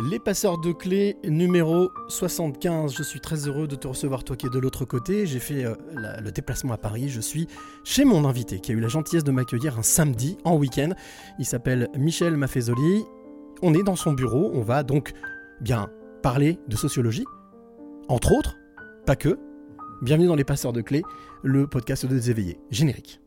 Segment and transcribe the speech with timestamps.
[0.00, 2.94] Les passeurs de clés numéro 75.
[2.96, 5.24] Je suis très heureux de te recevoir, toi qui es de l'autre côté.
[5.24, 5.74] J'ai fait euh,
[6.20, 7.08] le déplacement à Paris.
[7.08, 7.46] Je suis
[7.84, 10.90] chez mon invité qui a eu la gentillesse de m'accueillir un samedi en week-end.
[11.38, 13.04] Il s'appelle Michel Maffezoli.
[13.62, 14.50] On est dans son bureau.
[14.52, 15.12] On va donc
[15.60, 15.88] bien
[16.22, 17.24] parler de sociologie,
[18.08, 18.56] entre autres,
[19.06, 19.38] pas que.
[20.02, 21.02] Bienvenue dans Les passeurs de clés,
[21.44, 22.58] le podcast de éveillés.
[22.70, 23.20] Générique.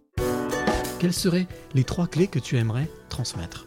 [0.99, 3.66] Quelles seraient les trois clés que tu aimerais transmettre?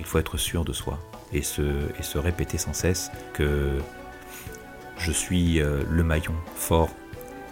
[0.00, 0.98] Il faut être sûr de soi
[1.30, 3.78] et se, répéter sans cesse que
[4.96, 6.88] je suis euh, le maillon fort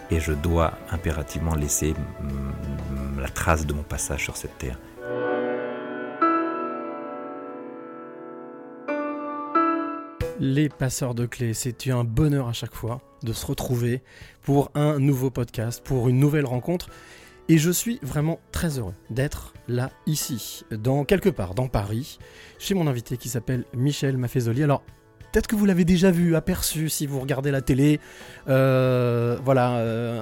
[0.09, 1.93] et je dois impérativement laisser
[3.19, 4.79] la trace de mon passage sur cette terre.
[10.39, 14.01] Les passeurs de clés, c'est un bonheur à chaque fois de se retrouver
[14.41, 16.89] pour un nouveau podcast, pour une nouvelle rencontre.
[17.51, 22.19] Et je suis vraiment très heureux d'être là, ici, dans quelque part, dans Paris,
[22.59, 24.61] chez mon invité qui s'appelle Michel Maffezoli.
[25.31, 27.99] Peut-être que vous l'avez déjà vu, aperçu si vous regardez la télé.
[28.47, 30.21] Euh, voilà, euh,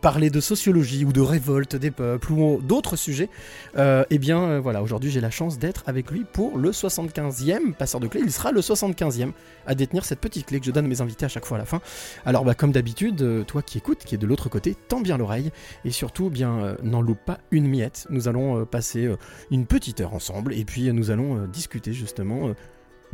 [0.00, 3.28] parler de sociologie ou de révolte des peuples ou d'autres sujets.
[3.76, 8.00] Euh, eh bien, voilà, aujourd'hui j'ai la chance d'être avec lui pour le 75e passeur
[8.00, 8.20] de clés.
[8.24, 9.32] Il sera le 75e
[9.66, 11.60] à détenir cette petite clé que je donne à mes invités à chaque fois à
[11.60, 11.80] la fin.
[12.24, 15.50] Alors, bah, comme d'habitude, toi qui écoutes, qui est de l'autre côté, tends bien l'oreille
[15.84, 18.06] et surtout, bien, n'en loupe pas une miette.
[18.10, 19.08] Nous allons passer
[19.50, 22.54] une petite heure ensemble et puis nous allons discuter justement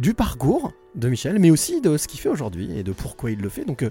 [0.03, 3.41] du parcours de Michel, mais aussi de ce qu'il fait aujourd'hui et de pourquoi il
[3.41, 3.65] le fait.
[3.65, 3.91] Donc, euh,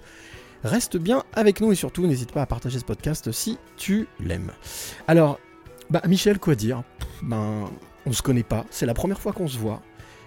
[0.65, 4.51] reste bien avec nous et surtout, n'hésite pas à partager ce podcast si tu l'aimes.
[5.07, 5.39] Alors,
[5.89, 6.83] bah, Michel, quoi dire?
[7.23, 7.63] Ben,
[8.05, 9.81] on se connaît pas, c'est la première fois qu'on se voit.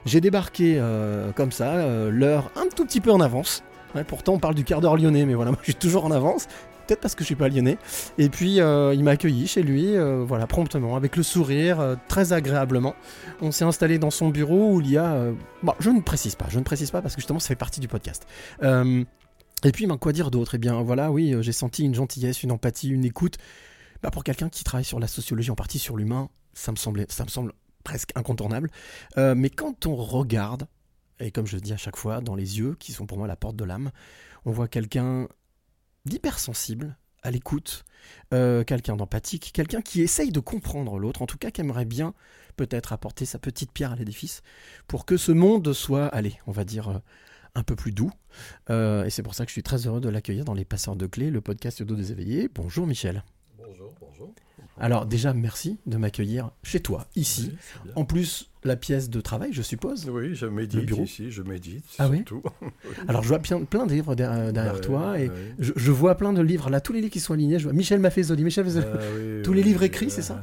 [0.06, 3.62] J'ai débarqué euh, comme ça, euh, l'heure un tout petit peu en avance.
[4.08, 6.48] Pourtant, on parle du quart d'heure lyonnais, mais voilà, moi je suis toujours en avance.
[6.86, 7.78] Peut-être parce que je suis pas lyonnais.
[8.18, 11.96] Et puis, euh, il m'a accueilli chez lui, euh, voilà, promptement, avec le sourire, euh,
[12.08, 12.94] très agréablement.
[13.40, 15.32] On s'est installé dans son bureau où il y a.
[15.62, 17.80] bon, je ne précise pas, je ne précise pas parce que justement, ça fait partie
[17.80, 18.26] du podcast.
[18.62, 20.56] Et puis, ben, quoi dire d'autre?
[20.56, 23.38] Eh bien, voilà, oui, j'ai senti une gentillesse, une empathie, une écoute.
[24.02, 27.24] Bah, pour quelqu'un qui travaille sur la sociologie, en partie sur l'humain, ça me ça
[27.24, 27.52] me semble
[27.82, 28.70] presque incontournable.
[29.16, 30.66] Mais quand on regarde,
[31.20, 33.26] et comme je le dis à chaque fois, dans les yeux, qui sont pour moi
[33.26, 33.90] la porte de l'âme,
[34.44, 35.28] on voit quelqu'un
[36.04, 37.84] d'hypersensible, à l'écoute,
[38.32, 42.14] euh, quelqu'un d'empathique, quelqu'un qui essaye de comprendre l'autre, en tout cas qui aimerait bien
[42.56, 44.42] peut-être apporter sa petite pierre à l'édifice
[44.86, 46.98] pour que ce monde soit, allez, on va dire, euh,
[47.54, 48.10] un peu plus doux.
[48.68, 50.96] Euh, et c'est pour ça que je suis très heureux de l'accueillir dans Les Passeurs
[50.96, 52.48] de Clés, le podcast d'eau des éveillés.
[52.54, 53.24] Bonjour Michel.
[53.56, 54.34] Bonjour, bonjour.
[54.78, 57.56] Alors déjà, merci de m'accueillir chez toi, ici.
[57.84, 57.90] Oui.
[57.94, 60.08] En plus, la pièce de travail, je suppose.
[60.08, 62.42] Oui, je Le médite bureau ici, je médite Ah oui surtout.
[63.08, 65.34] Alors je vois plein, plein de livres derrière, derrière Ouais, toi et ouais.
[65.58, 66.70] je, je vois plein de livres.
[66.70, 68.86] Là, tous les livres qui sont alignés, je vois Michel Maffezoli, Michel Maffezoli.
[68.90, 70.42] Ah oui, Tous oui, les livres oui, écrits, c'est ça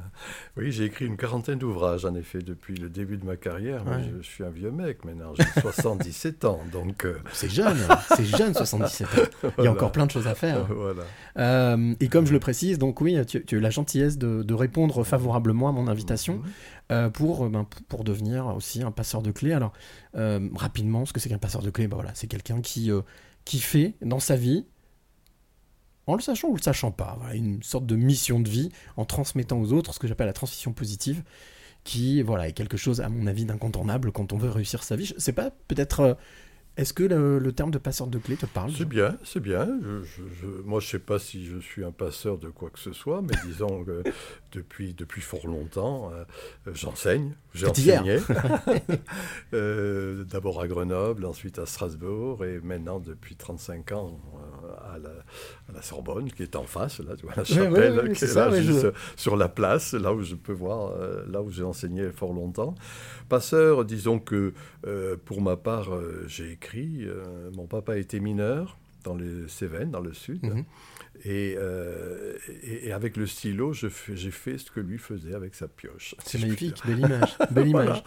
[0.55, 3.83] Oui, j'ai écrit une quarantaine d'ouvrages, en effet, depuis le début de ma carrière.
[3.85, 7.05] mais je, je suis un vieux mec maintenant, j'ai 77 ans, donc...
[7.05, 7.75] euh, C'est jeune,
[8.15, 9.09] c'est jeune, 77 ans.
[9.41, 9.71] Il y a voilà.
[9.71, 10.67] encore plein de choses à faire.
[10.67, 11.01] Voilà.
[11.37, 14.43] Euh, et comme je le précise, donc oui, tu, tu as eu la gentillesse de,
[14.43, 16.43] de répondre favorablement à mon invitation Mhm.
[16.91, 19.53] euh, pour, euh, ben, p- pour devenir aussi un passeur de clés.
[19.53, 19.73] Alors,
[20.15, 23.01] euh, rapidement, ce que c'est qu'un passeur de clés ben voilà, C'est quelqu'un qui, euh,
[23.45, 24.65] qui fait dans sa vie,
[26.07, 29.05] en le sachant ou le sachant pas, voilà, une sorte de mission de vie en
[29.05, 31.23] transmettant aux autres ce que j'appelle la transmission positive,
[31.83, 35.13] qui voilà, est quelque chose, à mon avis, d'incontournable quand on veut réussir sa vie.
[35.17, 36.17] Sais pas, peut-être.
[36.77, 39.67] Est-ce que le, le terme de passeur de clés te parle C'est bien, c'est bien.
[39.81, 42.69] Je, je- je- moi, je ne sais pas si je suis un passeur de quoi
[42.69, 44.03] que ce soit, mais disons que
[44.51, 46.23] depuis, depuis fort longtemps, euh,
[46.67, 47.33] euh, j'enseigne.
[47.53, 47.67] J'ai
[47.99, 48.17] enseigné.
[49.53, 54.19] Euh, D'abord à Grenoble, ensuite à Strasbourg, et maintenant depuis 35 ans
[54.93, 58.23] à, la, à la Sorbonne, qui est en face, là, tu vois, la chapelle, qui
[58.23, 60.93] est ça, là, je- juste sur la place, là où je peux voir,
[61.27, 62.75] là où j'ai enseigné fort longtemps.
[63.29, 64.53] Passeur, disons que
[64.87, 65.89] euh, pour ma part,
[66.27, 67.05] j'ai écrit.
[67.05, 70.43] euh, mon papa était mineur dans les Cévennes, dans le sud.
[70.43, 70.63] Mhm.
[71.23, 72.33] Et, euh,
[72.63, 73.89] et, et avec le stylo, j'ai
[74.31, 76.15] fait ce que lui faisait avec sa pioche.
[76.25, 78.03] C'est si magnifique, belle image, belle image.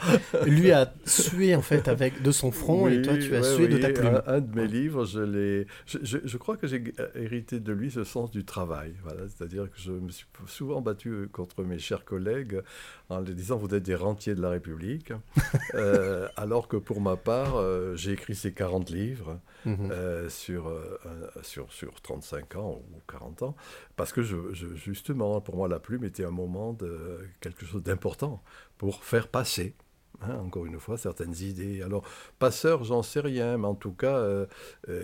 [0.47, 3.69] Lui a sué en fait avec de son front et toi tu as ouais, sué
[3.69, 4.21] de ta plume.
[4.27, 5.67] Un, un de mes livres, je l'ai.
[5.87, 6.83] Je, je- je crois que j'ai
[7.15, 8.95] hérité de lui ce sens du travail.
[9.05, 12.61] Voilà, c'est-à-dire que je me suis souvent battu contre mes chers collègues
[13.11, 15.13] en leur disant vous êtes des rentiers de la République,
[15.75, 19.41] Euh, alors que pour ma part, euh, j'ai écrit ces 40 livres.
[19.67, 19.89] Mhm.
[19.91, 20.99] euh, sur, euh,
[21.43, 23.57] sur, sur 35 ans ou 40 ans,
[23.97, 27.83] parce que je, je- justement, pour moi, la plume était un moment de quelque chose
[27.83, 28.43] d'important
[28.77, 29.75] pour faire passer.
[30.21, 31.81] hein, encore une fois, certaines idées.
[31.83, 32.05] Alors,
[32.39, 34.23] passeur, j'en sais rien, mais en tout cas,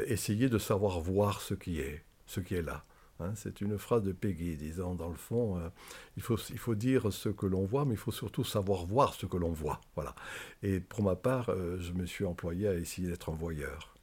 [0.06, 2.84] essayer de savoir voir ce qui est, ce qui est là.
[3.20, 5.68] Hein, c'est une phrase de Peggy disant, dans le fond, euh,
[6.16, 9.14] il, faut, il faut dire ce que l'on voit, mais il faut surtout savoir voir
[9.14, 9.80] ce que l'on voit.
[9.94, 10.14] Voilà.
[10.62, 13.94] Et pour ma part, euh, je me suis employé à essayer d'être un voyeur.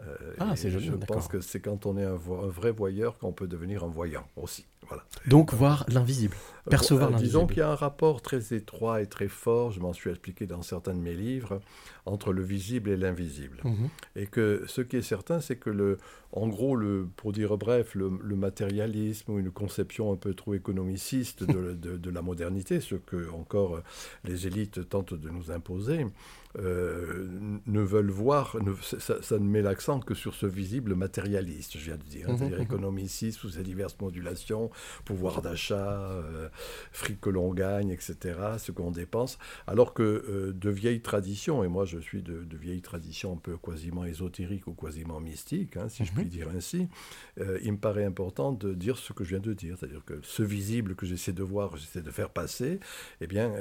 [0.00, 2.70] Euh, Ah, c'est joli, Je pense que c'est quand on est un, vo- un vrai
[2.70, 4.66] voyeur qu'on peut devenir un voyant aussi.
[4.86, 5.04] Voilà.
[5.26, 6.34] Donc voir l'invisible,
[6.70, 7.46] percevoir Euh, Disons l'invisible.
[7.54, 10.62] qu'il y a un rapport très étroit et très fort, je m'en suis expliqué dans
[10.62, 11.60] certains de mes livres,
[12.06, 13.58] entre le visible et l'invisible.
[13.64, 13.88] Mhm.
[14.16, 15.98] Et que ce qui est certain, c'est que, le,
[16.32, 20.54] en gros, le, pour dire bref, le, le matérialisme ou une conception un peu trop
[20.54, 23.80] économiciste de, de- de la modernité, ce que encore euh,
[24.24, 26.06] les élites tentent de nous imposer,
[26.58, 27.26] euh,
[27.66, 31.84] ne veulent voir, ne- ça, ça ne met l'accent que sur ce visible matérialiste, je
[31.84, 32.62] viens de dire, Mhm, c'est-à-dire mhm.
[32.64, 34.70] économiciste sous ses diverses modulations,
[35.04, 36.48] pouvoir d'achat, euh,
[36.92, 41.68] fric que l'on gagne, etc., ce qu'on dépense, alors que euh, de vieilles traditions, et
[41.68, 45.88] moi je suis de, de vieilles traditions un peu quasiment ésotériques ou quasiment mystiques, hein,
[45.88, 46.16] si je Mhm.
[46.18, 46.88] puis dire ainsi,
[47.62, 50.42] il me paraît important de dire ce que je viens de dire, c'est-à-dire que ce
[50.42, 52.80] visible que j'essaie de voir, j'essaie de faire passer,
[53.20, 53.52] eh bien,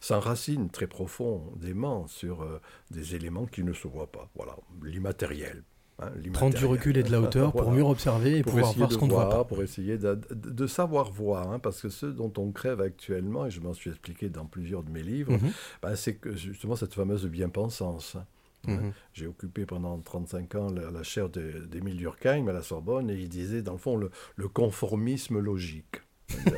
[0.00, 2.58] s'enracine très profondément sur euh,
[2.90, 4.30] des éléments qui ne se voient pas.
[4.34, 5.62] Voilà, l'immatériel.
[5.98, 8.72] hein, Prendre du recul et de la hauteur pour Voilà mieux observer et pour pouvoir
[8.72, 9.44] voir ce qu'on ne voit pas.
[9.44, 13.46] pour essayer de, de- de savoir voir, hein, parce que ce dont on crève actuellement,
[13.46, 15.50] et je m'en suis expliqué dans plusieurs de mes livres, Mhm.
[15.82, 18.16] ben, c'est que justement cette fameuse bien-pensance.
[18.16, 18.24] hein.
[18.64, 18.92] Mhm.
[19.12, 23.28] J'ai occupé pendant 35 ans la, la chaire d'Émile Durkheim à la Sorbonne, et il
[23.28, 26.00] disait, dans le fond, le, le conformisme logique.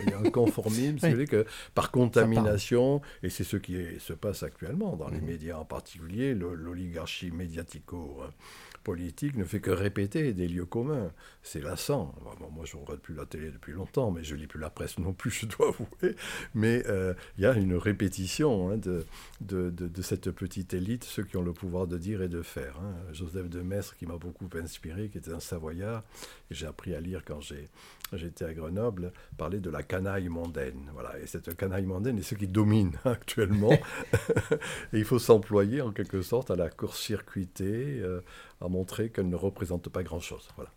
[0.04, 3.76] Il y a un conformisme, si vous voulez, que par contamination, et c'est ce qui
[3.76, 10.32] est- se passe actuellement dans les médias en particulier, l'oligarchie médiatico-politique ne fait que répéter
[10.32, 11.10] des lieux communs.
[11.42, 12.14] C'est lassant.
[12.40, 14.70] Bon, moi, je ne regarde plus la télé depuis longtemps, mais je lis plus la
[14.70, 16.16] presse non plus, je dois avouer.
[16.54, 19.04] Mais euh, il y a une répétition hein, de,
[19.40, 22.42] de, de- de cette petite élite, ceux qui ont le pouvoir de dire et de
[22.42, 22.76] faire.
[22.82, 22.94] hein.
[23.12, 26.02] Joseph de Maistre, qui m'a beaucoup inspiré, qui était un Savoyard,
[26.50, 27.68] et j'ai appris à lire quand j'ai
[28.12, 30.90] j'étais à Grenoble, parlait de la canaille mondaine.
[30.92, 31.18] Voilà.
[31.18, 33.72] Et cette canaille mondaine est ce qui domine actuellement.
[33.72, 38.20] et il faut s'employer en quelque sorte à la court-circuiter, euh,
[38.60, 40.48] à montrer qu'elle ne représente pas grand-chose.
[40.56, 40.70] Voilà.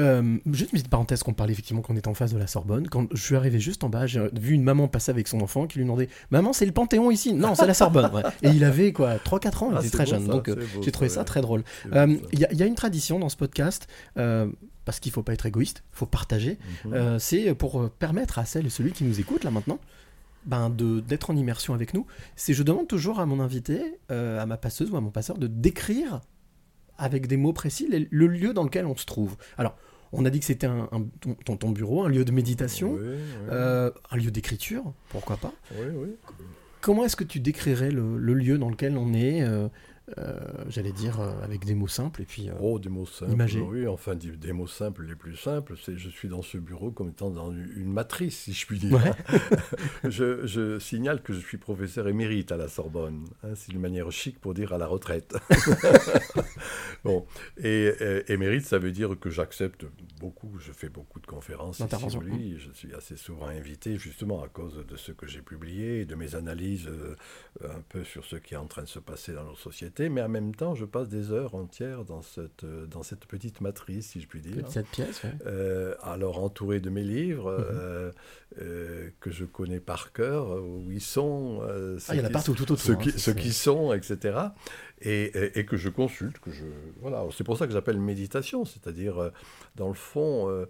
[0.00, 2.86] Euh, juste une petite parenthèse qu'on parlait effectivement qu'on est en face de la Sorbonne.
[2.88, 5.66] Quand je suis arrivé juste en bas, j'ai vu une maman passer avec son enfant
[5.66, 8.08] qui lui demandait Maman, c'est le Panthéon ici Non, c'est la Sorbonne.
[8.14, 8.22] ouais.
[8.44, 10.26] Et il avait quoi 3-4 ans, il Ah, était très beau, jeune.
[10.26, 11.64] ça, donc euh, j'ai trouvé ça, très drôle.
[11.92, 15.24] Euh, Il y, a- il y a une tradition dans ce podcast, parce qu'il faut
[15.24, 16.58] pas être égoïste, il faut partager.
[16.84, 17.18] Mhm.
[17.18, 19.80] C'est pour permettre à celle et celui qui nous écoute là maintenant
[20.46, 22.06] ben, de- d'être en immersion avec nous.
[22.36, 23.80] C'est je demande toujours à mon invité,
[24.10, 26.20] à ma passeuse ou à mon passeur, de décrire
[26.98, 29.36] avec des mots précis les- le lieu dans lequel on se trouve.
[29.56, 29.76] Alors,
[30.12, 33.16] on a dit que c'était un, un- ton, bureau, un lieu de méditation, Oui, oui.
[33.50, 35.52] euh, un lieu d'écriture, pourquoi pas.
[35.78, 36.08] oui, oui.
[36.80, 39.68] Comment est-ce que tu décrirais le, le lieu dans lequel on est euh,
[40.16, 40.38] euh,
[40.68, 42.48] J'allais dire euh, avec des mots simples et puis.
[42.48, 43.32] euh, Oh, des mots simples.
[43.68, 45.74] Oui, enfin, des, des mots simples les plus simples.
[45.84, 48.94] C'est je suis dans ce bureau comme étant dans une, matrice, si je puis dire.
[48.94, 49.12] Ouais.
[50.10, 53.24] je, je signale que je suis professeur émérite à la Sorbonne.
[53.42, 55.34] hein, c'est une manière chic pour dire à la retraite.
[57.04, 57.26] bon,
[57.62, 57.92] et
[58.28, 59.84] émérite, ça veut dire que j'accepte
[60.20, 60.58] beaucoup.
[60.58, 62.58] Je fais beaucoup de conférences ici Lit.
[62.58, 66.34] Je suis assez souvent invité, justement à cause de ce que j'ai publié de mes
[66.34, 67.16] analyses euh,
[67.64, 69.97] un peu sur ce qui est en train de se passer dans nos sociétés.
[70.08, 73.60] Mais en même temps, je passe des heures entières dans cette, euh, dans cette petite
[73.60, 74.70] matrice, si je puis dire.
[74.70, 75.32] cette pièce, ouais.
[75.46, 77.64] Euh, alors entouré de mes livres Mhm.
[77.72, 78.12] euh,
[78.60, 81.60] euh, que je connais par cœur, où ils sont,
[82.08, 82.78] Ah, il y en a partout, tout autour.
[82.78, 84.38] ceux hein, qui, ceux qui sont, etc.
[85.00, 86.64] Et, et- et que je consulte, que je
[87.00, 87.24] voilà.
[87.36, 89.30] C'est pour ça que j'appelle méditation, c'est-à-dire
[89.76, 90.66] dans le fond.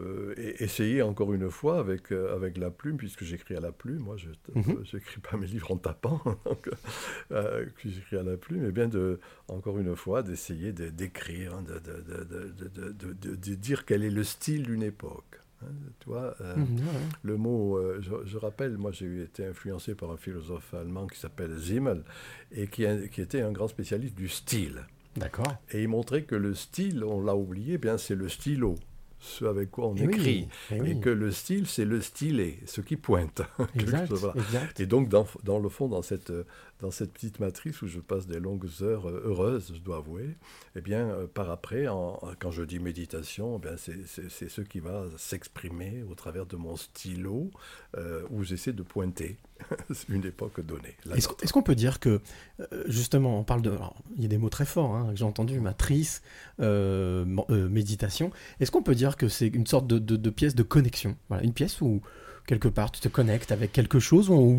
[0.00, 3.72] Euh, et- essayer encore une fois avec, euh, avec la plume, puisque j'écris à la
[3.72, 4.84] plume, moi je Mhm.
[4.92, 6.70] n'écris pas mes livres en tapant, donc,
[7.32, 11.62] euh, j'écris à la plume, et bien de, encore une fois d'essayer de- d'écrire, hein,
[11.62, 15.40] de, de- de- de- dire quel est le style d'une époque.
[15.62, 15.66] hein,
[16.00, 16.68] tu vois, Mhm,
[17.24, 21.58] le mot, je, je rappelle, moi j'ai été influencé par un philosophe allemand qui s'appelle
[21.60, 22.04] Simmel,
[22.52, 24.86] et qui, qui était un grand spécialiste du style.
[25.16, 25.56] D'accord.
[25.72, 28.76] Et il montrait que le style, on l'a oublié, eh bien c'est le stylo,
[29.20, 30.48] ce avec quoi on Eh oui, écrit.
[30.70, 30.90] eh oui.
[30.92, 33.42] Et que le style, c'est le stylet, ce qui pointe.
[33.74, 34.34] Exact, Voilà.
[34.40, 34.80] exact.
[34.80, 36.32] Et donc, dans, dans le fond, dans cette,
[36.80, 40.36] dans cette petite matrice où je passe des longues heures euh, heureuses, je dois avouer,
[40.76, 45.04] eh bien, euh, par après, en- quand je dis méditation, eh c'est- ce qui va
[45.16, 47.50] s'exprimer au travers de mon stylo,
[47.96, 49.38] euh, où j'essaie de pointer
[50.08, 50.96] une époque donnée.
[51.16, 52.20] Est-ce qu'on peut dire que,
[52.86, 53.70] justement, on parle de.
[53.70, 56.22] alors, il y a des mots très forts hein, que j'ai entendus matrice,
[56.60, 58.30] euh, mo- euh, méditation.
[58.60, 61.16] Est-ce qu'on peut dire que c'est une sorte de, de- de pièce de connexion?
[61.28, 62.00] Voilà, une pièce où,
[62.48, 64.58] quelque part, tu te connectes avec quelque chose, ou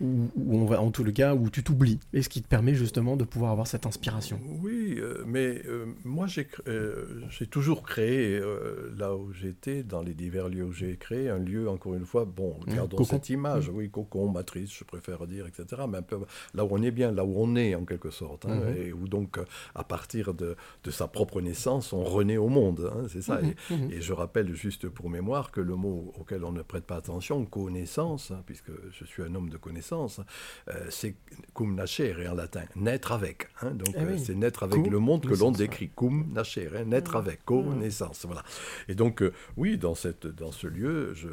[0.00, 1.98] on va, en tout le cas, où tu t'oublies.
[2.12, 4.40] Et ce qui te permet justement de pouvoir avoir cette inspiration.
[4.62, 7.04] Oui, euh, mais euh, moi j'ai euh,
[7.50, 11.68] toujours créé, euh, là où j'étais, dans les divers lieux où j'ai créé, un lieu,
[11.68, 13.04] encore une fois, bon, Mmh, gardons cocon.
[13.10, 16.18] cette image, oui, cocon, matrice, je préfère dire, etc., mais un peu
[16.54, 18.76] là où on est bien, là où on est en quelque sorte, hein, Mhm.
[18.76, 19.38] et où donc,
[19.74, 23.40] à partir de, de sa propre naissance, on renaît au monde, hein, c'est ça.
[23.42, 26.99] Et- et je rappelle juste pour mémoire que le mot auquel on ne prête pas
[27.00, 30.20] attention, connaissance, hein, puisque je suis un homme de connaissance,
[30.68, 31.14] euh, c'est
[31.54, 33.48] cum nascere en latin, naître avec.
[33.62, 33.72] hein.
[33.72, 37.16] donc Ah euh, c'est naître avec le monde que l'on décrit, cum nascere, hein, naître
[37.16, 38.24] avec, connaissance.
[38.26, 38.44] Voilà.
[38.88, 41.28] Et donc, euh, oui, dans, cette, dans ce lieu, je,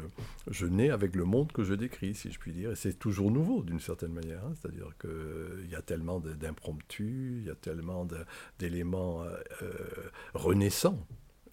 [0.50, 2.72] je nais avec le monde que je décris, si je puis dire.
[2.72, 4.44] Et c'est toujours nouveau, d'une certaine manière.
[4.44, 4.54] hein.
[4.60, 8.06] C'est-à-dire qu'il y a tellement d'impromptus, il y a tellement
[8.58, 9.24] d'éléments
[10.34, 11.06] renaissants,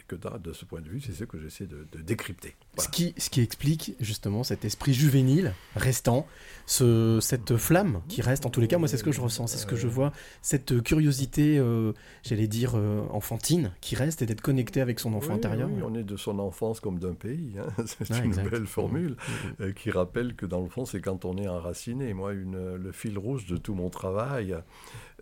[0.07, 2.55] que de ce point de vue, c'est ce que j'essaie de, de décrypter.
[2.77, 6.27] Ce, qui, ce qui explique justement cet esprit juvénile restant,
[6.65, 9.47] ce, cette flamme qui reste, en tous les cas, moi c'est ce que je ressens,
[9.47, 11.93] c'est ce que je vois, cette curiosité, euh,
[12.23, 15.69] j'allais dire, euh, enfantine, qui reste et d'être connecté avec son enfant Oui, intérieur.
[15.71, 17.53] oui, on est de son enfance comme d'un pays.
[17.59, 17.67] hein.
[17.85, 18.49] C'est une exact.
[18.49, 19.55] belle formule Mhm.
[19.61, 22.13] euh, qui rappelle que dans le fond, c'est quand on est enraciné.
[22.13, 24.55] Moi, une, le fil rouge de tout mon travail,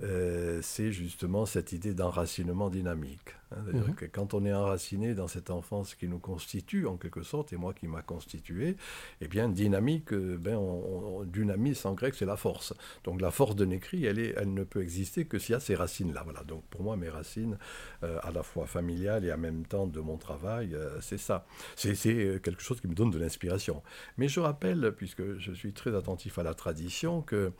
[0.01, 3.35] euh, c'est justement cette idée d'enracinement dynamique.
[3.51, 3.57] hein.
[3.71, 3.93] Mhm.
[3.93, 7.57] que quand on est enraciné dans cette enfance qui nous constitue, en quelque sorte, et
[7.57, 8.75] moi qui m'a constitué,
[9.21, 12.73] eh bien, dynamique, euh, ben, on, on- dynamis en grec, c'est la force.
[13.03, 15.59] Donc la force de Nécri, elle, est, elle ne peut exister que s'il y a
[15.59, 16.23] ces racines-là.
[16.23, 16.43] Voilà.
[16.43, 17.59] Donc pour moi, mes racines,
[18.03, 21.45] euh, à la fois familiales et en même temps de mon travail, euh, c'est ça.
[21.75, 21.93] C'est
[22.41, 23.83] quelque chose qui me donne de l'inspiration.
[24.17, 27.51] Mais je rappelle, puisque je suis très attentif à la tradition, que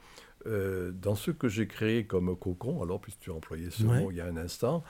[0.48, 4.02] euh, dans ce que j'ai créé comme cocon, alors puisque tu as employé ce Ouais.
[4.02, 4.84] mot il y a un instant,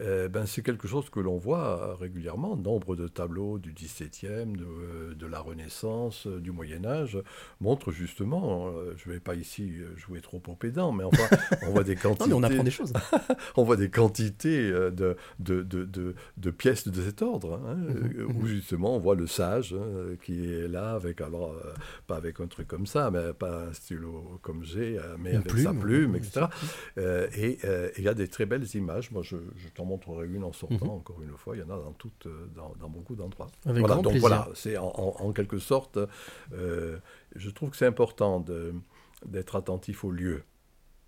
[0.00, 2.56] euh, ben, c'est quelque chose que l'on voit euh, régulièrement.
[2.56, 7.18] Nombre de tableaux du XVIIe, de, de la Renaissance, du Moyen Âge,
[7.60, 11.28] montrent justement, je ne vais pas ici jouer trop au pédant, mais enfin,
[11.62, 12.92] on voit des Non, quantités mais on apprend des choses.
[13.56, 18.36] on voit des quantités de, de, de, de- de pièces de cet ordre, hein, Mhm,
[18.36, 21.54] où justement on voit le sage hein, qui est là, avec alors,
[22.06, 25.50] pas avec un truc comme ça, mais pas un stylo comme j'ai, mais Une avec
[25.58, 26.46] sa plume, plume, oui, etc.
[26.98, 29.10] Euh, et euh, il y a des très belles images.
[29.10, 30.90] Moi, je, je t'en montrerai une en sortant, Mhm.
[30.90, 31.56] encore une fois.
[31.56, 33.48] Il y en a dans, toutes, euh, dans, dans beaucoup d'endroits.
[33.64, 34.20] Voilà, donc plaisir.
[34.20, 35.98] voilà, c'est en, en- en quelque sorte,
[36.52, 36.98] euh,
[37.36, 38.44] je trouve que c'est important
[39.26, 40.42] d'être attentif au lieu.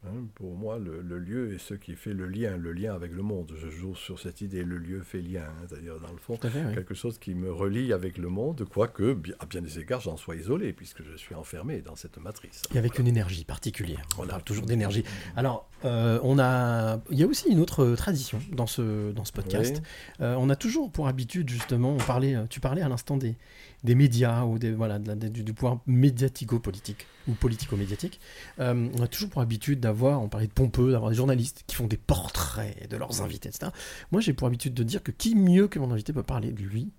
[0.05, 3.13] Hein, pour moi, le, le lieu est ce qui fait le lien, le lien avec
[3.13, 3.53] le monde.
[3.57, 6.49] Je joue sur cette idée, le lieu fait lien, hein, c'est-à-dire dans le fond, fait,
[6.49, 6.75] oui.
[6.75, 10.35] quelque chose qui me relie avec le monde, quoique, à bien des égards, j'en sois
[10.35, 12.63] isolé, puisque je suis enfermé dans cette matrice.
[12.75, 14.03] Et avec une énergie particulière.
[14.15, 14.31] On Voilà.
[14.33, 15.05] parle toujours d'énergie.
[15.37, 19.25] Alors, euh, on a, il y a aussi une autre euh, tradition dans ce, dans
[19.25, 19.77] ce podcast.
[19.79, 20.27] Oui.
[20.27, 23.37] Euh, on a toujours pour habitude, justement, on parlait, tu parlais à l'instant des,
[23.85, 28.21] des médias ou des, voilà, du pouvoir médiatico-politique ou politico-médiatique.
[28.61, 31.75] Euh, on a toujours pour habitude d'avoir, on parlait de pompeux, d'avoir des journalistes qui
[31.75, 33.73] font des portraits de leurs invités, etc.
[34.13, 36.63] Moi, j'ai pour habitude de dire que qui mieux que mon invité peut parler de
[36.63, 36.93] lui?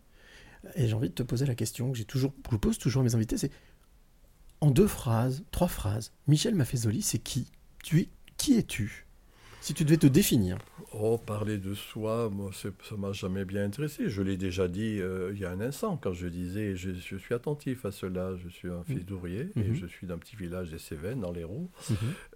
[0.76, 3.02] Et j'ai envie de te poser la question que j'ai toujours, que je pose toujours
[3.02, 3.52] à mes invités, c'est
[4.62, 7.52] en deux phrases, trois phrases, Michel Maffezoli, c'est qui?
[7.84, 9.06] Tu es qui es-tu?
[9.64, 10.58] Si tu devais te définir.
[10.92, 12.68] Oh, parler de soi, moi, ça
[12.98, 14.10] m'a jamais bien intéressé.
[14.10, 17.16] Je l'ai déjà dit euh, il y a un instant, quand je disais, je, je
[17.16, 18.36] suis attentif à cela.
[18.36, 19.76] Je suis un fils d'ouvrier et Mhm.
[19.76, 21.70] je suis d'un petit village des Cévennes, dans l'Hérault.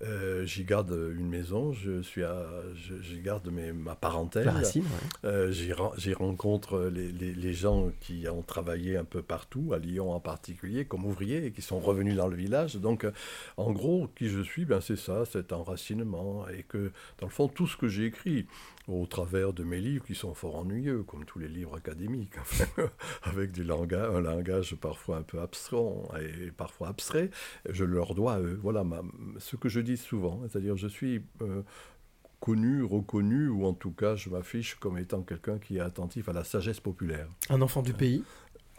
[0.03, 2.47] Euh, j'y garde une maison, je suis à-
[3.01, 4.47] j'y garde mes, ma parentèle.
[4.47, 4.63] Ouais.
[5.25, 9.73] Euh, j'y, ren- j'y rencontre les, les- les gens qui ont travaillé un peu partout,
[9.73, 12.77] à Lyon en particulier, comme ouvriers, et qui sont revenus dans le village.
[12.77, 13.05] Donc,
[13.57, 16.47] en gros, qui je suis, ben, c'est ça, cet enracinement.
[16.47, 18.45] Et que, dans le fond, tout ce que j'ai écrit,
[18.87, 22.35] au travers de mes livres, qui sont fort ennuyeux, comme tous les livres académiques,
[23.23, 25.77] avec du langage, un langage parfois un peu abstrait
[26.21, 27.29] et parfois abstrait,
[27.69, 28.59] je leur dois à eux.
[28.61, 29.01] Voilà ma-
[29.39, 31.21] ce que je dis souvent, c'est-à-dire je suis...
[31.41, 31.63] euh,
[32.39, 36.33] connu, reconnu, ou en tout cas je m'affiche comme étant quelqu'un qui est attentif à
[36.33, 37.27] la sagesse populaire.
[37.49, 38.23] Un enfant du pays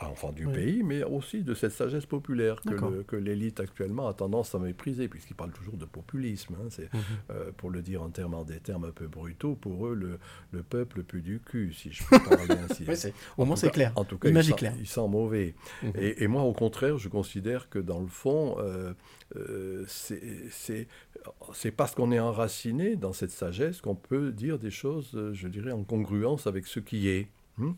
[0.00, 0.52] enfant du Oui.
[0.55, 2.61] pays, mais aussi de cette sagesse populaire
[3.07, 6.55] que l'élite actuellement a tendance à mépriser, puisqu'ils parlent toujours de populisme.
[6.61, 6.67] hein.
[6.71, 7.00] C'est, Mhm.
[7.31, 10.19] euh, pour le dire en termes, en des termes un peu brutaux, pour eux, le,
[10.52, 13.12] le peuple pue du cul, si je peux parler ainsi.
[13.37, 13.93] Au moins c'est clair.
[13.97, 14.75] En tout cas, il sent, claire.
[14.78, 15.55] il sent mauvais.
[15.83, 15.93] Mhm.
[15.99, 18.93] Et, et moi, au contraire, je considère que dans le fond, euh,
[19.37, 20.87] euh, c'est-
[21.52, 25.73] c'est parce qu'on est enraciné dans cette sagesse qu'on peut dire des choses, je dirais,
[25.73, 27.28] en congruence avec ce qui est.
[27.57, 27.73] Hmm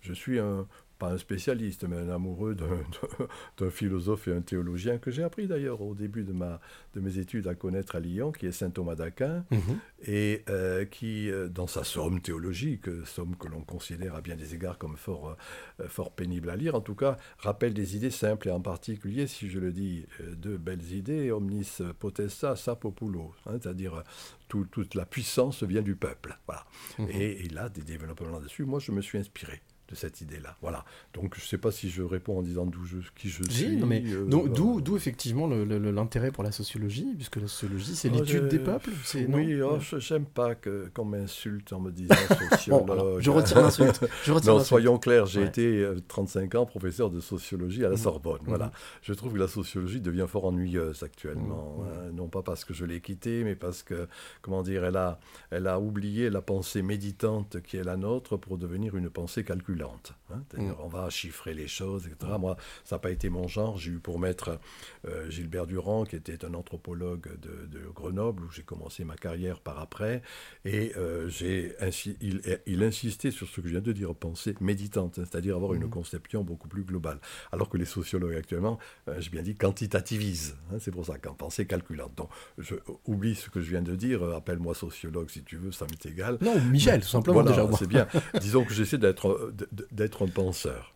[0.00, 0.66] je suis un,
[0.98, 5.80] pas un spécialiste, mais un amoureux d'un- philosophe et un théologien que j'ai appris d'ailleurs
[5.82, 6.60] au début de, ma,
[6.94, 9.60] de mes études à connaître à Lyon, qui est saint Thomas d'Aquin, Mhm.
[10.06, 14.54] et euh, qui, euh, dans sa somme théologique, somme que l'on considère à bien des
[14.54, 15.36] égards comme fort,
[15.80, 19.26] euh, fort pénible à lire, en tout cas, rappelle des idées simples, et en particulier,
[19.26, 24.02] si je le dis, deux belles idées, omnis potesta sa populo, hein, c'est-à-dire
[24.48, 26.36] tout- toute la puissance vient du peuple.
[26.46, 26.64] Voilà.
[26.98, 27.08] Mhm.
[27.10, 28.64] Et il a des développements là-dessus.
[28.64, 30.56] Moi, je me suis inspiré de cette idée-là.
[30.60, 30.84] Voilà.
[31.14, 33.76] Donc, je ne sais pas si je réponds en disant d'où je, qui je suis.
[33.76, 38.10] non, mais euh, donc, d'où, d'où effectivement l'intérêt pour la sociologie, puisque la sociologie c'est
[38.12, 38.90] Oh, l'étude des peuples.
[39.04, 42.14] C'est, Oui, oh, j'aime pas que, qu'on m'insulte en me disant
[42.50, 43.20] sociologue.
[43.20, 44.04] Je retire l'insulte.
[44.24, 45.46] Je retire Non, soyons clairs, j'ai Ouais.
[45.46, 48.02] été euh, 35 ans professeur de sociologie à la Mhm.
[48.02, 48.40] Sorbonne.
[48.42, 48.48] Mhm.
[48.48, 48.72] Voilà.
[49.02, 51.78] Je trouve que la sociologie devient fort ennuyeuse actuellement.
[51.78, 51.86] Mhm.
[51.88, 52.10] hein.
[52.12, 54.06] Non pas parce que je l'ai quittée, mais parce que,
[54.42, 55.18] comment dire, elle a,
[55.50, 59.44] elle a oublié la pensée méditante qui est la nôtre pour devenir une pensée
[59.82, 60.42] hein.
[60.56, 60.74] Mhm.
[60.80, 62.32] on va chiffrer les choses, etc.
[62.38, 63.78] Moi, ça n'a pas été mon genre.
[63.78, 64.58] J'ai eu pour maître
[65.06, 69.60] euh, Gilbert Durand, qui était un anthropologue de, de Grenoble, où j'ai commencé ma carrière
[69.60, 70.22] par après.
[70.64, 71.74] Et euh, j'ai
[72.20, 75.74] il, il insistait sur ce que je viens de dire, pensée méditante, hein, c'est-à-dire avoir
[75.74, 75.90] une Mhm.
[75.90, 77.18] conception beaucoup plus globale.
[77.52, 80.56] Alors que les sociologues actuellement, euh, j'ai bien dit, quantitativisent.
[80.72, 82.14] hein, c'est pour ça qu'en pensée calculante.
[82.16, 82.74] Donc, je
[83.06, 86.06] oublie ce que je viens de dire, euh, appelle-moi sociologue si tu veux, ça m'est
[86.10, 86.38] égal.
[86.40, 87.76] Non, Michel, tout simplement Voilà, déjà.
[87.76, 88.06] c'est bien.
[88.40, 90.94] Disons que j'essaie d'être, d'être un penseur.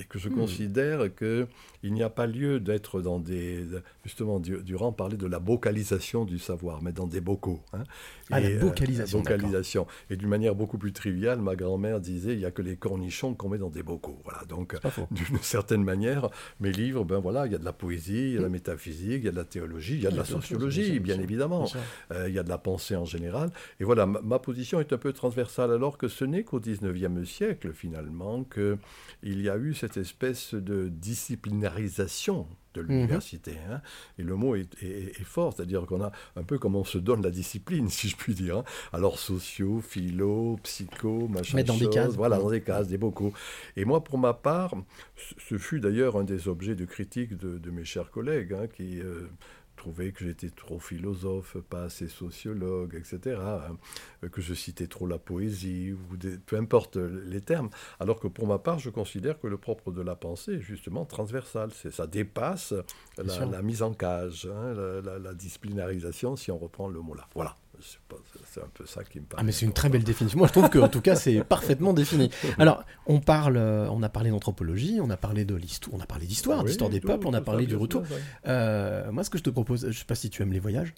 [0.00, 0.34] Et que je Hmm.
[0.34, 1.46] considère qu'il
[1.92, 3.66] n'y a pas lieu d'être dans des.
[4.04, 7.60] Justement, Du- Durand parlait de la vocalisation du savoir, mais dans des bocaux.
[7.74, 7.82] hein.
[8.32, 9.86] Ah, la Et, euh, la vocalisation.
[10.08, 13.34] Et d'une manière beaucoup plus triviale, ma grand-mère disait il n'y a que les cornichons
[13.34, 14.20] qu'on met dans des bocaux.
[14.24, 14.42] Voilà.
[14.48, 14.74] Donc,
[15.10, 16.30] d'une certaine manière,
[16.60, 18.48] mes livres, ben voilà, il y a de la poésie, il y a de la
[18.48, 20.18] métaphysique, il y a de la théologie, il y a de Hmm.
[20.18, 21.66] la sûr, sociologie, bien évidemment.
[22.12, 23.50] Euh, il y a de la pensée en général.
[23.80, 27.28] Et voilà, ma, ma position est un peu transversale, alors que ce n'est qu'au XIXe
[27.28, 28.44] siècle, finalement,
[29.22, 33.56] qu'il y a eu cette espèce de disciplinarisation de l'université.
[33.68, 33.80] hein.
[34.18, 36.98] Et le mot est, est- est fort, c'est-à-dire qu'on a un peu comme on se
[36.98, 38.58] donne la discipline, si je puis dire.
[38.58, 38.64] hein.
[38.92, 41.56] Alors, sociaux, philo, psycho, machin.
[41.56, 42.14] Mettre dans des cases.
[42.16, 43.32] Voilà, dans des cases, des bocaux.
[43.76, 44.74] Et moi, pour ma part,
[45.16, 48.68] ce- ce fut d'ailleurs un des objets de critique de, de mes chers collègues, hein,
[48.68, 49.26] qui euh,
[49.80, 53.76] trouvaient que j'étais trop philosophe, pas assez sociologue, etc., hein,
[54.30, 57.70] que je citais trop la poésie, ou des- peu importe les termes.
[57.98, 61.04] Alors que pour ma part, je considère que le propre de la pensée est justement
[61.06, 61.70] transversal.
[61.72, 62.74] C'est, ça dépasse
[63.50, 67.26] la mise en cage, hein, la, la- la disciplinarisation, si on reprend le mot là.
[67.34, 67.56] Voilà.
[67.82, 69.40] C'est, un peu ça qui me paraît.
[69.42, 70.38] Ah mais c'est une très belle définition.
[70.38, 72.30] Moi je trouve que en tout cas c'est parfaitement défini.
[72.58, 76.06] Alors on parle, euh, on a parlé d'anthropologie, on a parlé de l'histoire, on a
[76.06, 78.02] parlé d'histoire, Ah oui, d'histoire des tout- peuples, on a parlé du retour.
[78.46, 80.94] Euh, moi ce que je te propose, je sais pas si tu aimes les voyages.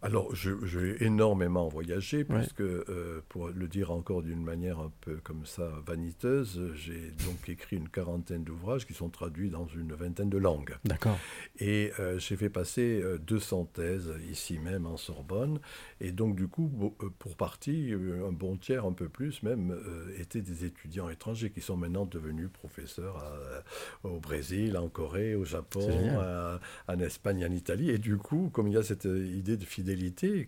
[0.00, 5.44] Alors, j'ai énormément voyagé, puisque, euh, pour le dire encore d'une manière un peu comme
[5.44, 10.38] ça vaniteuse, j'ai donc écrit une quarantaine d'ouvrages qui sont traduits dans une vingtaine de
[10.38, 10.76] langues.
[10.84, 11.18] D'accord.
[11.58, 15.58] Et euh, j'ai fait passer euh, 200 thèses ici même en Sorbonne.
[16.00, 19.72] Et donc, du coup, euh, pour partie, euh, un bon tiers, un peu plus même,
[19.72, 25.34] euh, étaient des étudiants étrangers qui sont maintenant devenus professeurs à- au Brésil, en Corée,
[25.34, 25.80] au Japon,
[26.20, 27.90] à- en Espagne, en Italie.
[27.90, 29.87] Et du coup, comme il y a cette euh, idée de fidélité,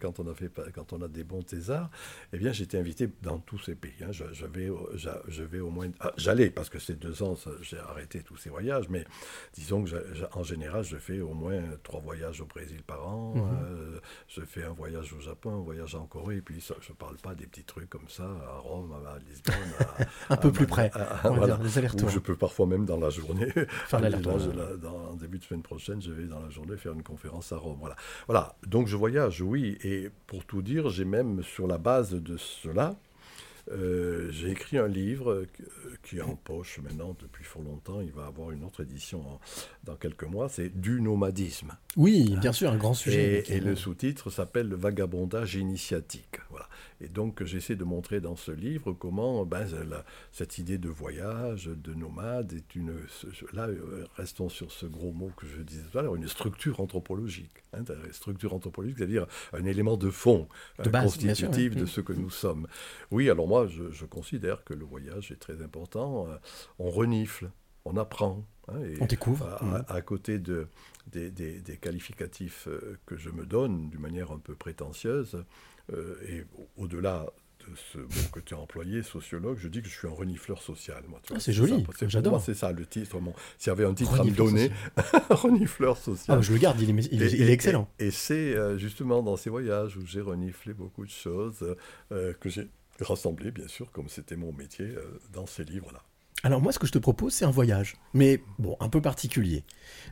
[0.01, 1.91] quand on a, fait, pa- quand on a des bons thésards,
[2.33, 3.93] eh bien, j'étais invité dans tous ces pays.
[4.03, 4.11] hein.
[4.13, 4.71] Je, je vais,
[5.29, 5.89] je vais au moins.
[6.01, 9.05] ah, J'allais, parce que ces deux ans, j'ai arrêté tous ces voyages, mais
[9.55, 9.91] disons que
[10.33, 13.35] en général, je fais au moins trois voyages au Brésil par an.
[13.35, 13.43] Mhm.
[13.65, 16.91] euh, je fais un voyage au Japon, un voyage en Corée, et puis ça, je
[16.91, 19.55] ne parle pas des petits trucs comme ça, à Rome, à Lisbonne.
[19.79, 20.91] à- Un peu à plus près,
[21.25, 21.47] on va voilà.
[21.57, 22.09] dire, les Où allers-retours.
[22.09, 23.51] je peux parfois même dans la journée.
[23.87, 24.39] Faire l'aller-retour,
[25.11, 27.77] en début de semaine prochaine, je vais dans la journée faire une conférence à Rome.
[27.81, 27.97] Voilà.
[28.27, 28.57] voilà.
[28.67, 29.79] Donc je voyage, oui.
[29.85, 32.97] Et pour tout dire, j'ai même sur la base de cela,
[33.73, 35.49] euh, j'ai écrit un livre euh,
[36.03, 38.01] qui est en poche maintenant depuis fort longtemps.
[38.01, 39.41] Il va avoir une autre édition en-
[39.85, 40.49] dans quelques mois.
[40.49, 41.77] C'est Du nomadisme.
[41.97, 43.45] Oui, bien sûr, un grand sujet.
[43.49, 46.41] Et, et le sous-titre s'appelle Le vagabondage initiatique.
[46.51, 46.69] Voilà.
[47.03, 51.67] Et donc, j'essaie de montrer dans ce livre comment ben, la- cette idée de voyage,
[51.67, 52.95] de nomade, est une.
[53.53, 56.81] Là, euh, restons sur ce gros mot que je disais tout à l'heure, une structure
[56.81, 57.65] anthropologique.
[57.73, 62.01] Hein, structure anthropologique, c'est-à-dire un élément de fond, De euh, base, sûr, constitutif de ce
[62.01, 62.67] que nous sommes.
[63.11, 66.29] Oui, alors moi, je, je considère que le voyage est très important.
[66.29, 66.37] Euh,
[66.79, 67.51] On renifle,
[67.87, 68.45] on apprend.
[68.69, 69.47] hein, et On découvre.
[69.89, 70.67] à, côté de,
[71.07, 75.43] des, des- des qualificatifs euh, que je me donne d'une manière un peu prétentieuse, euh,
[76.29, 77.27] et au- au-delà
[77.69, 80.63] de ce mot que tu as employé, sociologue, je dis que je suis un renifleur
[80.63, 81.05] social.
[81.09, 82.41] Moi, Ah, c'est joli, j'adore.
[82.43, 83.21] C'est ça le titre.
[83.21, 84.73] Mon- S'il y avait un titre Renifleur à me donner,
[85.31, 86.39] renifleur social.
[86.39, 87.89] Ah, je le garde, il est, il est- Et- il est et- excellent.
[87.99, 91.77] Et, et c'est euh, justement dans ces voyages où j'ai reniflé beaucoup de choses
[92.13, 92.69] euh, que j'ai
[93.01, 96.03] rassemblées, bien sûr, comme c'était mon métier, euh, dans ces livres-là.
[96.43, 99.65] Alors moi, ce que je te propose, c'est un voyage, mais bon, un peu particulier.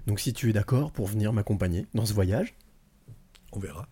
[0.07, 2.54] Donc si tu es d'accord pour venir m'accompagner dans ce voyage,
[3.52, 3.88] On verra.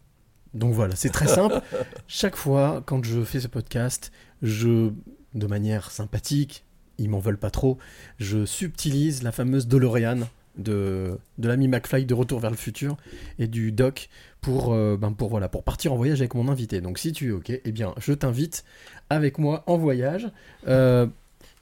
[0.57, 1.61] Donc voilà, c'est très simple.
[2.09, 4.11] Chaque fois, quand je fais ce podcast,
[4.43, 4.91] je,
[5.35, 6.65] de manière sympathique,
[6.99, 7.79] ils m'en veulent pas trop,
[8.19, 10.21] je subtilise la fameuse DeLorean
[10.57, 12.97] de, de l'ami McFly de Retour vers le futur
[13.39, 14.09] et du doc
[14.41, 16.81] pour, euh, ben pour, voilà, pour partir en voyage avec mon invité.
[16.81, 18.65] Donc si tu es OK, eh bien, je t'invite
[19.11, 20.31] avec moi en voyage.
[20.69, 21.07] Euh,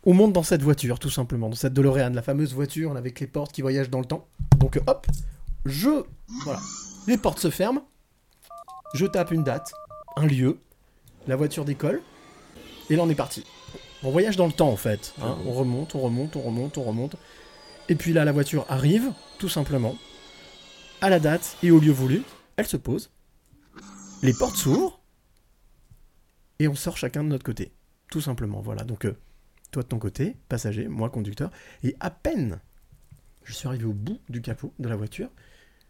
[0.04, 3.26] on monte dans cette voiture, tout simplement, dans cette DeLorean, la fameuse voiture avec les
[3.26, 4.28] portes qui voyagent dans le temps.
[4.58, 5.06] Donc hop,
[5.64, 6.04] je...
[6.44, 6.60] Voilà.
[7.06, 7.82] Les portes se ferment,
[8.94, 9.72] je tape une date,
[10.16, 10.58] un lieu,
[11.26, 12.00] la voiture décolle,
[12.90, 13.44] et là on est parti.
[14.02, 15.14] On voyage dans le temps en fait.
[15.22, 15.36] hein.
[15.46, 17.16] On remonte, on remonte, on remonte, on remonte.
[17.88, 19.96] Et puis là la voiture arrive, tout simplement,
[21.00, 22.22] à la date et au lieu voulu.
[22.56, 23.10] Elle se pose,
[24.22, 25.00] les portes s'ouvrent,
[26.60, 27.72] et on sort chacun de notre côté.
[28.10, 28.84] Tout simplement, voilà.
[28.84, 29.16] Donc euh,
[29.72, 31.50] toi de ton côté, passager, moi conducteur,
[31.82, 32.60] et à peine
[33.42, 35.28] je suis arrivé au bout du capot de la voiture,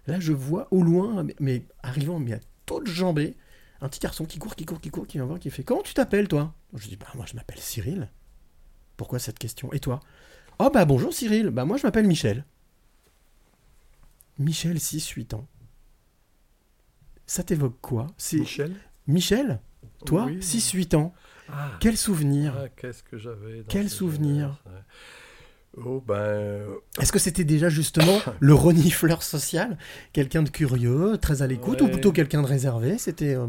[0.06, 3.36] là je vois au loin, mais, mais arrivant mais à toute jambée,
[3.80, 5.82] un petit garçon qui court, qui court, qui court, qui vient voir, qui fait Comment
[5.82, 6.54] tu t'appelles toi?
[6.74, 8.10] Je dis Bah moi je m'appelle Cyril.
[8.96, 9.72] Pourquoi cette question?
[9.72, 10.00] Et toi?
[10.58, 12.44] Oh bah bonjour Cyril, bah moi je m'appelle Michel.
[14.38, 15.46] Michel, 6-8 ans.
[17.26, 18.08] Ça t'évoque quoi?
[18.18, 18.74] C'est Michel?
[19.06, 19.60] Michel?
[20.06, 20.38] Toi, Oui.
[20.38, 21.14] 6-8 ans.
[21.48, 22.54] Ah, Quel souvenir?
[22.58, 24.62] Ah, qu'est-ce que j'avais Quel souvenir?
[25.76, 29.76] Oh ben, euh, Est-ce que c'était déjà justement le renifleur social?
[30.12, 32.96] Quelqu'un de curieux, très à l'écoute, ou plutôt quelqu'un de réservé?
[32.98, 33.34] C'était.
[33.34, 33.46] euh,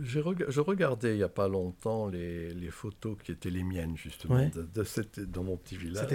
[0.00, 4.36] je regardais il n'y a pas longtemps les, les photos qui étaient les miennes, justement,
[4.36, 4.50] Ouais.
[4.54, 6.06] de, de cette, dans mon petit village.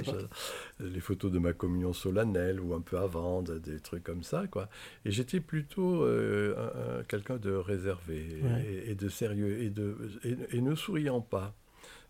[0.79, 4.47] les photos de ma communion solennelle ou un peu avant, de- des trucs comme ça.
[4.47, 4.69] quoi.
[5.05, 8.83] Et j'étais plutôt euh, un- un- quelqu'un de réservé Ouais.
[8.87, 11.53] et, et de sérieux et, de, et, et ne souriant pas.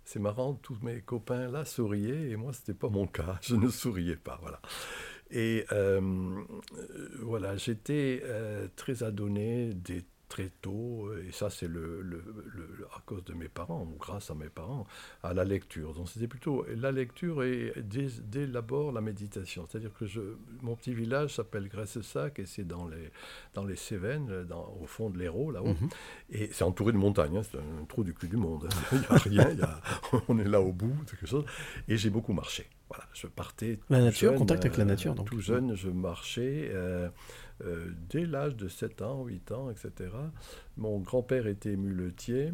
[0.05, 3.39] C'est marrant, tous mes copains là souriaient et moi, ce n'était pas mon cas.
[3.41, 4.37] Je ne souriais pas.
[4.41, 4.61] Voilà.
[5.31, 12.01] Et euh, euh, voilà, j'étais euh, très adonné des très tôt, et ça c'est le,
[12.01, 12.23] le-
[12.55, 14.87] le- à cause de mes parents, ou grâce à mes parents,
[15.21, 15.93] à la lecture.
[15.93, 19.67] Donc c'était plutôt la lecture et dès, dès l'abord la méditation.
[19.69, 20.21] C'est-à-dire que je,
[20.63, 23.11] mon petit village s'appelle Grèce-Sac et c'est dans les,
[23.53, 25.67] dans les Cévennes, dans, au fond de l'Hérault, là-haut.
[25.79, 25.89] Mhm.
[26.31, 28.67] Et c'est entouré de montagnes, hein, c'est un, trou du cul du monde.
[28.91, 28.97] hein.
[29.27, 29.81] Il n'y a rien, il y a-
[30.29, 31.45] on est là au bout, quelque chose.
[31.87, 32.65] Et j'ai beaucoup marché.
[32.89, 33.79] Voilà, je partais.
[33.89, 35.27] La nature, jeune, contact avec la euh, nature, donc.
[35.27, 36.69] Tout jeune, je marchais.
[36.73, 37.09] euh,
[37.63, 40.09] euh, dès l'âge de 7 ans, 8 ans, etc.
[40.77, 42.51] Mon grand-père était muletier.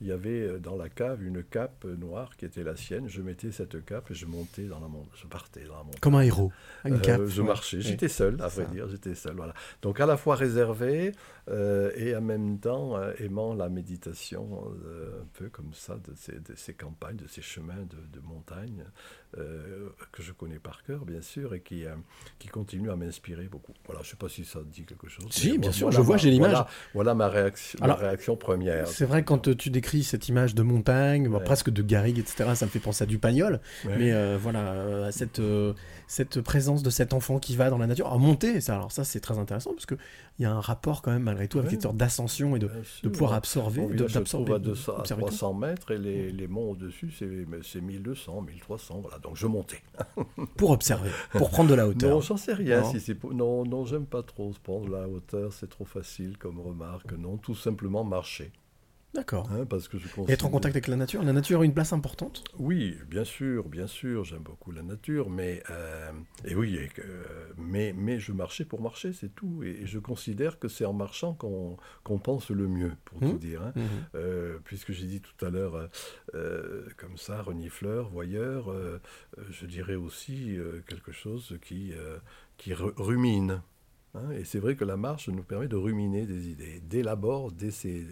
[0.00, 3.08] Il y avait euh, dans la cave une cape noire qui était la sienne.
[3.08, 5.10] Je mettais cette cape et je montais dans la montagne.
[5.20, 6.00] Je partais dans la montagne.
[6.00, 6.52] Comme un héros.
[6.84, 7.26] Une Euh, cape.
[7.26, 7.48] je ouais.
[7.48, 7.80] marchais.
[7.80, 8.88] J'étais seul, à vrai dire.
[8.88, 9.34] J'étais seul.
[9.34, 9.54] Voilà.
[9.82, 11.12] Donc à la fois réservé
[11.50, 14.48] euh, et en même temps euh, aimant la méditation,
[14.84, 18.26] euh, un peu comme ça, de ces, de ces campagnes, de ces chemins de, de
[18.26, 18.84] montagne
[20.10, 21.84] que je connais par cœur, bien sûr, et qui,
[22.38, 23.74] qui continuent à m'inspirer beaucoup.
[23.84, 24.00] Voilà.
[24.00, 25.26] Je ne sais pas si ça dit quelque chose.
[25.28, 26.52] Si, bien sûr, je vois, j'ai l'image.
[26.52, 28.88] Voilà, voilà ma, réaction, ma Alors, réaction première.
[28.88, 31.44] C'est vrai, quand tu décris cette image de montagne, bah, Ouais.
[31.44, 33.60] presque de garrigue, etc., ça me fait penser à du pagnol.
[33.84, 33.98] Ouais.
[33.98, 35.42] Mais voilà, à cette,
[36.06, 39.04] cette présence de cet enfant qui va dans la nature, à monter, ça, alors ça
[39.04, 39.98] c'est très intéressant, parce qu'il
[40.38, 42.68] y a un rapport quand même, malgré tout, avec une sorte d'ascension et de,
[43.02, 44.52] de pouvoir absorber, se d'absorber.
[44.54, 45.28] à, de- 200, à d'observer tout.
[45.28, 47.28] 300 mètres et les, les monts au-dessus, c'est
[47.62, 49.00] c'est 1200, 1300.
[49.02, 49.82] Voilà, donc je montais.
[50.56, 52.10] Pour observer, pour prendre de la hauteur.
[52.10, 52.80] Non, j'en sais rien.
[52.82, 52.90] Non.
[52.90, 56.36] Si c'est pour- non, non, j'aime pas trop se prendre la hauteur, c'est trop facile
[56.38, 57.12] comme remarque.
[57.12, 58.50] Non, tout simplement marcher.
[59.14, 59.50] D'accord.
[59.50, 61.22] hein, parce que je Et être en contact avec la nature.
[61.22, 62.44] La nature a une place importante.
[62.58, 66.12] Oui, bien sûr, bien sûr, j'aime beaucoup la nature, mais euh,
[66.44, 66.90] et oui, et
[67.56, 69.62] mais mais je marchais pour marcher, c'est tout.
[69.64, 73.62] Et, et je considère que c'est en marchant qu'on pense le mieux, pour tout dire.
[73.62, 73.72] hein.
[74.14, 75.88] Euh, puisque j'ai dit tout à l'heure,
[76.34, 78.72] euh, comme ça, renifleur, voyeur,
[79.50, 81.92] je dirais aussi quelque chose qui,
[82.58, 83.62] qui ru- rumine.
[84.18, 84.30] Hein.
[84.32, 86.80] et c'est vrai que la marche nous permet de ruminer des idées.
[86.84, 87.70] Dès l'abord, dès,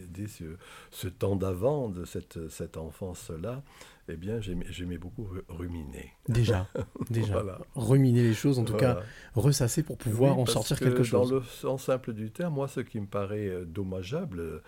[0.08, 0.44] dès ce,
[0.90, 3.62] ce temps d'avant, de cette, cette enfance-là,
[4.08, 6.12] eh bien, j'aimais beaucoup ru- ruminer.
[6.28, 6.68] Déjà,
[7.10, 7.32] déjà.
[7.34, 7.58] Voilà.
[7.74, 8.94] Ruminer les choses, en tout Voilà.
[8.94, 9.02] cas,
[9.34, 11.30] ressasser pour pouvoir Oui, en sortir que quelque chose.
[11.30, 14.62] Dans le sens simple du terme, moi, ce qui me paraît euh, dommageable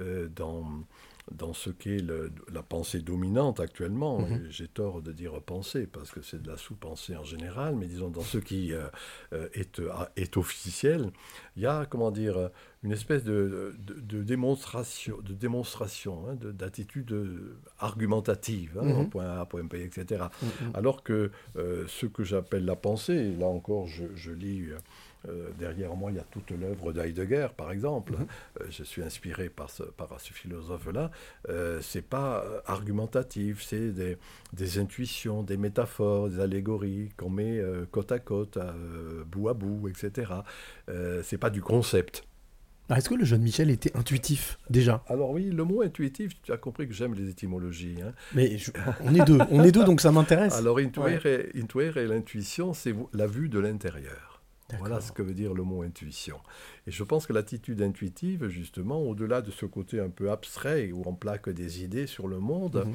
[0.00, 0.66] euh, dans,
[1.30, 2.04] dans ce qu'est
[2.52, 4.20] la pensée dominante actuellement.
[4.20, 4.46] Mhm.
[4.50, 8.08] J'ai tort de dire pensée parce que c'est de la sous-pensée en général, mais disons
[8.10, 8.88] dans ce qui euh,
[9.32, 11.10] euh, est, euh, est officiel,
[11.56, 12.50] il y a, comment dire,
[12.82, 17.12] une espèce de, de- de démonstration, de démonstration hein, de- d'attitude
[17.78, 19.10] argumentative, hein, Mhm.
[19.10, 20.24] point A, point B, etc.
[20.42, 20.70] Mhm.
[20.74, 24.68] Alors que euh, ce que j'appelle la pensée, là encore je, je lis
[25.28, 28.12] euh, derrière moi, il y a toute l'œuvre d'Heidegger, par exemple.
[28.12, 28.26] Mhm.
[28.60, 31.10] Euh, je suis inspiré par ce, par ce philosophe-là.
[31.48, 34.16] Euh, c'est pas euh, argumentatif, c'est des,
[34.52, 38.58] des intuitions, des métaphores, des allégories qu'on met côte à côte,
[39.30, 40.32] bout à bout, etc.
[41.22, 42.24] C'est pas du concept.
[42.94, 45.04] Est-ce que le jeune Michel était intuitif déjà?
[45.06, 47.98] Alors oui, le mot intuitif, tu as compris que j'aime les étymologies.
[48.04, 48.12] hein.
[48.34, 48.72] Mais je-
[49.04, 50.54] on est deux, on est deux donc ça m'intéresse.
[50.56, 54.29] Alors intuire, et, intuire et l'intuition, c'est la vue de l'intérieur.
[54.78, 56.40] Voilà ce que veut dire le mot intuition.
[56.90, 61.04] Et je pense que l'attitude intuitive, justement, au-delà de ce côté un peu abstrait où
[61.06, 62.94] on plaque des idées sur le monde, Mhm.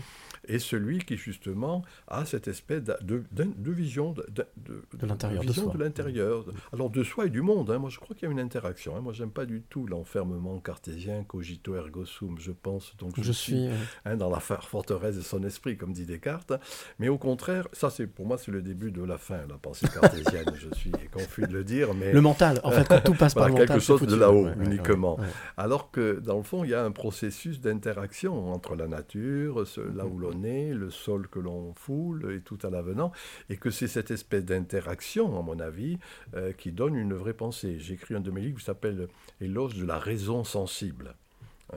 [0.49, 3.23] est celui qui, justement, a cette espèce de,
[3.71, 6.43] vision de, de- l'intérieur de l'intérieur.
[6.73, 7.71] Alors, de soi et du monde.
[7.71, 7.77] hein.
[7.77, 8.97] Moi, je crois qu'il y a une interaction.
[8.97, 8.99] hein.
[8.99, 12.35] Moi, j'aime pas du tout l'enfermement cartésien, cogito ergo sum.
[12.37, 13.67] Je pense, donc Je suis.
[13.67, 13.71] euh,
[14.03, 16.51] hein, dans la forteresse de son esprit, comme dit Descartes.
[16.99, 19.87] Mais au contraire, ça, c'est pour moi, c'est le début de la fin, la pensée
[19.87, 20.45] cartésienne.
[20.59, 23.47] je suis confus de le dire, mais Le mental, en fait, quand tout passe par
[23.47, 23.67] le mental.
[23.85, 24.11] Chose foutu.
[24.13, 25.19] de là-haut, Ouais, ouais, ouais, uniquement.
[25.19, 25.25] ouais.
[25.57, 29.81] alors que dans le fond, il y a un processus d'interaction entre la nature, ce-
[29.81, 33.11] là où l'on est, le sol que l'on foule et tout à l'avenant,
[33.49, 35.97] et que c'est cette espèce d'interaction, à mon avis,
[36.35, 37.77] euh, qui donne une vraie pensée.
[37.79, 39.07] J'ai écrit un de mes livres qui s'appelle
[39.41, 41.15] Éloge de la raison sensible.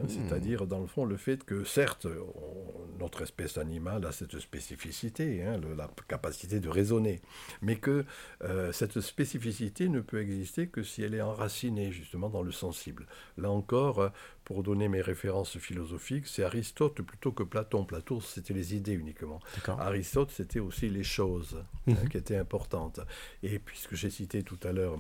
[0.03, 4.39] Hein, C'est-à-dire, dans le fond, le fait que, certes, on- notre espèce animale a cette
[4.39, 7.21] spécificité, hein, le- la capacité de raisonner,
[7.63, 8.05] mais que
[8.43, 13.07] euh, cette spécificité ne peut exister que si elle est enracinée, justement, dans le sensible.
[13.37, 14.11] Là encore,
[14.45, 17.85] pour donner mes références philosophiques, c'est Aristote plutôt que Platon.
[17.85, 19.41] Platon, c'était les idées uniquement.
[19.79, 22.09] Aristote, c'était aussi les choses hein, Mhm.
[22.09, 23.01] qui étaient importantes.
[23.43, 24.99] Et puisque j'ai cité tout à l'heure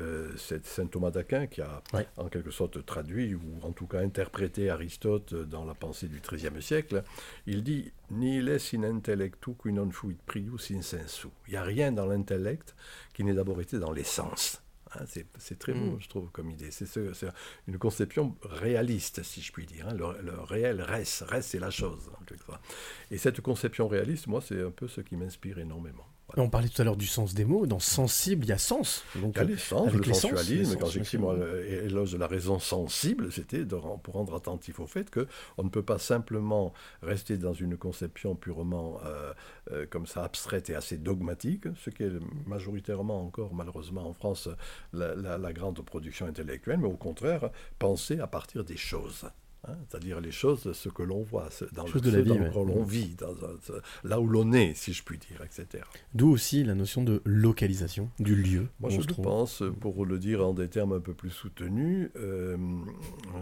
[0.00, 2.06] euh, cette saint Thomas d'Aquin qui a Ouais.
[2.16, 6.62] en quelque sorte traduit ou en tout cas interprété Aristote dans la pensée du XIIIe
[6.62, 7.02] siècle,
[7.46, 11.28] il dit Nihil est in intellectu qui non fuit prius in sensu.
[11.46, 12.74] Il n'y a rien dans l'intellect
[13.12, 14.62] qui n'ait d'abord été dans les sens.
[14.94, 16.00] Hein, c'est, c'est très beau, Mm.
[16.02, 16.70] je trouve, comme idée.
[16.70, 17.28] C'est, ce- c'est
[17.66, 19.88] une conception réaliste, si je puis dire.
[19.88, 19.94] hein.
[19.94, 22.60] Le, le réel reste, reste, c'est la chose, en quelque sorte.
[23.10, 26.06] Et cette conception réaliste, moi, c'est un peu ce qui m'inspire énormément.
[26.36, 27.66] On parlait tout à l'heure du sens des mots.
[27.66, 29.04] Dans sensible, il y a sens.
[29.16, 30.72] Donc, Il y a les sens, avec le les sens, sensualisme.
[30.72, 31.18] sens, Quand j'écris
[31.84, 35.26] éloge de la raison sensible, c'était pour rendre attentif au fait que
[35.58, 39.32] on ne peut pas simplement rester dans une conception purement euh,
[39.72, 42.12] euh, comme ça abstraite et assez dogmatique, ce qui est
[42.46, 44.48] majoritairement encore malheureusement en France
[44.92, 49.26] la, la- la grande production intellectuelle, mais au contraire penser à partir des choses.
[49.66, 52.48] Hein, c'est-à-dire les choses, ce que l'on voit, dans le de la vie, dans ouais.
[52.48, 53.72] lequel l'on vit, dans un- ce-
[54.08, 55.84] là où l'on est, si je puis dire, etc.
[56.14, 58.68] D'où aussi la notion de localisation du lieu.
[58.80, 62.56] Moi, je pense, pour le dire en des termes un peu plus soutenus, euh,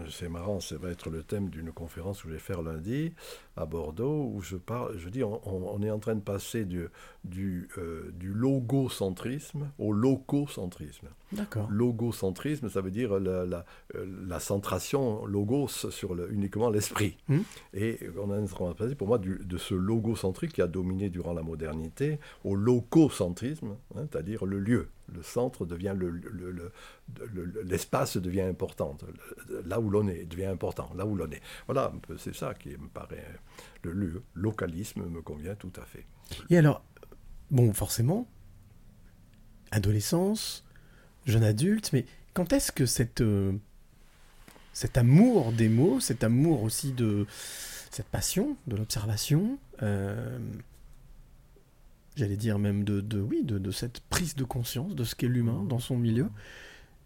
[0.09, 3.13] c'est marrant, ça va être le thème d'une conférence que je vais faire lundi
[3.57, 6.87] à Bordeaux, où je parle, je dis, on, est en train de passer du,
[7.23, 11.07] du, euh, du logocentrisme au lococentrisme.
[11.33, 11.67] D'accord.
[11.69, 17.17] Logocentrisme, ça veut dire la, la, euh, la centration logos sur le- uniquement l'esprit.
[17.27, 17.39] Hmm.
[17.73, 21.33] Et on train de passer, pour moi, du- de ce logocentrique qui a dominé durant
[21.33, 24.89] la modernité au lococentrisme, hein, c'est-à-dire le lieu.
[25.13, 28.97] Le centre devient le, le- le- l'espace devient important.
[29.65, 30.89] Là où l'on est devient important.
[30.95, 31.41] Là où l'on est.
[31.65, 33.25] Voilà, c'est ça qui me paraît
[33.83, 34.23] le lieu.
[34.35, 36.05] Localisme me convient tout à fait.
[36.49, 36.83] Et alors,
[37.49, 38.25] bon, forcément,
[39.71, 40.65] adolescence,
[41.25, 43.53] jeune adulte, mais quand est-ce que cette, euh,
[44.73, 47.25] cet amour des mots, cet amour aussi de
[47.91, 50.39] cette passion de l'observation, euh,
[52.15, 55.27] j'allais dire même de, de oui, de, de cette prise de conscience de ce qu'est
[55.27, 56.29] l'humain dans son milieu,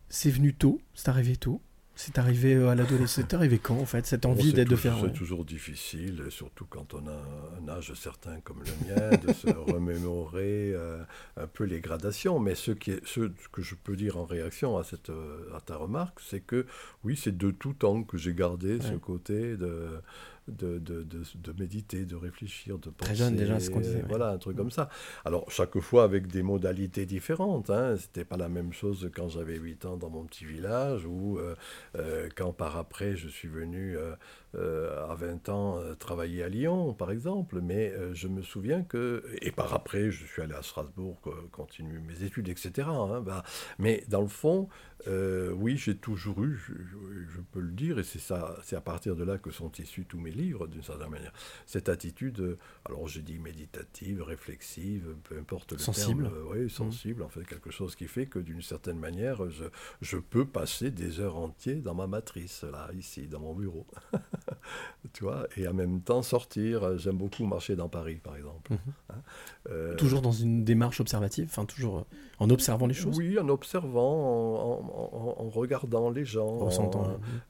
[0.09, 1.61] c'est venu tôt, c'est arrivé tôt.
[1.95, 3.11] C'est arrivé euh, à l'adolescence.
[3.11, 4.97] C'est arrivé quand, en fait, cette envie Bon, d'être de faire.
[5.01, 9.47] C'est toujours difficile, surtout quand on a un âge certain comme le mien, de se
[9.71, 11.01] remémorer euh,
[11.37, 12.37] un peu les gradations.
[12.39, 15.61] Mais ce, qui est, ce que je peux dire en réaction à, cette, euh, à
[15.61, 16.65] ta remarque, c'est que
[17.05, 20.01] oui, c'est de tout temps que j'ai gardé ce côté de,
[20.47, 23.09] de, de, de- de méditer, de réfléchir, de penser.
[23.11, 24.05] Très jeune déjà, ce qu'on disait, ouais.
[24.07, 24.89] Voilà, un truc comme ça.
[25.25, 27.69] Alors, chaque fois avec des modalités différentes.
[27.69, 27.95] Hein.
[27.97, 31.55] C'était pas la même chose quand j'avais 8 ans dans mon petit village ou euh,
[31.97, 33.97] euh, quand par après je suis venu
[34.55, 38.83] euh, à 20 ans euh, travaillé à Lyon, par exemple, mais euh, je me souviens
[38.83, 41.19] que, et par après, je suis allé à Strasbourg,
[41.51, 42.87] continuer mes études, etc.
[42.89, 43.43] hein, bah,
[43.79, 44.69] mais dans le fond,
[45.07, 49.15] euh, oui, j'ai toujours eu, je, peux le dire, et c'est ça, c'est à partir
[49.15, 51.33] de là que sont issus tous mes livres, d'une certaine manière,
[51.65, 56.23] cette attitude, alors j'ai dit méditative, réflexive, peu importe le Sensible.
[56.23, 59.65] terme, euh, oui, sensible, en fait, quelque chose qui fait que d'une certaine manière, je,
[60.01, 63.85] je peux passer des heures entières dans ma matrice, là, ici, dans mon bureau.
[65.13, 66.97] tu vois, et en même temps sortir.
[66.97, 68.71] J'aime beaucoup marcher dans Paris, par exemple.
[68.73, 68.79] Mhm.
[69.09, 69.15] Hein,
[69.69, 72.01] euh, Toujours dans une démarche observative, enfin toujours euh,
[72.39, 76.67] en observant les choses, Oui, en observant, en, en- en- en regardant les gens,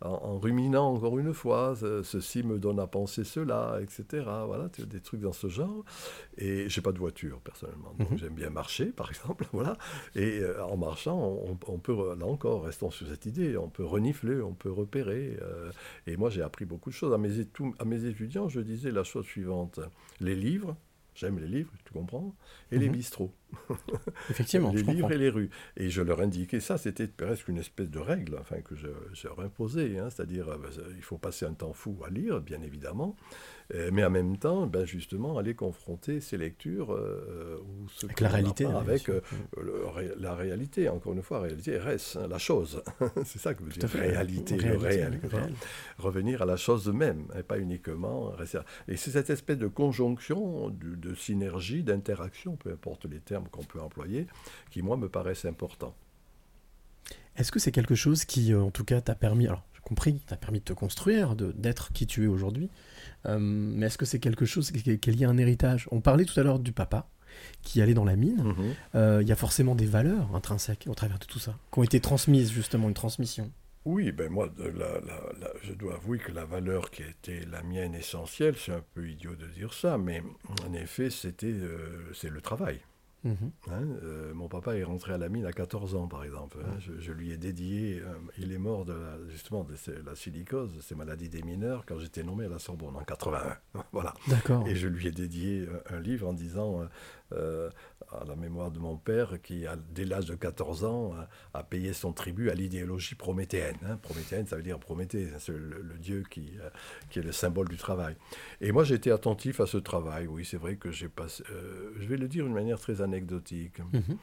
[0.02, 4.26] en ruminant encore une fois, ce- ceci me donne à penser cela, etc.
[4.46, 5.84] Voilà, des trucs dans ce genre.
[6.38, 8.18] Et j'ai pas de voiture personnellement, donc Mhm.
[8.18, 9.78] j'aime bien marcher, par exemple, voilà.
[10.16, 13.86] Et euh, en marchant, on, on peut, là encore, restons sur cette idée, on peut
[13.86, 15.38] renifler, on peut repérer.
[15.42, 15.72] euh,
[16.08, 17.14] et moi, j'ai appris beaucoup de choses.
[17.14, 19.80] À mes, étu- à mes étudiants, je disais la chose suivante
[20.20, 20.76] les livres.
[21.16, 22.36] J'aime les livres, tu comprends
[22.72, 22.96] Et les Mhm.
[22.96, 23.34] bistrots.
[24.30, 25.16] Effectivement, les je livres comprends.
[25.16, 25.50] et les rues.
[25.78, 29.28] Et je leur indiquais ça, c'était presque une espèce de règle enfin, que je, je
[29.30, 29.98] leur imposais.
[29.98, 33.16] hein, C'est-à-dire, euh, ben, il faut passer un temps fou à lire, bien évidemment,
[33.92, 38.30] mais en même temps, ben, justement, aller confronter ces lectures euh, ou ce Avec la
[38.30, 38.66] réalité.
[38.66, 39.64] avec euh, sûr.
[39.64, 40.88] le ré- la réalité.
[40.90, 42.84] Encore une fois, réalité, reste, hein, la chose.
[43.26, 44.00] C'est ça que à fait.
[44.00, 45.20] réalité, le Réalité, réel.
[45.24, 45.54] le réel.
[45.98, 48.30] Revenir à la chose même, et pas uniquement.
[48.30, 53.48] rester- Et c'est cette espèce de conjonction, de, de synergie, d'interaction, peu importe les termes
[53.50, 54.28] qu'on peut employer,
[54.70, 55.96] qui, moi, me paraissent importants.
[57.38, 60.20] Est-ce que c'est quelque chose qui, euh, en tout cas, t'a permis, alors j'ai compris,
[60.26, 62.70] t'a permis de te construire, d'être qui tu es aujourd'hui,
[63.26, 65.88] euh, mais est-ce que c'est quelque chose qui, qui est lié à un héritage?
[65.92, 67.10] On parlait tout à l'heure du papa
[67.62, 68.42] qui allait dans la mine.
[68.44, 68.74] Mhm.
[68.96, 71.84] Euh, Il y a forcément des valeurs intrinsèques au travers de tout ça, qui ont
[71.84, 73.52] été transmises, justement, une transmission.
[73.84, 77.08] Oui, ben moi, de la- la- la- je dois avouer que la valeur qui a
[77.08, 80.24] été la mienne essentielle, c'est un peu idiot de dire ça, mais
[80.68, 82.80] en effet, c'était, euh, c'est le travail.
[83.26, 83.52] Mhm.
[83.72, 83.82] hein.
[84.04, 86.60] Euh, mon papa est rentré à la mine à 14 ans, par exemple.
[86.64, 86.76] hein.
[86.80, 90.16] Je, je lui ai dédié, euh, il est mort de la- justement de ces- la
[90.16, 93.58] silicose, ces maladies des mineurs, quand j'étais nommé à la Sorbonne en 81.
[93.92, 94.14] voilà.
[94.28, 94.68] D'accord.
[94.68, 96.88] Et je lui ai dédié un, un livre en disant euh, euh,
[97.32, 101.14] à la mémoire de mon père qui, dès l'âge de 14 ans,
[101.54, 103.78] a, payé son tribut à l'idéologie prométhéenne.
[103.86, 103.98] hein.
[104.02, 106.70] Prométhéenne, ça veut dire Prométhée, c'est le, le dieu qui, euh,
[107.10, 108.16] qui est le symbole du travail.
[108.62, 110.28] Et moi, j'étais attentif à ce travail.
[110.28, 111.44] Oui, c'est vrai que j'ai passé.
[111.52, 113.80] euh, je vais le dire d'une manière très anecdotique.
[113.94, 114.18] Mhm.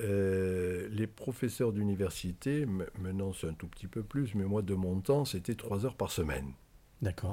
[0.00, 2.66] Euh, les professeurs d'université,
[2.98, 5.96] maintenant c'est un tout petit peu plus, mais moi de mon temps, c'était trois heures
[5.96, 6.52] par semaine.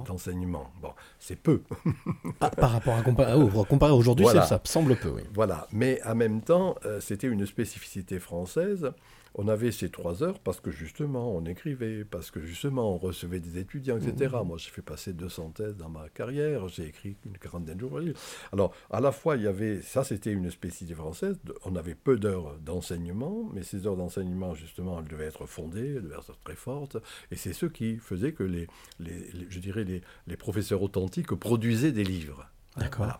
[0.05, 0.71] D'enseignement.
[0.81, 1.61] Bon, c'est peu.
[2.41, 4.43] Ah, par rapport à, compa- oh, comparer aujourd'hui, Voilà.
[4.43, 5.21] ça semble peu, oui.
[5.33, 8.91] Voilà, mais en même temps, euh, c'était une spécificité française.
[9.35, 13.39] On avait ces trois heures parce que justement, on écrivait, parce que justement, on recevait
[13.39, 14.35] des étudiants, etc.
[14.45, 17.99] Moi, j'ai fait passer 200 thèses dans ma carrière, j'ai écrit une quarantaine de jours.
[18.51, 22.17] Alors, à la fois, il y avait, ça c'était une spécificité française, on avait peu
[22.17, 26.55] d'heures d'enseignement, mais ces heures d'enseignement, justement, elles devaient être fondées, elles devaient être très
[26.55, 26.97] fortes,
[27.31, 28.67] et c'est ce qui faisait que les,
[28.99, 32.47] les- les- je dirais, les, les professeurs authentiques produisaient des livres.
[32.77, 32.97] D'accord.
[32.99, 33.19] Voilà.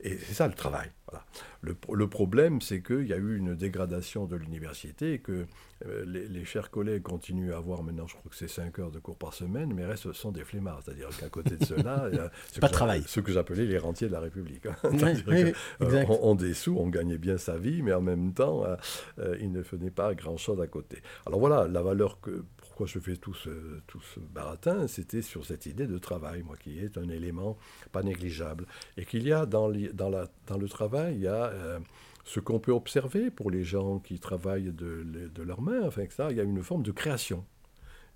[0.00, 0.90] Et c'est ça le travail.
[1.10, 1.24] Voilà.
[1.62, 5.46] Le, le problème, c'est qu'il y a eu une dégradation de l'université et que
[5.86, 8.90] euh, les, les chers collègues continuent à avoir maintenant, je crois que c'est 5 heures
[8.92, 10.82] de cours par semaine, mais restent sont des flemmards.
[10.84, 13.00] C'est-à-dire qu'à côté de cela, il y a ce Pas que travail.
[13.02, 14.66] j'a- Ce que j'appelais les rentiers de la République.
[14.66, 14.76] hein.
[14.92, 18.34] Oui, que, euh, on, on des sous, on gagnait bien sa vie, mais en même
[18.34, 18.76] temps, euh,
[19.18, 20.98] euh, il ne faisait pas grand-chose à côté.
[21.26, 22.44] Alors voilà, la valeur que.
[22.86, 23.50] Je fais tout ce,
[23.86, 27.56] tout ce baratin, c'était sur cette idée de travail, moi, qui est un élément
[27.92, 28.66] pas négligeable.
[28.96, 31.78] Et qu'il y a dans, le travail, il y a euh,
[32.24, 36.36] ce qu'on peut observer pour les gens qui travaillent de, leurs mains, enfin, ça, il
[36.36, 37.44] y a une forme de création.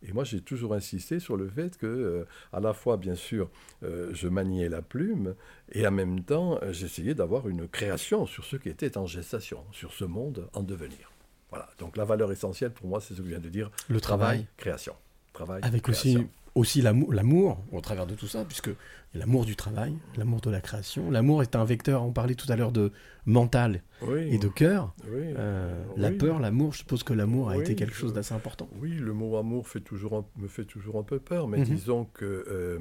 [0.05, 3.51] Et moi, j'ai toujours insisté sur le fait que, euh, à la fois, bien sûr,
[3.85, 5.37] euh, je maniais la plume,
[5.71, 9.93] et en même temps, j'essayais d'avoir une création sur ce qui était en gestation, sur
[9.93, 11.12] ce monde en devenir.
[11.53, 11.69] Voilà.
[11.79, 14.47] Donc, la valeur essentielle pour moi, c'est ce que je viens de dire Le travail,
[14.57, 14.95] création.
[15.33, 16.21] Travail, avec création.
[16.21, 18.71] aussi, aussi l'amour, l'amour au travers de tout ça, puisque
[19.15, 21.11] l'amour du travail, l'amour de la création.
[21.11, 22.91] L'amour est un vecteur, on parlait tout à l'heure de
[23.27, 24.95] mental Oui, et de cœur.
[25.11, 28.69] oui, Euh, La peur, l'amour, je suppose que l'amour a été quelque chose d'assez important.
[28.81, 31.65] Oui, le mot amour fait toujours un- me fait toujours un peu peur, mais Mhm.
[31.65, 32.79] disons que euh,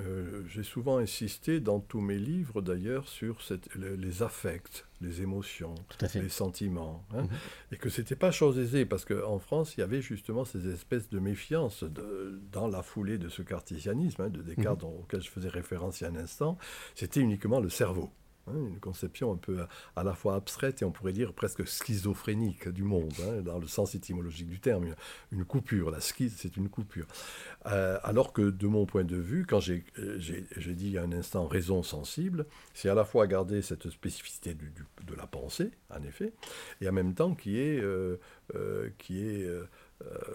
[0.00, 5.74] euh, j'ai souvent insisté dans tous mes livres d'ailleurs sur cette- les affects, les émotions,
[6.14, 7.28] les sentiments, hein, Mhm.
[7.72, 11.08] et que c'était pas chose aisée parce qu'en France il y avait justement ces espèces
[11.10, 14.88] de méfiance de- dans la foulée de ce cartésianisme hein, de Descartes Mhm.
[15.00, 16.58] auquel je faisais référence il y a un instant.
[16.94, 18.10] C'était uniquement le cerveau.
[18.48, 19.68] Hein, une conception un peu à,
[20.00, 23.66] à la fois abstraite et on pourrait dire presque schizophrénique du monde, hein, dans le
[23.66, 24.94] sens étymologique du terme.
[25.32, 27.06] Une, coupure, la schise, c'est une coupure.
[27.66, 31.02] Euh, alors que de mon point de vue, quand j'ai euh, dit il y a
[31.02, 36.02] un instant raison sensible, c'est à la fois garder cette spécificité de la pensée, en
[36.02, 36.32] effet,
[36.80, 38.18] et en même temps qui est, euh,
[38.54, 39.66] euh, qui est euh, euh,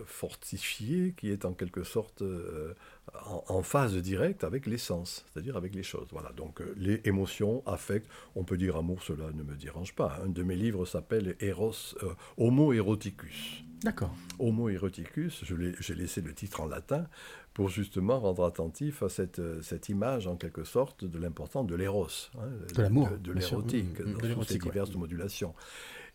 [0.05, 2.73] fortifié, qui est en quelque sorte euh,
[3.25, 6.07] en, en phase directe avec l'essence, c'est-à-dire avec les choses.
[6.11, 10.19] Voilà, donc euh, les émotions, affects, on peut dire amour, cela ne me dérange pas.
[10.23, 13.63] Un de mes livres s'appelle Eros, euh, Homo Eroticus.
[13.83, 14.15] D'accord.
[14.39, 17.05] Homo eroticus, je l'ai- j'ai laissé le titre en latin
[17.53, 21.75] pour justement rendre attentif à cette, euh, cette image en quelque sorte de l'importance de
[21.75, 22.07] l'éros,
[22.39, 22.47] hein,
[22.77, 24.59] De l'amour, de, de l'érotique, Mm, mm, de dans toutes ses ouais.
[24.61, 25.53] diverses modulations.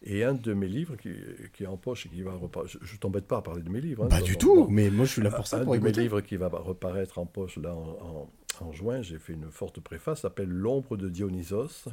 [0.02, 1.10] Et un de mes livres qui,
[1.52, 3.68] qui est en poche et qui va reparaître, je, ne t'embête pas à parler de
[3.70, 4.04] mes livres.
[4.04, 5.90] hein, Pas du tout, mais moi je suis là pour ça, un pour de mes
[5.92, 8.30] livres qui va reparaître en poche là en, en-
[8.60, 11.88] en juin, j'ai fait une forte préface, s'appelle L'ombre de Dionysos.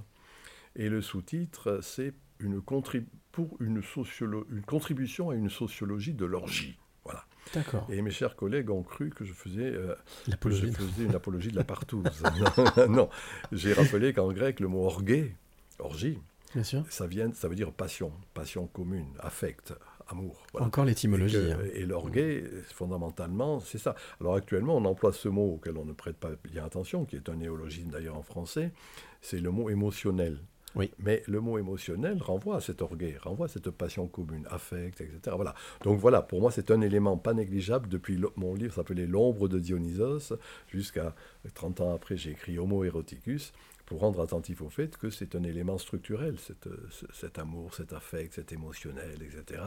[0.76, 3.82] Et le sous-titre, c'est une, pour une,
[4.52, 6.78] une contribution à une sociologie de l'orgie.
[7.04, 7.24] Voilà.
[7.54, 7.88] D'accord.
[7.92, 9.94] Et mes chers collègues ont cru que je faisais, euh,
[10.42, 12.04] que je faisais une apologie de la partouze.
[12.78, 13.10] non, non.
[13.52, 15.36] j'ai rappelé qu'en grec, le mot orgué,
[15.80, 16.18] orgie,
[16.56, 16.84] Bien sûr.
[16.90, 19.74] ça, vient, ça veut dire passion, passion commune, affect,
[20.08, 20.48] amour.
[20.54, 20.68] voilà.
[20.68, 21.36] Encore l'étymologie.
[21.36, 21.60] Et, hein.
[21.74, 23.94] et l'orgueil, fondamentalement, c'est ça.
[24.22, 27.30] Alors actuellement, on emploie ce mot auquel on ne prête pas bien attention, qui est
[27.30, 28.72] un néologisme d'ailleurs en français,
[29.22, 30.40] c'est le mot émotionnel.
[30.76, 30.92] Oui.
[31.00, 35.20] Mais le mot émotionnel renvoie à cet orgueil, renvoie à cette passion commune, affect, etc.
[35.36, 35.56] Voilà.
[35.84, 37.88] Donc voilà, pour moi, c'est un élément pas négligeable.
[37.88, 40.34] Depuis mon livre s'appelait L'ombre de Dionysos,
[40.68, 41.16] jusqu'à
[41.54, 43.54] 30 ans après, j'ai écrit Homo eroticus
[43.86, 46.38] pour rendre attentif au fait que c'est un élément structurel,
[47.14, 49.62] cet amour, cet affect, cet émotionnel, etc.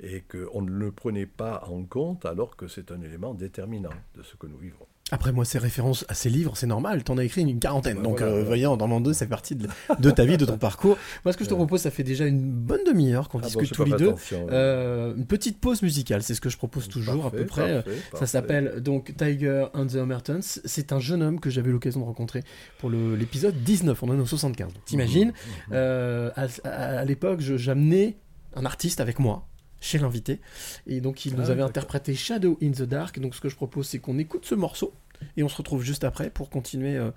[0.00, 4.22] Et qu'on ne le prenait pas en compte alors que c'est un élément déterminant de
[4.22, 4.86] ce que nous vivons.
[5.12, 7.04] Après, moi, ces références à ces livres, c'est normal.
[7.04, 7.98] T'en as écrit une quarantaine.
[7.98, 9.68] Bah donc, voilà, euh, voyons, dans l'an 2, c'est partie de,
[10.00, 10.96] de ta vie, de ton parcours.
[11.24, 13.72] Moi, ce que je te propose, ça fait déjà une bonne demi-heure qu'on Ah discute
[13.72, 14.14] tous les deux.
[14.32, 17.82] Euh, une petite pause musicale, c'est ce que je propose toujours à peu près.
[17.82, 20.40] parfait, Ça s'appelle donc Tiger and the Omertons.
[20.42, 22.42] C'est un jeune homme que j'avais eu l'occasion de rencontrer
[22.78, 24.02] pour l'épisode 19.
[24.02, 24.72] On en est au 75.
[24.72, 25.34] Donc, T'imagines Mhm.
[25.74, 28.16] euh, À, à- à l'époque, j'amenais
[28.54, 29.46] un artiste avec moi
[29.82, 30.40] chez l'invité.
[30.86, 31.68] Et donc, il nous Ah, avait d'accord.
[31.68, 33.18] interprété Shadow in the Dark.
[33.20, 34.94] Donc, ce que je propose, c'est qu'on écoute ce morceau
[35.36, 37.10] et on se retrouve juste après pour continuer euh,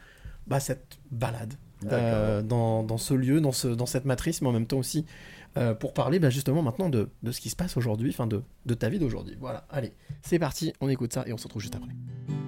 [0.48, 1.54] bah, cette balade
[1.92, 5.06] euh, dans, dans ce lieu, dans, ce, dans cette matrice, mais en même temps aussi
[5.58, 8.42] euh, pour parler bah, justement maintenant de, de ce qui se passe aujourd'hui, enfin de,
[8.66, 9.38] de ta vie d'aujourd'hui.
[9.40, 12.45] Voilà, allez, c'est parti, on écoute ça et on se retrouve juste après.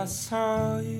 [0.00, 0.99] I saw you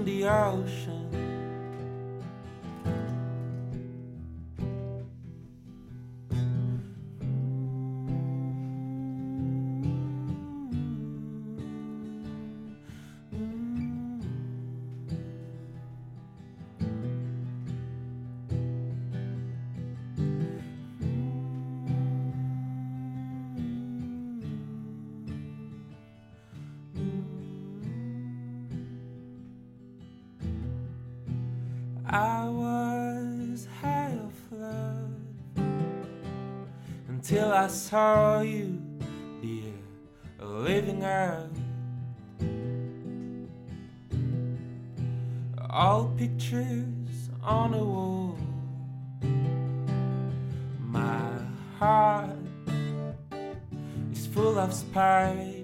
[0.00, 0.89] in the ocean.
[37.30, 38.76] Until I saw you,
[39.40, 39.72] dear,
[40.40, 41.46] living earth.
[45.70, 48.36] All pictures on a wall.
[50.80, 51.30] My
[51.78, 52.36] heart
[54.10, 55.59] is full of sparks.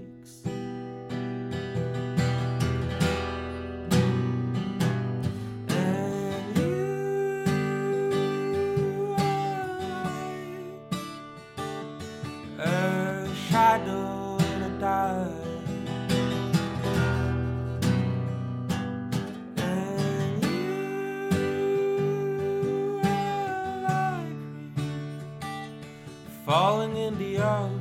[27.37, 27.76] young.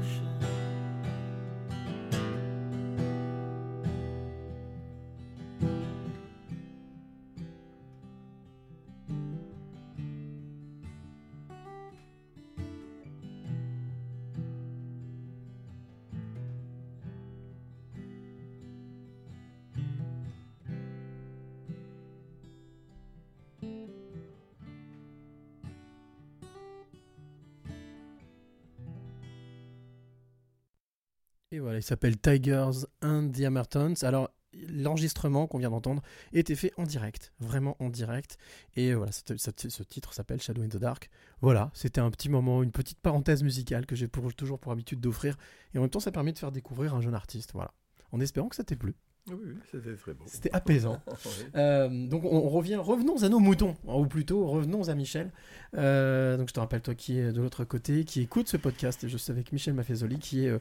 [31.66, 33.96] Voilà, il s'appelle Tigers and the Amertons.
[34.04, 34.30] Alors,
[34.70, 38.38] l'enregistrement qu'on vient d'entendre était fait en direct, vraiment en direct.
[38.76, 41.10] Et voilà, ce titre s'appelle Shadow in the Dark.
[41.42, 44.08] Voilà, c'était un petit moment, une petite parenthèse musicale que j'ai
[44.38, 45.38] toujours pour habitude d'offrir.
[45.74, 47.54] Et en même temps, ça permet de faire découvrir un jeune artiste.
[47.54, 47.74] Voilà,
[48.12, 48.94] en espérant que ça t'ait plu.
[49.28, 50.26] Oui, oui, c'était très beau.
[50.28, 51.02] C'était apaisant.
[51.08, 51.14] Oui.
[51.56, 55.32] Euh, donc on, revient, revenons à nos moutons, ou plutôt revenons à Michel.
[55.76, 59.04] Euh, donc je te rappelle toi qui est de l'autre côté, qui écoute ce podcast,
[59.04, 60.60] et je suis avec Michel Maffezoli, qui est euh,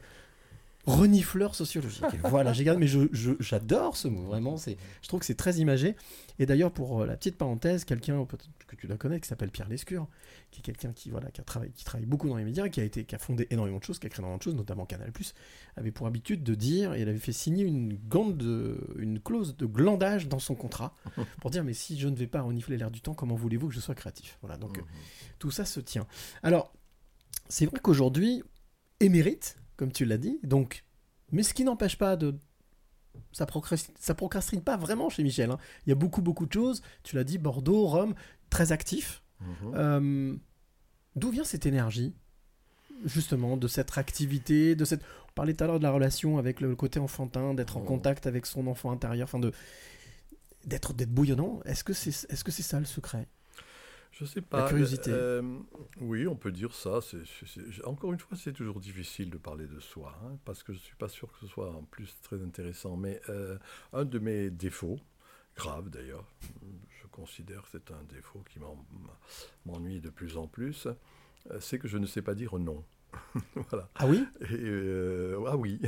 [0.85, 2.03] renifleur sociologique.
[2.23, 4.57] Voilà, j'ai gardé, mais je- je- j'adore ce mot, vraiment.
[4.57, 5.95] C'est, je trouve que c'est très imagé.
[6.37, 8.25] Et d'ailleurs pour euh, la petite parenthèse, quelqu'un
[8.67, 10.07] que tu dois connaître, qui s'appelle Pierre Lescure,
[10.51, 12.81] qui est quelqu'un qui voilà, qui a travaillé, qui travaille beaucoup dans les médias, qui
[12.81, 14.85] a été, qui a fondé énormément de choses, qui a créé énormément de choses, notamment
[14.85, 15.11] Canal+,
[15.77, 19.55] avait pour habitude de dire, et il avait fait signer une, gande de, une clause
[19.55, 20.93] de glandage dans son contrat,
[21.41, 23.73] pour dire, mais si je ne vais pas renifler l'air du temps, comment voulez-vous que
[23.73, 24.37] je sois créatif?
[24.41, 24.81] Voilà, donc euh,
[25.39, 26.05] tout ça se tient.
[26.43, 26.73] Alors,
[27.47, 28.43] c'est vrai qu'aujourd'hui,
[28.99, 30.83] émérite, comme tu l'as dit, donc,
[31.31, 32.35] mais ce qui n'empêche pas de...
[33.31, 35.49] Ça, procrastine, ça procrastine pas vraiment chez Michel.
[35.51, 35.57] hein.
[35.85, 36.81] Il y a beaucoup, beaucoup de choses.
[37.03, 38.13] Tu l'as dit, Bordeaux, Rome,
[38.49, 39.21] très actif.
[39.41, 39.71] Mhm.
[39.75, 40.35] Euh,
[41.15, 42.13] D'où vient cette énergie
[43.05, 45.01] Justement, de cette activité, de cette.
[45.29, 47.85] On parlait tout à l'heure de la relation avec le côté enfantin, d'être en Oh.
[47.85, 49.51] contact avec son enfant intérieur, enfin de
[50.65, 51.59] d'être d'être bouillonnant.
[51.65, 53.27] Est-ce que c'est est-ce que c'est ça le secret?
[54.17, 54.69] Je sais pas.
[54.69, 55.11] curiosité.
[55.11, 55.59] euh,
[55.99, 56.99] oui, on peut dire ça.
[57.83, 60.83] encore une fois, c'est toujours difficile de parler de soi, hein, parce que je ne
[60.83, 62.95] suis pas sûr que ce soit en plus très intéressant.
[62.95, 63.57] Mais euh,
[63.91, 64.99] un de mes défauts,
[65.57, 66.25] grave d'ailleurs,
[67.01, 68.85] je considère que c'est un défaut qui m'en-
[69.65, 70.87] m'ennuie de plus en plus,
[71.51, 72.83] euh, c'est que je ne sais pas dire non.
[73.69, 73.89] voilà.
[73.95, 75.79] Ah oui euh, ah oui.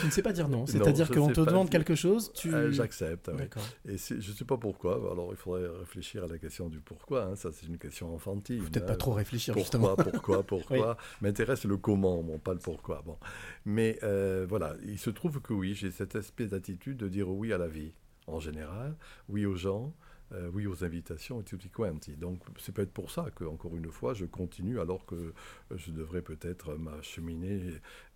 [0.00, 0.66] Tu ne sais pas dire non.
[0.66, 1.78] C'est-à-dire qu'on te pas demande dire.
[1.78, 2.54] quelque chose, tu.
[2.54, 3.30] Euh, J'accepte.
[3.34, 3.44] oui.
[3.92, 4.94] Et je ne sais pas pourquoi.
[5.10, 7.24] Alors il faudrait réfléchir à la question du pourquoi.
[7.24, 7.36] hein.
[7.36, 8.62] Ça, c'est une question enfantine.
[8.64, 8.96] Peut-être pas hein.
[8.96, 9.96] trop réfléchir, Pourquoi, justement.
[10.12, 10.96] pourquoi, pourquoi?
[11.20, 13.02] M'intéresse le comment, bon, pas le pourquoi.
[13.04, 13.16] Bon.
[13.64, 17.52] Mais euh, voilà, il se trouve que oui, j'ai cette espèce d'attitude de dire oui
[17.52, 17.92] à la vie,
[18.26, 18.96] en général,
[19.28, 19.92] oui aux gens,
[20.32, 22.16] euh, oui aux invitations et tutti quanti.
[22.16, 25.32] Donc c'est peut-être pour ça que, encore une fois, je continue alors que
[25.74, 27.62] je devrais peut-être m'acheminer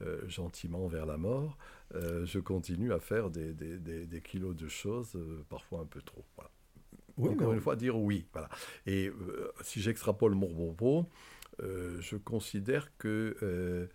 [0.02, 1.56] euh, gentiment vers la mort.
[1.94, 5.86] Euh, je continue à faire des, des- des- des kilos de choses, euh, parfois un
[5.86, 6.24] peu trop.
[6.36, 6.50] Voilà.
[7.16, 8.26] Oui, Encore mais- une fois, dire oui.
[8.32, 8.48] Voilà.
[8.86, 11.06] Et euh, si j'extrapole mon propos,
[11.62, 13.86] euh, je considère que euh,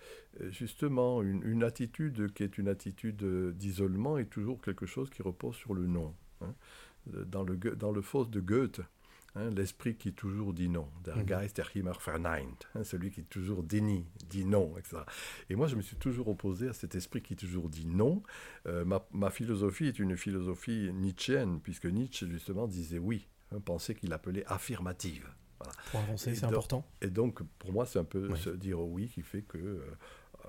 [0.52, 5.22] justement une, une attitude qui est une attitude euh, d'isolement est toujours quelque chose qui
[5.24, 6.14] repose sur le non.
[6.42, 6.54] hein.
[7.08, 8.82] Dans le, dans le Faust de Goethe,
[9.36, 11.26] hein, l'esprit qui toujours dit non, der Mhm.
[11.26, 14.98] Geist der immer verneint, hein, celui qui toujours dénie, dit non, etc.
[15.50, 18.24] Et moi, je me suis toujours opposé à cet esprit qui toujours dit non.
[18.66, 23.94] Euh, ma, ma philosophie est une philosophie nietzschéenne, puisque Nietzsche, justement, disait oui, hein, pensée
[23.94, 25.28] qu'il appelait affirmative.
[25.60, 25.74] Voilà.
[25.92, 26.86] Pour avancer, c'est important.
[27.02, 28.40] Et donc, pour moi, c'est un peu Oui.
[28.40, 29.80] se dire oui qui fait que, euh,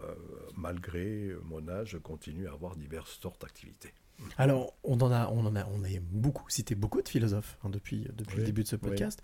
[0.02, 0.14] euh,
[0.56, 3.94] malgré mon âge, je continue à avoir diverses sortes d'activités.
[4.38, 7.70] Alors, on en a, on en a, on a beaucoup cité beaucoup de philosophes hein,
[7.70, 8.82] depuis, depuis le début de ce oui.
[8.82, 9.22] podcast.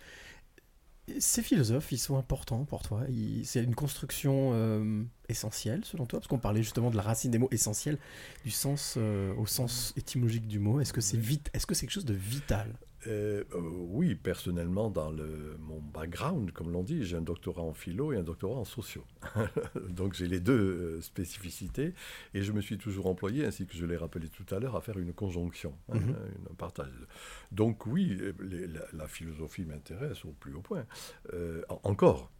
[1.18, 3.02] Ces philosophes, ils sont importants pour toi.
[3.44, 6.20] C'est une construction euh, essentiel selon toi?
[6.20, 7.98] Parce qu'on parlait justement de la racine des mots essentiels,
[8.44, 10.80] du sens euh, au sens étymologique du mot.
[10.80, 12.72] Est-ce que c'est vite Est-ce que c'est quelque chose de vital?
[13.08, 17.72] Euh, euh, oui, personnellement, dans le, mon background, comme l'on dit, j'ai un doctorat en
[17.74, 19.04] philo et un doctorat en sociaux.
[19.88, 20.52] Donc j'ai les deux
[20.98, 21.94] euh, spécificités
[22.34, 24.80] et je me suis toujours employé, ainsi que je l'ai rappelé tout à l'heure, à
[24.80, 26.14] faire une conjonction, hein, Mhm.
[26.50, 26.92] un partage.
[27.50, 30.86] Donc oui, les- la, la philosophie m'intéresse au plus haut point.
[31.34, 32.30] Euh, en- encore.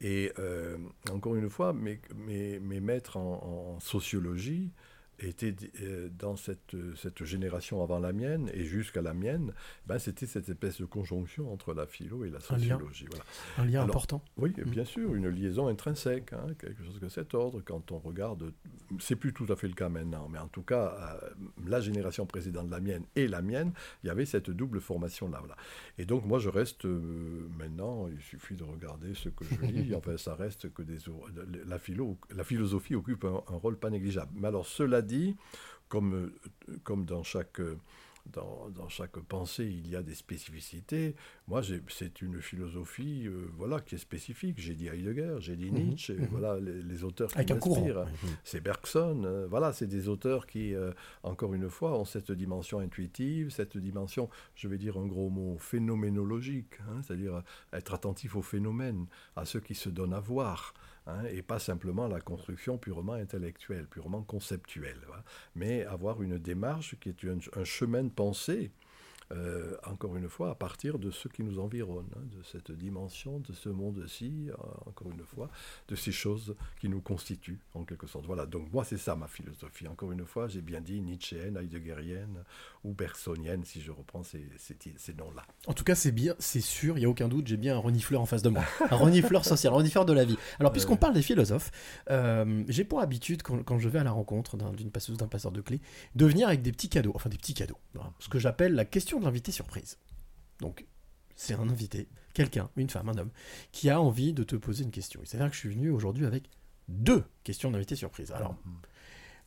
[0.00, 0.76] Et euh,
[1.10, 4.70] encore une fois, mes, mes, mes maîtres en, en sociologie
[5.18, 9.52] étaient euh, dans cette, cette génération avant la mienne et jusqu'à la mienne,
[9.86, 12.58] ben, c'était cette espèce de conjonction entre la philo et la Un lien.
[12.78, 13.06] sociologie.
[13.08, 13.24] Voilà.
[13.58, 14.70] Un lien Alors, important Oui, Mm.
[14.70, 17.60] bien sûr, une liaison intrinsèque, hein, quelque chose de cet ordre.
[17.64, 18.52] Quand on regarde,
[19.00, 21.28] c'est plus tout à fait le cas maintenant, mais en tout cas, euh,
[21.66, 25.38] la génération précédente de la mienne et la mienne, il y avait cette double formation-là.
[25.40, 25.56] Voilà.
[25.98, 29.94] Et donc, moi, je reste euh, maintenant, il suffit de regarder ce que je lis,
[29.96, 30.98] enfin, ça reste que des.
[31.66, 34.30] La, philo, la philosophie occupe un, un rôle pas négligeable.
[34.34, 35.36] Mais alors, cela dit,
[35.88, 36.14] comme,
[36.68, 37.60] euh, comme dans chaque.
[37.60, 37.76] euh,
[38.32, 41.14] dans, dans chaque pensée, il y a des spécificités.
[41.46, 44.54] Moi, c'est une philosophie euh, voilà, qui est spécifique.
[44.58, 46.28] J'ai dit Heidegger, j'ai dit Mhm, Nietzsche, mhm.
[46.30, 48.06] voilà les, les auteurs qui m'inspirent.
[48.06, 48.36] Mhm.
[48.42, 50.92] C'est Bergson, euh, voilà, c'est des auteurs qui, euh,
[51.22, 55.58] encore une fois, ont cette dimension intuitive, cette dimension, je vais dire un gros mot,
[55.58, 57.42] phénoménologique, hein, c'est-à-dire
[57.74, 59.04] être attentif aux phénomènes,
[59.36, 60.72] à ceux qui se donnent à voir,
[61.06, 65.24] hein, et pas simplement la construction purement intellectuelle, purement conceptuelle, voilà.
[65.54, 67.24] mais avoir une démarche qui est
[67.56, 68.72] un chemin de pensée.
[69.32, 73.40] Euh, encore une fois, à partir de ce qui nous environne, hein, de cette dimension,
[73.40, 74.54] de ce monde-ci, euh,
[74.86, 75.48] encore une fois,
[75.88, 78.26] de ces choses qui nous constituent, en quelque sorte.
[78.26, 79.88] Voilà, donc moi, c'est ça ma philosophie.
[79.88, 82.44] Encore une fois, j'ai bien dit Nietzschéenne, heideggerienne
[82.84, 85.42] ou bergsonienne, si je reprends ces, ces, ces noms-là.
[85.66, 87.80] En tout cas, c'est bien, c'est sûr, il n'y a aucun doute, j'ai bien un
[87.80, 88.64] renifleur en face de moi.
[88.90, 90.36] Un renifleur social, un renifleur de la vie.
[90.60, 91.70] Alors, puisqu'on parle des philosophes,
[92.10, 95.28] euh, j'ai pour habitude, quand, quand je vais à la rencontre d'un- d'une passeuse, d'un
[95.28, 95.80] passeur de clés,
[96.14, 97.12] de venir avec des petits cadeaux.
[97.14, 97.78] Enfin, des petits cadeaux.
[97.94, 98.12] Voilà.
[98.18, 99.98] Ce que j'appelle la question de l'invité surprise.
[100.60, 100.84] Donc,
[101.36, 103.30] c'est un invité, quelqu'un, une femme, un homme,
[103.72, 105.20] qui a envie de te poser une question.
[105.22, 106.44] Il s'avère que je suis venu aujourd'hui avec
[106.88, 108.30] deux questions d'invité surprise.
[108.32, 108.56] Alors,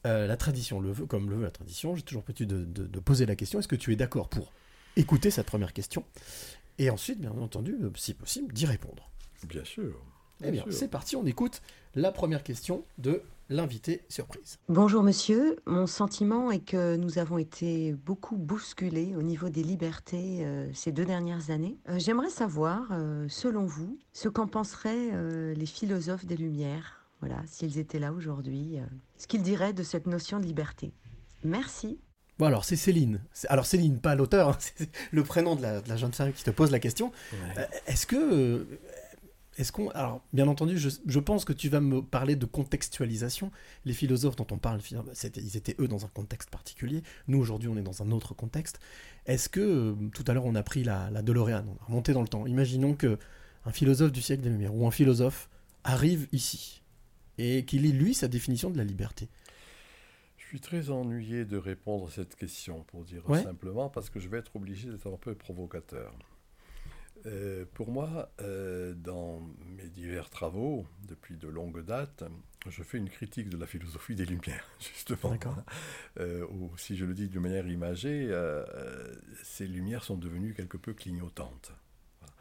[0.05, 2.87] euh, la tradition le veut, comme le veut la tradition, j'ai toujours petit de, de-
[2.87, 4.51] de poser la question est-ce que tu es d'accord pour
[4.95, 6.03] écouter cette première question
[6.79, 9.09] et ensuite, bien entendu, euh, si possible, d'y répondre?
[9.47, 9.99] Bien sûr.
[10.43, 11.61] Eh bien, c'est parti, on écoute
[11.95, 14.57] la première question de l'invité surprise.
[14.69, 20.45] Bonjour monsieur, mon sentiment est que nous avons été beaucoup bousculés au niveau des libertés
[20.45, 21.77] euh, ces deux dernières années.
[21.89, 27.41] Euh, J'aimerais savoir, euh, selon vous, ce qu'en penseraient euh, les philosophes des Lumières, voilà,
[27.47, 28.83] s'ils étaient là aujourd'hui, euh,
[29.17, 30.93] ce qu'ils diraient de cette notion de liberté.
[31.43, 31.99] Merci.
[32.37, 33.19] Bon, alors, c'est Céline.
[33.49, 36.43] Alors, Céline, pas l'auteur, hein, c'est le prénom de la, de la jeune femme qui
[36.43, 37.11] te pose la question.
[37.57, 38.67] Euh, Est-ce que.
[39.57, 39.89] Est-ce qu'on.
[39.89, 43.51] Alors, bien entendu, je, je pense que tu vas me parler de contextualisation.
[43.85, 44.79] Les philosophes dont on parle,
[45.13, 47.01] c'était- ils étaient eux dans un contexte particulier.
[47.27, 48.79] Nous, aujourd'hui, on est dans un autre contexte.
[49.25, 49.59] Est-ce que.
[49.59, 52.27] euh, Tout à l'heure, on a pris la, la DeLorean, on a remonté dans le
[52.27, 52.45] temps.
[52.45, 53.17] Imaginons que
[53.65, 55.49] un philosophe du siècle des Lumières ou un philosophe
[55.83, 56.81] arrive ici
[57.39, 59.27] et qu'il lit, lui, sa définition de la liberté.
[60.37, 63.43] Je suis très ennuyé de répondre à cette question, pour dire Ouais.
[63.43, 66.13] simplement, parce que je vais être obligé d'être un peu provocateur.
[67.25, 72.23] Euh, pour moi, euh, dans mes divers travaux, depuis de longues dates,
[72.69, 75.37] je fais une critique de la philosophie des Lumières, justement.
[76.19, 78.65] Euh, ou si je le dis d'une manière imagée, euh,
[79.43, 81.71] ces lumières sont devenues quelque peu clignotantes.
[82.19, 82.33] Voilà.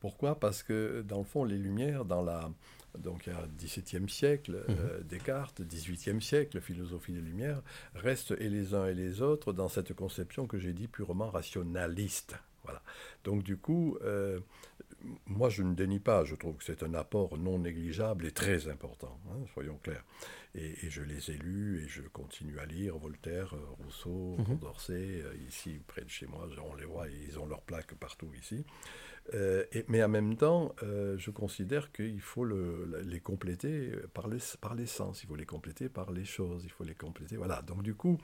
[0.00, 0.38] Pourquoi?
[0.38, 2.50] Parce que, dans le fond, les lumières, dans la,
[2.98, 7.62] donc il y a XVIIe siècle, euh, Descartes, XVIIIe siècle, philosophie des Lumières,
[7.94, 12.36] restent et les uns et les autres dans cette conception que j'ai dit purement rationaliste.
[12.64, 12.82] Voilà.
[13.24, 14.40] Donc du coup, euh,
[15.26, 18.68] moi je ne dénie pas, je trouve que c'est un apport non négligeable et très
[18.68, 20.04] important, hein, soyons clairs.
[20.54, 24.44] Et, et je les ai lus et je continue à lire Voltaire, euh, Rousseau, Mhm.
[24.46, 28.30] Condorcet, euh, ici près de chez moi, on les voit, ils ont leurs plaques partout
[28.38, 28.64] ici.
[29.34, 34.26] Euh, et- mais en même temps, euh, je considère qu'il faut le- les compléter par
[34.26, 37.36] les, par les sens, il faut les compléter par les choses, il faut les compléter.
[37.36, 37.62] Voilà.
[37.62, 38.18] Donc du coup,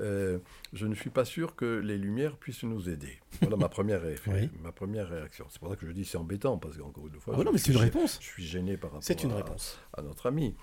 [0.00, 0.38] euh,
[0.74, 3.18] je ne suis pas sûr que les lumières puissent nous aider.
[3.40, 4.50] Voilà ma première, ré- Oui.
[4.62, 5.46] ma première réaction.
[5.48, 7.50] C'est pour ça que je dis c'est embêtant parce qu'encore une fois, Ah ouais, non,
[7.52, 8.18] je mais c'est une réponse.
[8.20, 9.04] Je suis gêné par rapport.
[9.04, 9.78] C'est une à- réponse.
[9.94, 10.54] à notre ami.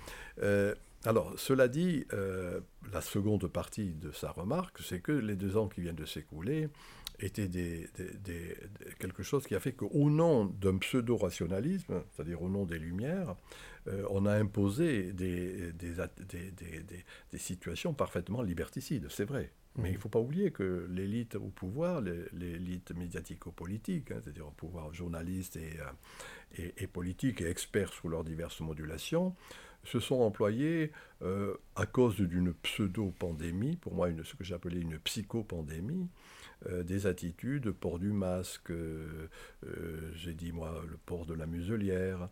[1.05, 2.59] Alors, cela dit, euh,
[2.91, 6.67] la seconde partie de sa remarque, c'est que les deux ans qui viennent de s'écouler
[7.19, 12.41] étaient des, des- des- des- quelque chose qui a fait qu'au nom d'un pseudo-rationalisme, c'est-à-dire
[12.41, 13.35] au nom des Lumières,
[13.87, 19.25] euh, on a imposé des, des, at- des- des- des- des situations parfaitement liberticides, c'est
[19.25, 19.51] vrai.
[19.79, 24.51] Mais il ne faut pas oublier que l'élite au pouvoir, l'élite médiatico-politique, hein, c'est-à-dire au
[24.51, 25.91] pouvoir journaliste et, euh,
[26.57, 29.35] et, et politique et experts sous leurs diverses modulations,
[29.83, 30.91] se sont employés
[31.21, 36.07] euh, à cause d'une pseudo-pandémie, pour moi une, ce que j'appelais une psychopandémie,
[36.65, 39.27] euh, des attitudes, port du masque, euh,
[39.65, 42.29] euh, j'ai dit moi le port de la muselière,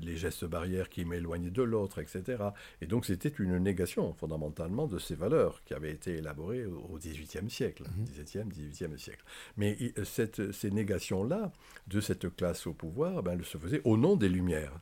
[0.00, 2.42] les gestes barrières qui m'éloignaient de l'autre, etc.
[2.80, 7.48] Et donc c'était une négation fondamentalement de ces valeurs qui avaient été élaborées au XVIIIe
[7.50, 9.24] siècle, XVIIe, XVIIIe siècle.
[9.56, 11.52] Mais cette- ces négations-là
[11.86, 14.80] de cette classe au pouvoir, ben, elles se faisaient au nom des Lumières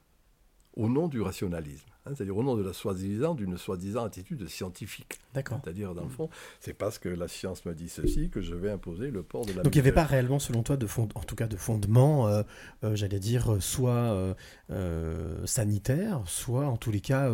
[0.74, 5.20] au nom du rationalisme, hein, c'est-à-dire au nom de la soi-disant d'une soi-disant attitude scientifique.
[5.34, 5.60] D'accord.
[5.62, 8.70] C'est-à-dire dans le fond, c'est parce que la science me dit ceci que je vais
[8.70, 9.62] imposer le port de la.
[9.62, 12.26] Donc il n'y avait pas réellement, selon toi, de fond, en tout cas de fondement,
[12.28, 12.42] euh,
[12.84, 14.34] euh, j'allais dire, euh, soit
[14.70, 17.30] euh, sanitaire, soit en tous les cas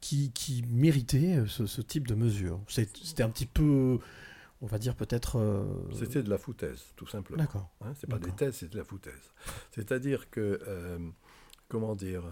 [0.00, 2.60] qui, qui méritait ce, ce type de mesure.
[2.68, 3.98] C'était un petit peu,
[4.60, 5.38] on va dire peut-être.
[5.38, 7.42] euh, C'était de la foutaise, tout simplement.
[7.42, 7.70] D'accord.
[7.80, 9.32] Hein, c'est pas des thèses, c'est de la foutaise.
[9.70, 10.98] C'est-à-dire que, euh,
[11.68, 12.22] comment dire,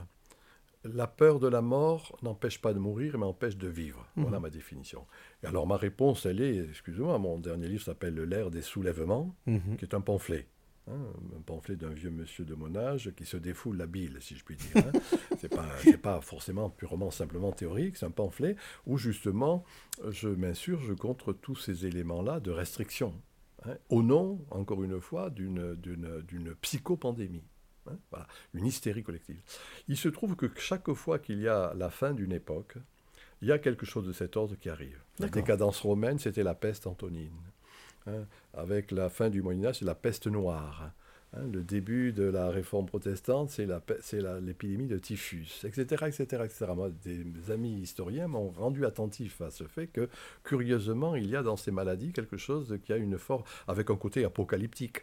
[0.85, 4.07] la peur de la mort n'empêche pas de mourir, mais empêche de vivre.
[4.17, 4.25] Mhm.
[4.25, 5.07] Voilà ma définition.
[5.43, 9.77] Et alors ma réponse, elle est, excusez-moi, mon dernier livre s'appelle L'ère des soulèvements, Mhm.
[9.79, 10.47] qui est un pamphlet.
[10.87, 11.01] hein,
[11.35, 14.45] un pamphlet d'un vieux monsieur de mon âge qui se défoule la bile, si je
[14.45, 14.77] puis dire.
[14.77, 14.93] hein.
[15.39, 18.55] c'est pas, c'est pas forcément purement simplement théorique, c'est un pamphlet
[18.85, 19.65] où justement
[20.11, 23.15] je m'insurge contre tous ces éléments-là de restriction,
[23.65, 27.45] hein, au nom, encore une fois, d'une psychopandémie.
[27.91, 29.41] Hein, voilà, une hystérie collective.
[29.89, 32.77] Il se trouve que chaque fois qu'il y a la fin d'une époque,
[33.43, 34.99] il y a quelque chose de cet ordre qui arrive.
[35.19, 37.31] La décadence romaine, c'était la peste antonine.
[38.07, 38.25] hein.
[38.55, 40.83] Avec la fin du Moyen Âge, c'est la peste noire.
[40.85, 40.93] hein.
[41.53, 43.67] Le début de la réforme protestante, c'est
[44.41, 46.67] l'épidémie de typhus, etc., etc., etc.
[46.77, 50.09] Moi, des amis historiens m'ont rendu attentif à ce fait que,
[50.45, 53.97] curieusement, il y a dans ces maladies quelque chose qui a une forme, avec un
[53.97, 55.03] côté apocalyptique.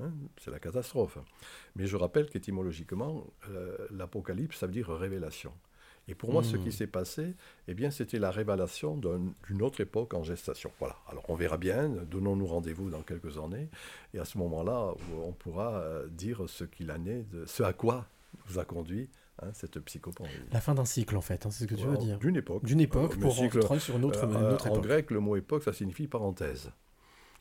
[0.00, 1.18] Hein, c'est la catastrophe.
[1.76, 5.52] Mais je rappelle qu'étymologiquement, euh, l'apocalypse, ça veut dire révélation.
[6.10, 6.64] Et pour moi, ce Hmm.
[6.64, 7.34] qui s'est passé,
[7.66, 10.70] eh bien, c'était la révélation d'un- d'une autre époque en gestation.
[10.78, 10.96] Voilà.
[11.08, 11.88] Alors, on verra bien.
[12.10, 13.68] Donnons-nous rendez-vous dans quelques années.
[14.14, 17.74] Et à ce moment-là, on pourra euh, dire ce qu'il en est, de, ce à
[17.74, 18.06] quoi
[18.46, 19.10] vous a conduit
[19.42, 20.34] hein, cette psychopandémie.
[20.50, 22.18] La fin d'un cycle, en fait, hein, c'est ce que tu veux dire.
[22.18, 22.64] D'une époque.
[22.64, 24.84] D'une époque Euh, pour cycle, rentrer sur une autre, euh, une autre En époque.
[24.84, 26.70] grec, le mot époque, ça signifie parenthèse.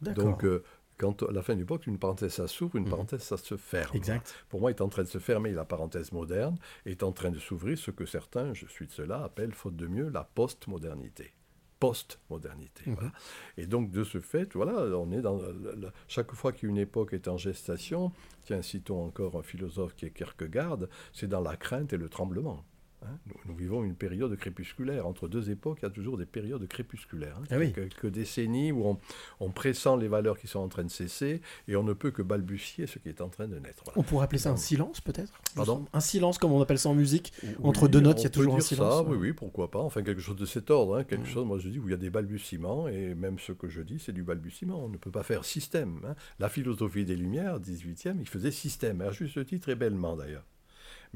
[0.01, 0.26] D'accord.
[0.26, 0.64] Donc, euh,
[0.98, 2.89] quand à la fin d'une époque, une parenthèse, ça s'ouvre, une Mhm.
[2.89, 3.95] parenthèse, ça se ferme.
[3.95, 4.34] Exact.
[4.50, 7.39] Pour moi, est en train de se fermer la parenthèse moderne, est en train de
[7.39, 11.34] s'ouvrir ce que certains, je suis de cela, appellent, faute de mieux, la post-modernité.
[11.80, 12.84] Post-modernité.
[12.88, 12.95] Mhm.
[12.95, 13.12] voilà.
[13.58, 15.38] Et donc, de ce fait, voilà, on est dans.
[15.38, 18.12] le- le- chaque fois qu'une époque est en gestation,
[18.43, 20.80] tiens, citons encore un philosophe qui est Kierkegaard,
[21.14, 22.66] c'est dans la crainte et le tremblement.
[23.04, 23.18] Hein.
[23.28, 25.06] Nous, nous vivons une période crépusculaire.
[25.08, 27.38] Entre deux époques, il y a toujours des périodes crépusculaires.
[27.39, 27.43] hein.
[27.52, 27.74] Ah oui.
[27.74, 29.00] Quelques décennies où on,
[29.39, 32.22] on pressent les valeurs qui sont en train de cesser et on ne peut que
[32.22, 33.84] balbutier ce qui est en train de naître.
[33.86, 34.00] Voilà.
[34.00, 35.34] On pourrait appeler ça un silence, peut-être?
[35.56, 35.86] Pardon?
[35.93, 37.34] Un silence, comme on appelle ça en musique.
[37.43, 38.93] Oui, Entre deux notes, il y a toujours un silence.
[38.93, 39.80] Ça, oui, oui, pourquoi pas.
[39.80, 40.98] Enfin, quelque chose de cet ordre.
[40.98, 41.32] hein, Quelque Mm.
[41.32, 43.82] chose, moi je dis, où il y a des balbutiements, et même ce que je
[43.82, 44.84] dis, c'est du balbutiement.
[44.84, 46.00] On ne peut pas faire système.
[46.08, 46.16] hein.
[46.39, 50.43] La philosophie des Lumières, 18e, il faisait système, à juste titre et bellement d'ailleurs.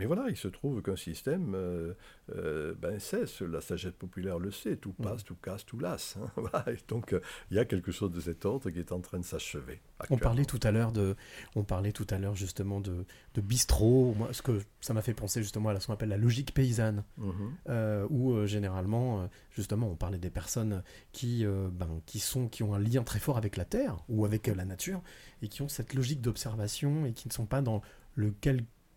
[0.01, 1.93] Mais voilà, il se trouve qu'un système euh,
[2.35, 5.03] euh, ben, cesse, la sagesse populaire le sait, tout Mm.
[5.03, 6.17] passe, tout casse, tout lasse.
[6.19, 6.31] hein.
[6.37, 7.21] Voilà, et donc, euh,
[7.51, 9.79] il y a quelque chose de cet ordre qui est en train de s'achever.
[10.09, 11.15] On parlait tout à l'heure de,
[11.55, 14.15] on parlait tout à l'heure justement de, de bistrot.
[14.17, 17.03] Moi, ce que ça m'a fait penser justement à ce qu'on appelle la logique paysanne,
[17.17, 17.33] Mhm.
[17.69, 20.81] euh, où généralement, justement, on parlait des personnes
[21.11, 24.47] qui, ben, qui sont, qui ont un lien très fort avec la terre ou avec
[24.47, 25.03] la nature
[25.43, 27.81] et qui ont cette logique d'observation et qui ne sont pas dans
[28.15, 28.31] le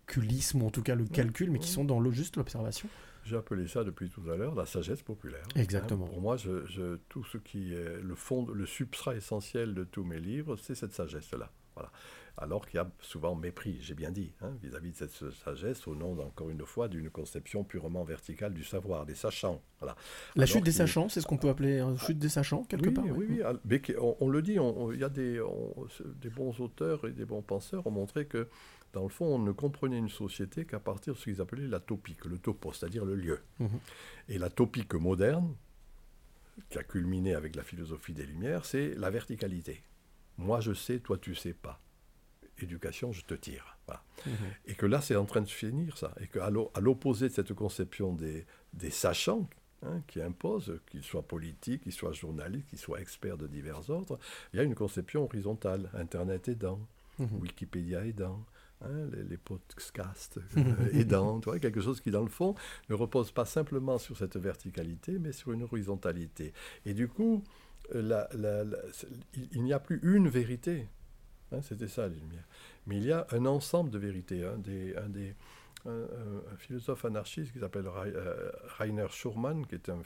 [0.05, 2.87] calculisme ou en tout cas le calcul, mais qui sont dans le, juste l'observation.
[3.23, 5.43] J'ai appelé ça depuis tout à l'heure la sagesse populaire.
[5.55, 6.05] Exactement.
[6.05, 9.83] Hein, pour moi, je, je- tout ce qui est le fond, le substrat essentiel de
[9.83, 11.49] tous mes livres, c'est cette sagesse-là.
[11.75, 11.91] Voilà.
[12.37, 15.95] Alors qu'il y a souvent mépris, j'ai bien dit, hein, vis-à-vis de cette sagesse, au
[15.95, 19.61] nom, encore une fois, d'une conception purement verticale du savoir, des sachants.
[19.79, 19.95] Voilà.
[20.35, 22.89] La Alors chute des sachants, c'est ce qu'on peut appeler une chute des sachants quelque
[22.89, 23.05] oui, part.
[23.05, 24.57] Oui, oui, al- mais on, on le dit,
[24.93, 25.73] il y a des, on-
[26.21, 28.47] des bons auteurs et des bons penseurs ont montré que,
[28.95, 31.81] dans le fond, on ne comprenait une société qu'à partir de ce qu'ils appelaient la
[31.81, 33.41] topique, le topo, c'est-à-dire le lieu.
[33.59, 33.79] Mhm.
[34.29, 35.53] Et la topique moderne,
[36.69, 39.83] qui a culminé avec la philosophie des Lumières, c'est la verticalité.
[40.37, 41.81] Moi je sais, toi tu sais pas.
[42.59, 43.77] Éducation, je te tire.
[43.85, 44.01] Voilà.
[44.25, 44.33] Mhm.
[44.67, 46.15] Et que là, c'est en train de finir ça.
[46.21, 49.49] Et qu'à l'opposé de cette conception des, des sachants,
[49.81, 54.17] hein, qui imposent, qu'ils soient politiques, qu'ils soient journalistes, qu'ils soient experts de divers ordres,
[54.53, 56.79] il y a une conception horizontale, Internet aidant,
[57.17, 57.39] Mhm.
[57.39, 58.45] Wikipédia aidant,
[58.81, 62.55] hein, les, podcasts euh, aidant, tu vois, quelque chose qui, dans le fond,
[62.89, 66.53] ne repose pas simplement sur cette verticalité, mais sur une horizontalité.
[66.85, 67.43] Et du coup,
[67.93, 68.77] euh, la- la- la-
[69.51, 70.87] il, n'y a plus une vérité.
[71.51, 72.47] Hein, C'était ça, les Lumières.
[72.87, 74.43] Mais il y a un ensemble de vérités.
[74.43, 75.35] Un des,
[75.85, 80.01] un, un- un philosophe anarchiste qui s'appelle euh, Rainer Schurman, qui est un,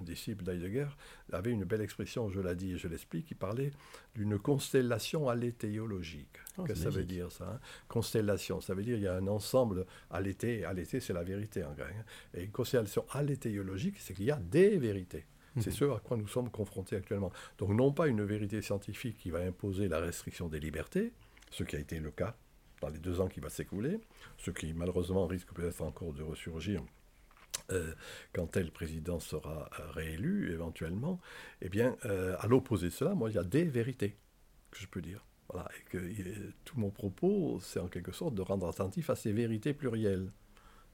[0.00, 0.88] disciple d'Heidegger,
[1.32, 3.70] avait une belle expression, je l'ai dit et je l'explique, il parlait
[4.14, 6.38] d'une constellation alléthéologique.
[6.58, 7.60] Oh, que ça veut dire ça hein?
[7.88, 11.72] Constellation, ça veut dire il y a un ensemble allété, allété c'est la vérité en
[11.72, 12.04] grec, hein.
[12.34, 15.24] et une constellation alléthéologique, c'est qu'il y a des vérités.
[15.60, 15.72] C'est Mhm.
[15.76, 17.30] ce à quoi nous sommes confrontés actuellement.
[17.58, 21.12] Donc non pas une vérité scientifique qui va imposer la restriction des libertés,
[21.50, 22.34] ce qui a été le cas
[22.82, 23.98] dans les deux ans qui va s'écouler,
[24.38, 26.82] ce qui malheureusement risque peut-être encore de ressurgir
[27.70, 27.94] euh,
[28.32, 31.20] quand tel président sera euh, réélu éventuellement,
[31.60, 34.16] eh bien, euh, à l'opposé de cela, moi, il y a des vérités
[34.70, 35.24] que je peux dire.
[35.48, 35.98] Voilà, et que
[36.64, 40.32] tout mon propos, c'est en quelque sorte de rendre attentif à ces vérités plurielles,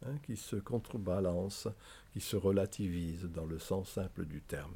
[0.05, 1.69] hein, qui se contrebalancent,
[2.13, 4.75] qui se relativisent dans le sens simple du terme.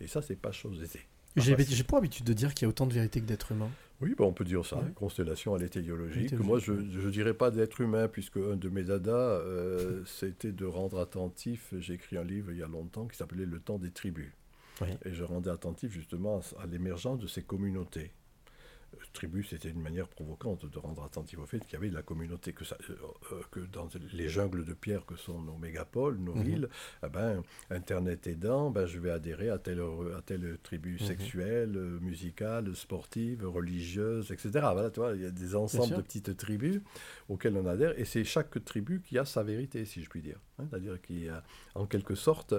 [0.00, 1.06] Et ça, c'est pas chose aisée.
[1.36, 3.26] J'ai Ah, bah, j'ai pas l'habitude de dire qu'il y a autant de vérité que
[3.26, 3.70] d'êtres humains.
[4.00, 4.92] oui, bah, on peut dire ça, Ouais.
[4.94, 6.16] constellation alléthéologique.
[6.32, 10.52] Alléthéologique, Moi, je ne dirais pas d'être humain, puisque un de mes dadas, euh, c'était
[10.52, 11.74] de rendre attentif.
[11.78, 14.30] J'ai écrit un livre il y a longtemps qui s'appelait Le temps des tribus.
[14.80, 14.88] Oui.
[15.04, 18.10] Et je rendais attentif justement à, à l'émergence de ces communautés.
[18.94, 21.94] Euh, Tribu, c'était une manière provocante de rendre attentif au fait qu'il y avait de
[21.94, 22.94] la communauté, que, ça, euh,
[23.32, 26.42] euh, que dans les jungles de pierre que sont nos mégapoles, nos Mhm.
[26.44, 26.68] villes,
[27.04, 29.80] eh ben, Internet aidant, ben, je vais adhérer à telle,
[30.16, 31.06] à telle tribu Mhm.
[31.06, 31.70] sexuelle,
[32.00, 34.50] musicale, sportive, religieuse, etc.
[34.72, 36.80] Voilà, tu vois, il y a des ensembles de petites tribus
[37.28, 40.38] auxquelles on adhère, et c'est chaque tribu qui a sa vérité, si je puis dire.
[40.58, 41.42] hein, C'est-à-dire qui, a,
[41.74, 42.54] en quelque sorte,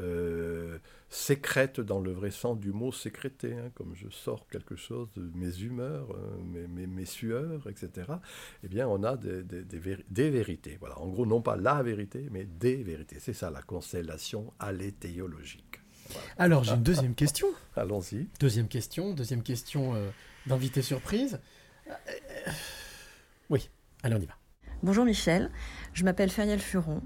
[0.00, 0.78] euh,
[1.14, 5.30] sécrète dans le vrai sens du mot sécréter, hein, comme je sors quelque chose de
[5.34, 8.06] mes humeurs, euh, mes, mes- mes sueurs, etc.
[8.64, 10.78] Eh bien, on a des, des- des véri- des vérités.
[10.80, 10.98] Voilà.
[10.98, 13.18] En gros, non pas la vérité, mais des vérités.
[13.20, 15.80] C'est ça la constellation alléthéologique.
[16.08, 16.22] Voilà.
[16.38, 17.48] Alors, j'ai une deuxième question.
[17.76, 18.28] Allons-y.
[18.40, 20.08] Deuxième question, deuxième question euh,
[20.46, 21.40] d'invité surprise.
[21.88, 21.92] Euh,
[22.46, 22.50] euh,
[23.50, 23.68] oui,
[24.02, 24.34] allez, on y va.
[24.82, 25.50] Bonjour Michel,
[25.94, 27.02] je m'appelle Feriel Furon.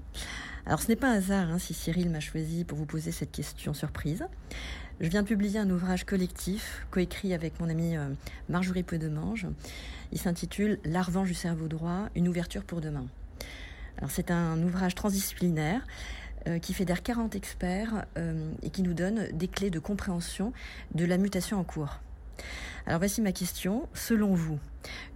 [0.65, 3.31] Alors ce n'est pas un hasard hein, si Cyril m'a choisi pour vous poser cette
[3.31, 4.25] question surprise.
[4.99, 8.09] Je viens de publier un ouvrage collectif coécrit avec mon amie euh,
[8.49, 9.47] Marjorie Peu-Demange.
[10.11, 13.05] Il s'intitule La revanche du cerveau droit, une ouverture pour demain.
[13.97, 15.85] Alors c'est un ouvrage transdisciplinaire
[16.47, 20.53] euh, qui fédère 40 experts euh, et qui nous donne des clés de compréhension
[20.95, 21.99] de la mutation en cours.
[22.85, 23.87] Alors voici ma question.
[23.93, 24.59] Selon vous,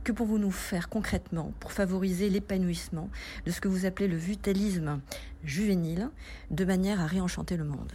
[0.03, 3.09] que pouvons nous faire concrètement pour favoriser l'épanouissement
[3.45, 4.99] de ce que vous appelez le vitalisme
[5.43, 6.09] juvénile,
[6.49, 7.91] de manière à réenchanter le monde?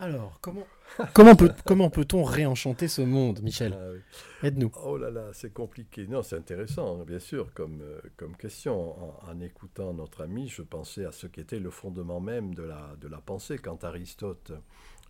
[0.00, 0.66] Alors, comment,
[1.14, 3.76] comment, peut, comment peut-on réenchanter ce monde, Michel?
[3.76, 3.98] Ah oui.
[4.46, 4.70] Aide-nous.
[4.84, 6.06] Oh là là, c'est compliqué.
[6.06, 8.96] Non, c'est intéressant, hein, bien sûr, comme, euh, comme question.
[9.02, 12.62] En, en écoutant notre ami, je pensais à ce qui était le fondement même de
[12.62, 13.58] la, de la pensée.
[13.58, 14.52] Quand Aristote,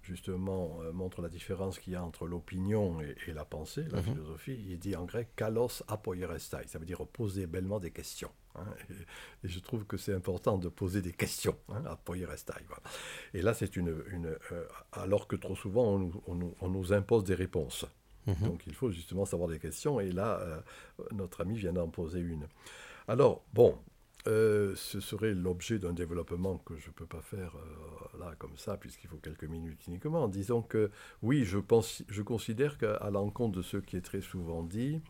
[0.09, 3.99] justement, euh, montre la différence qu'il y a entre l'opinion et, et la pensée, la
[3.99, 4.05] Mhm.
[4.05, 6.67] philosophie, il dit en grec kalos apoierestai.
[6.67, 8.31] Ça veut dire poser bellement des questions.
[8.57, 8.65] hein.
[8.91, 11.83] Et, et je trouve que c'est important de poser des questions, hein.
[12.07, 12.83] Voilà.
[13.35, 13.95] Et là, c'est une.
[14.11, 17.85] une euh, alors que trop souvent, on nous- on nous- on nous impose des réponses.
[18.27, 18.35] Mhm.
[18.49, 20.61] Donc il faut justement savoir des questions, et là, euh,
[21.13, 22.47] notre ami vient d'en poser une.
[23.07, 23.79] Alors, bon,
[24.29, 28.57] euh, ce serait l'objet d'un développement que je ne peux pas faire euh, là comme
[28.57, 30.29] ça, puisqu'il faut quelques minutes uniquement.
[30.29, 30.91] Disons que
[31.23, 35.01] oui, je, pense, je considère qu'à l'encontre de ce qui est très souvent dit,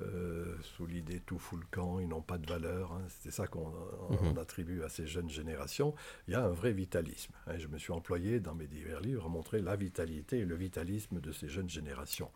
[0.00, 3.46] euh, sous l'idée tout fout le camp, ils n'ont pas de valeur, hein, c'est ça
[3.46, 3.70] qu'on
[4.08, 4.38] on Mhm.
[4.38, 5.94] attribue à ces jeunes générations,
[6.26, 7.32] il y a un vrai vitalisme.
[7.46, 7.58] hein.
[7.58, 11.20] je me suis employé dans mes divers livres à montrer la vitalité et le vitalisme
[11.20, 12.30] de ces jeunes générations.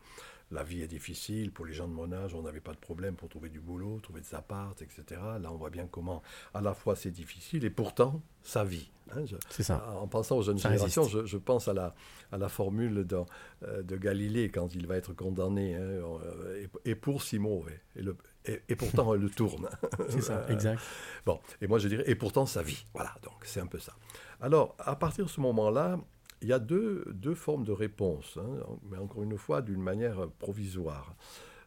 [0.51, 3.15] La vie est difficile, pour les gens de mon âge, on n'avait pas de problème
[3.15, 5.19] pour trouver du boulot, trouver des apparts, etc.
[5.41, 6.21] Là, on voit bien comment,
[6.53, 8.91] à la fois, c'est difficile et pourtant, ça vit.
[9.11, 9.23] hein.
[9.49, 9.89] C'est ça.
[9.99, 11.95] En pensant aux jeunes Ça générations, je, je pense à la,
[12.31, 13.25] à la formule dans,
[13.63, 15.73] euh, de Galilée quand il va être condamné.
[15.75, 17.65] hein, euh, et, et pour Simo,
[17.95, 18.15] et, et le-
[18.45, 19.67] et- et pourtant, elle le tourne.
[20.09, 20.79] C'est ça, exact.
[21.25, 22.85] Bon, et moi je dirais, et pourtant ça vit.
[22.93, 23.93] Voilà, donc c'est un peu ça.
[24.39, 25.99] Alors, à partir de ce moment-là,
[26.41, 28.59] il y a deux, deux formes de réponse, hein,
[28.89, 31.15] mais encore une fois d'une manière provisoire.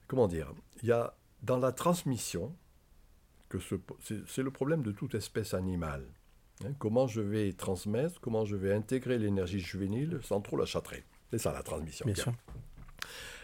[0.06, 0.52] Comment dire?
[0.82, 2.54] Il y a dans la transmission,
[3.48, 3.76] que ce-
[4.26, 6.04] c'est le problème de toute espèce animale.
[6.64, 11.04] hein, comment je vais transmettre, comment je vais intégrer l'énergie juvénile sans trop la châtrer.
[11.30, 12.04] C'est ça la transmission.
[12.04, 12.22] Bien Bien.
[12.24, 12.32] sûr.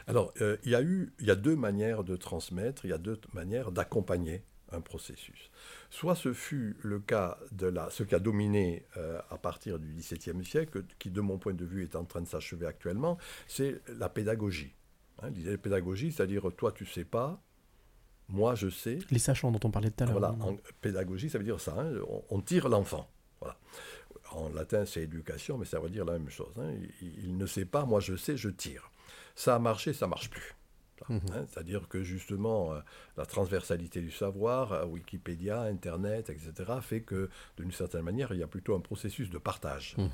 [0.06, 2.92] Alors, euh, il, y a eu, il y a deux manières de transmettre, il y
[2.92, 4.42] a deux manières d'accompagner
[4.74, 5.50] un processus.
[5.90, 9.92] Soit ce fut le cas de la, ce qui a dominé euh, à partir du
[9.94, 13.16] XVIIe siècle, qui de mon point de vue est en train de s'achever actuellement,
[13.46, 14.74] c'est la pédagogie.
[15.22, 17.40] Hein, L'idée de pédagogie, c'est-à-dire toi tu sais pas,
[18.28, 20.18] moi je sais, Les sachants dont on parlait tout à l'heure.
[20.18, 21.74] voilà, en pédagogie, ça veut dire ça.
[21.78, 21.92] hein,
[22.30, 23.08] on, tire l'enfant.
[23.40, 23.56] Voilà.
[24.32, 26.52] En latin, c'est éducation, mais ça veut dire la même chose.
[26.58, 26.72] hein.
[27.02, 28.90] Il, il ne sait pas, moi je sais, je tire.
[29.36, 30.54] Ça a marché, ça marche plus.
[31.08, 32.80] Hein, C'est-à-dire que justement, euh,
[33.16, 38.42] la transversalité du savoir, euh, Wikipédia, Internet, etc., fait que d'une certaine manière, il y
[38.42, 39.96] a plutôt un processus de partage.
[39.98, 40.10] Mhm.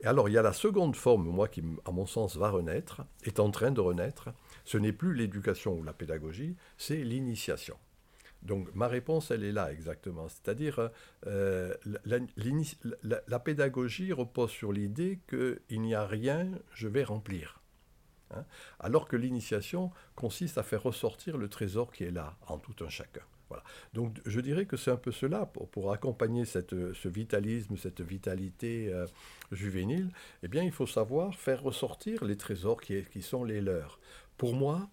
[0.00, 3.02] Et alors, il y a la seconde forme, moi, qui, à mon sens, va renaître,
[3.24, 4.28] est en train de renaître.
[4.64, 7.76] Ce n'est plus l'éducation ou la pédagogie, c'est l'initiation.
[8.42, 10.28] Donc ma réponse, elle est là exactement.
[10.28, 10.90] C'est-à-dire,
[11.26, 11.74] euh,
[12.04, 17.62] la- la pédagogie repose sur l'idée qu'il n'y a rien, je vais remplir.
[18.36, 18.44] Hein.
[18.80, 22.88] Alors que l'initiation consiste à faire ressortir le trésor qui est là, en tout un
[22.88, 23.22] chacun.
[23.48, 23.62] Voilà.
[23.92, 29.06] Donc je dirais que c'est un peu cela, pour, accompagner ce vitalisme, cette vitalité euh,
[29.52, 30.10] juvénile,
[30.42, 33.98] eh bien il faut savoir faire ressortir les trésors qui sont les leurs.
[34.38, 34.88] Pour moi,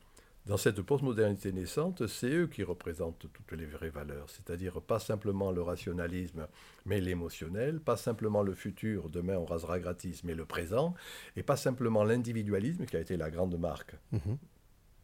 [0.48, 5.52] dans cette postmodernité naissante, c'est eux qui représentent toutes les vraies valeurs, c'est-à-dire pas simplement
[5.52, 6.48] le rationalisme,
[6.86, 10.96] mais l'émotionnel, pas simplement le futur, demain on rasera gratis, mais le présent,
[11.36, 14.38] et pas simplement l'individualisme qui a été la grande marque Mhm.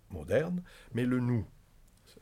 [0.09, 0.63] moderne,
[0.93, 1.45] mais le nous,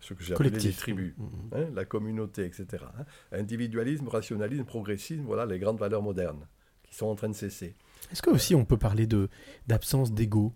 [0.01, 1.49] ce que j'ai appelé les tribus, Mhm.
[1.53, 2.83] hein, la communauté, etc.
[2.99, 3.05] hein.
[3.31, 6.47] Individualisme, rationalisme, progressisme, voilà les grandes valeurs modernes
[6.83, 7.75] qui sont en train de cesser.
[8.11, 9.29] Est-ce que aussi on peut parler de
[9.67, 10.53] d'absence d'ego?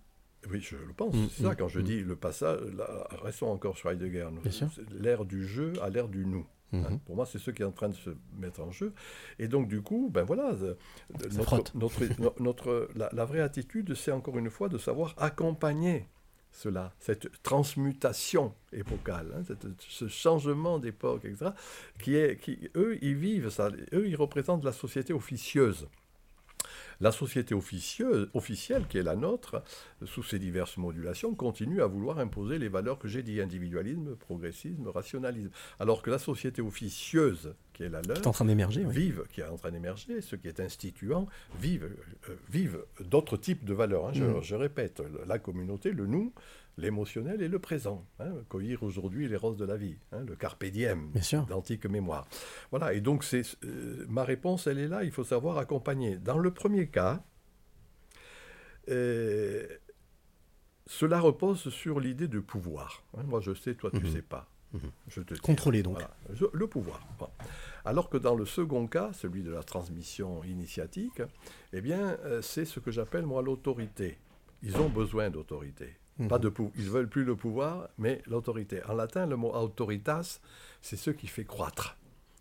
[0.50, 1.14] Oui, je le pense.
[1.14, 1.84] Mm, c'est ça, mm, quand je mm.
[1.84, 4.30] dis le passage, là, restons encore sur Heidegger.
[4.92, 6.46] L'ère du jeu à l'ère du nous.
[6.74, 6.78] hein.
[6.92, 7.00] Mhm.
[7.00, 8.94] Pour moi, c'est ce qui est en train de se mettre en jeu.
[9.40, 10.76] Et donc, du coup, ben voilà, euh,
[11.34, 16.08] notre, notre, no- notre- la, la vraie attitude, c'est encore une fois de savoir accompagner
[16.52, 21.52] cela, cette transmutation épocale, hein, cette- ce changement d'époque, etc.,
[22.00, 23.70] qui est, qui, eux, ils vivent ça.
[23.94, 25.88] Eux, ils représentent la société officieuse.
[27.02, 29.64] La société officieuse, officielle, qui est la nôtre,
[30.06, 34.88] sous ses diverses modulations, continue à vouloir imposer les valeurs que j'ai dit, individualisme, progressisme,
[34.90, 35.50] rationalisme.
[35.80, 38.94] Alors que la société officieuse, qui est la leur, Qui est en train d'émerger, oui.
[38.94, 41.28] vive, qui est en train d'émerger, ce qui est instituant,
[41.62, 41.90] vive,
[42.30, 44.08] euh, vive d'autres types de valeurs.
[44.08, 44.12] hein.
[44.14, 44.42] Je, Mm.
[44.44, 46.34] je répète, la communauté, le nous,
[46.80, 48.06] l'émotionnel et le présent.
[48.20, 48.32] hein.
[48.50, 51.12] Cueillir aujourd'hui les roses de la vie, hein, le carpe diem
[51.48, 52.28] d'antique mémoire.
[52.72, 56.18] Voilà, et donc c'est euh, ma réponse, elle est là, il faut savoir accompagner.
[56.18, 57.24] Dans le premier cas,
[58.90, 59.66] euh,
[60.88, 63.04] cela repose sur l'idée de pouvoir.
[63.18, 63.24] hein.
[63.24, 64.12] Moi je sais, toi tu Mhm.
[64.12, 64.48] sais pas.
[65.08, 65.34] Je te.
[65.40, 65.94] Contrôler, donc.
[65.94, 67.02] Voilà, je- le pouvoir.
[67.18, 67.28] Bon.
[67.86, 71.24] Alors que dans le second cas, celui de la transmission initiatique,
[71.74, 74.20] eh bien, euh, c'est ce que j'appelle moi l'autorité.
[74.62, 75.96] Ils ont besoin d'autorité.
[76.20, 76.28] Mhm.
[76.28, 78.84] Pas de pou- Ils veulent plus le pouvoir, mais l'autorité.
[78.86, 80.40] En latin, le mot autoritas,
[80.82, 81.98] c'est ce qui fait croître.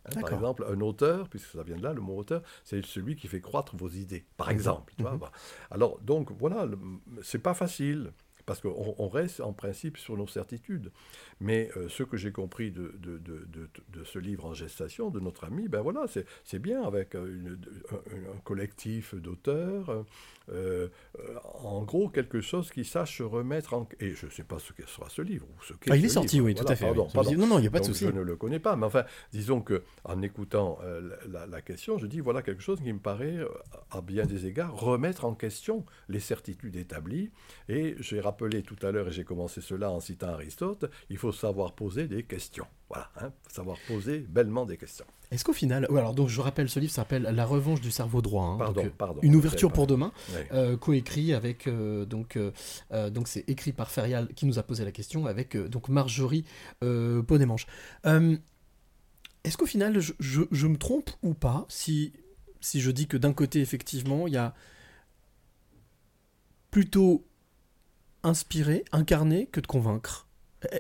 [0.06, 3.14] Hein, par exemple, un auteur, puisque ça vient de là, le mot auteur, c'est celui
[3.14, 4.92] qui fait croître vos idées, par exemple.
[4.96, 5.18] tu vois, Mhm.
[5.18, 5.32] bah.
[5.70, 6.66] Alors, donc, voilà,
[7.22, 8.12] c'est pas facile,
[8.49, 10.90] parce qu'on on reste en principe sur nos certitudes.
[11.40, 15.11] Mais euh, ce que j'ai compris de, de, de- de- de ce livre en gestation,
[15.11, 16.07] de notre ami, ben voilà,
[16.44, 17.61] c'est bien avec euh, une-
[17.92, 20.05] un, collectif d'auteurs,
[20.51, 20.88] euh,
[21.62, 23.86] en gros quelque chose qui sache remettre en...
[24.01, 25.46] Et je ne sais pas ce que sera ce livre.
[25.46, 26.46] Ou ce qu'est Ah, il est sorti, livre.
[26.46, 27.12] oui, tout à fait, pardon, oui.
[27.12, 27.34] pardon.
[27.36, 28.07] Non, non, il y a pas de souci.
[28.07, 31.99] Je ne le connais pas, mais enfin, disons que en écoutant euh, la, la question,
[31.99, 33.38] je dis voilà quelque chose qui me paraît,
[33.90, 37.30] à bien des égards, remettre en question les certitudes établies.
[37.68, 41.32] Et j'ai rappelé tout à l'heure, et j'ai commencé cela en citant Aristote, il faut
[41.32, 42.66] savoir poser des questions.
[42.89, 45.05] Voilà, hein, savoir poser bellement des questions.
[45.30, 48.45] Est-ce qu'au final, alors donc je rappelle, ce livre s'appelle La revanche du cerveau droit.
[48.45, 50.49] hein, Pardon, donc, euh, pardon, Une ouverture pour demain, Ouais.
[50.53, 54.84] euh, coécrit avec euh, donc euh, donc c'est écrit par Ferial qui nous a posé
[54.84, 56.45] la question avec donc Marjorie
[56.82, 57.66] euh, Ponémanche.
[58.07, 58.36] Euh,
[59.45, 62.12] Est-ce qu'au final, je, je- je me trompe ou pas si
[62.61, 64.55] si je dis que d'un côté effectivement il y a
[66.70, 67.27] plutôt
[68.22, 70.26] inspirer, incarner que de convaincre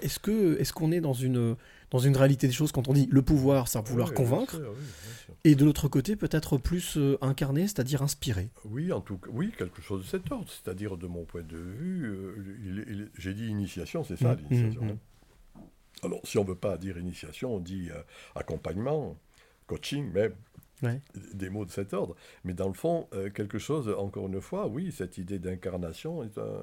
[0.02, 1.56] Est-ce que est-ce qu'on est dans une
[1.90, 4.70] dans une réalité des choses quand on dit le pouvoir, c'est vouloir Oui, convaincre sûr,
[4.76, 8.50] oui, et de l'autre côté, peut-être plus euh, incarné, c'est-à-dire inspiré?
[8.66, 10.50] Oui, en tout cas, oui, quelque chose de cet ordre.
[10.50, 14.82] C'est-à-dire, de mon point de vue, euh, j'ai dit initiation, c'est ça, Mm, l'initiation.
[14.84, 15.62] mm, hein.
[16.02, 18.02] Alors, si on ne veut pas dire initiation, on dit euh,
[18.34, 19.16] accompagnement,
[19.66, 20.34] coaching, même.
[20.82, 21.00] Ouais.
[21.34, 22.14] Des mots de cet ordre.
[22.44, 26.38] Mais dans le fond, euh, quelque chose, encore une fois, oui, cette idée d'incarnation est
[26.38, 26.62] un-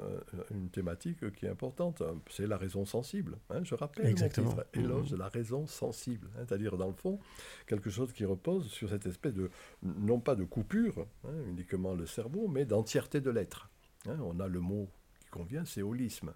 [0.52, 2.02] une thématique qui est importante.
[2.30, 3.38] C'est la raison sensible.
[3.50, 4.52] hein, je rappelle Exactement.
[4.52, 5.12] mon titre, Éloge Mhm.
[5.12, 6.30] de la raison sensible.
[6.38, 7.20] hein, C'est-à-dire, dans le fond,
[7.68, 9.50] quelque chose qui repose sur cette espèce de,
[9.84, 13.70] non pas de coupure, hein, uniquement le cerveau, mais d'entièreté de l'être.
[14.08, 14.88] on a le mot
[15.20, 16.32] qui convient, c'est holisme.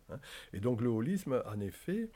[0.54, 2.10] Et donc le holisme, en effet,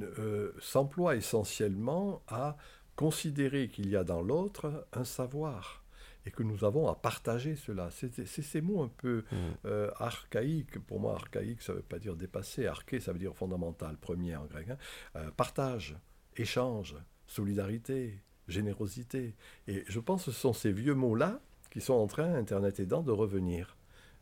[0.00, 2.56] euh, s'emploie essentiellement à
[2.96, 5.82] considérer qu'il y a dans l'autre un savoir
[6.24, 7.90] et que nous avons à partager cela.
[7.90, 9.24] C'est ces mots un peu
[9.64, 10.78] euh, archaïques.
[10.78, 12.66] Pour moi, archaïque, ça ne veut pas dire dépassé.
[12.66, 14.68] Arché, ça veut dire fondamental, premier en grec.
[14.70, 14.76] hein.
[15.16, 15.96] Euh, partage,
[16.36, 19.34] échange, solidarité, générosité.
[19.66, 21.40] Et je pense que ce sont ces vieux mots-là
[21.70, 23.76] qui sont en train, Internet aidant, de revenir.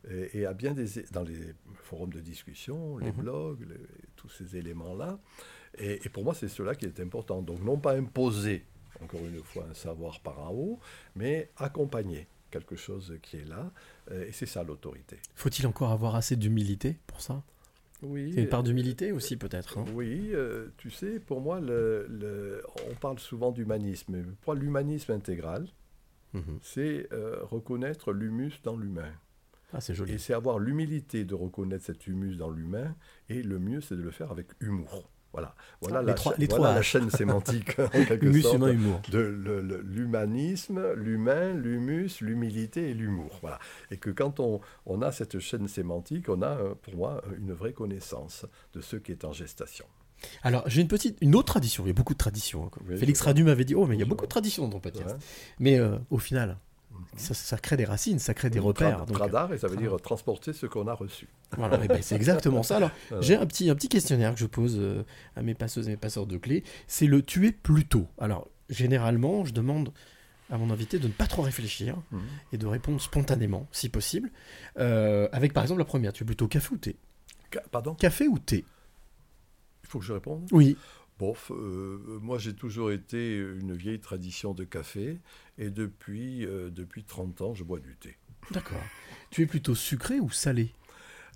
[0.09, 3.17] Et, et à bien des, dans les forums de discussion, les Mhm.
[3.21, 3.75] blogs, les-
[4.15, 5.19] tous ces éléments-là.
[5.77, 7.41] Et, et pour moi, c'est cela qui est important.
[7.41, 8.65] Donc, non pas imposer,
[9.01, 10.79] encore une fois, un savoir par en haut,
[11.15, 13.71] mais accompagner quelque chose qui est là.
[14.11, 15.17] Euh, et c'est ça l'autorité.
[15.35, 17.43] Faut-il encore avoir assez d'humilité pour ça?
[18.01, 18.31] Oui.
[18.33, 19.77] C'est une part d'humilité aussi, peut-être.
[19.77, 19.85] hein?
[19.93, 24.13] Oui, euh, tu sais, pour moi, le- le- on parle souvent d'humanisme.
[24.13, 25.67] mais Pour moi, l'humanisme intégral,
[26.33, 26.59] Mhm.
[26.63, 29.11] c'est euh, reconnaître l'humus dans l'humain.
[29.73, 30.13] Ah, c'est joli.
[30.13, 32.95] Et c'est avoir l'humilité de reconnaître cet humus dans l'humain.
[33.29, 35.09] Et le mieux, c'est de le faire avec humour.
[35.33, 36.83] Voilà, voilà, Ah, les la, trois- cha- les voilà trois la H.
[36.83, 39.01] chaîne sémantique, en quelque Humus, sorte, humain, humour.
[39.13, 43.37] de l'humanisme, l'humain, l'humus, l'humilité et l'humour.
[43.41, 43.59] Voilà.
[43.91, 47.53] Et que quand on, on a cette chaîne sémantique, on a, euh, pour moi, une
[47.53, 49.85] vraie connaissance de ce qui est en gestation.
[50.43, 51.83] Alors, j'ai une petite, une autre tradition.
[51.85, 52.65] Il y a beaucoup de traditions.
[52.65, 52.79] hein.
[52.87, 54.79] Oui, Félix Radu m'avait dit Oh, mais il y a beaucoup de traditions dans ton
[54.79, 55.15] podcast.
[55.15, 55.23] Ouais.
[55.59, 56.57] Mais euh, au final,
[57.17, 59.05] ça, ça crée des racines, ça crée des repères.
[59.05, 59.91] Donc, Radar, et ça veut Radar.
[59.93, 61.27] dire transporter ce qu'on a reçu.
[61.57, 62.77] Voilà, eh ben, c'est exactement ça.
[62.77, 63.21] Alors, Voilà.
[63.23, 65.03] j'ai un petit, un petit questionnaire que je pose euh,
[65.35, 66.63] à mes passeuses et mes passeurs de clés.
[66.87, 68.07] C'est le tuer plus tôt.
[68.19, 69.91] Alors, généralement, je demande
[70.49, 72.21] à mon invité de ne pas trop réfléchir Mhm.
[72.53, 74.29] et de répondre spontanément, si possible.
[74.79, 76.95] Euh, avec par exemple la première, tu es plutôt café ou thé?
[77.53, 77.95] Ca- Pardon?
[77.95, 78.65] Café ou thé?
[79.83, 80.47] Il faut que je réponde?
[80.51, 80.77] Oui.
[81.21, 85.19] Bof, euh, moi j'ai toujours été une vieille tradition de café
[85.59, 88.17] et depuis, euh, depuis 30 ans je bois du thé.
[88.49, 88.81] D'accord.
[89.29, 90.73] Tu es plutôt sucré ou salé?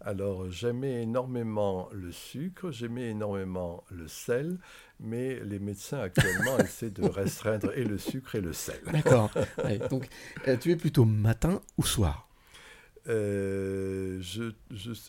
[0.02, 4.58] Alors j'aimais énormément le sucre, j'aimais énormément le sel,
[5.00, 8.82] mais les médecins actuellement essaient de restreindre et le sucre et le sel.
[8.92, 9.30] D'accord.
[9.64, 10.10] Ouais, donc,
[10.48, 12.25] euh, tu es plutôt matin ou soir?
[13.08, 14.22] Euh,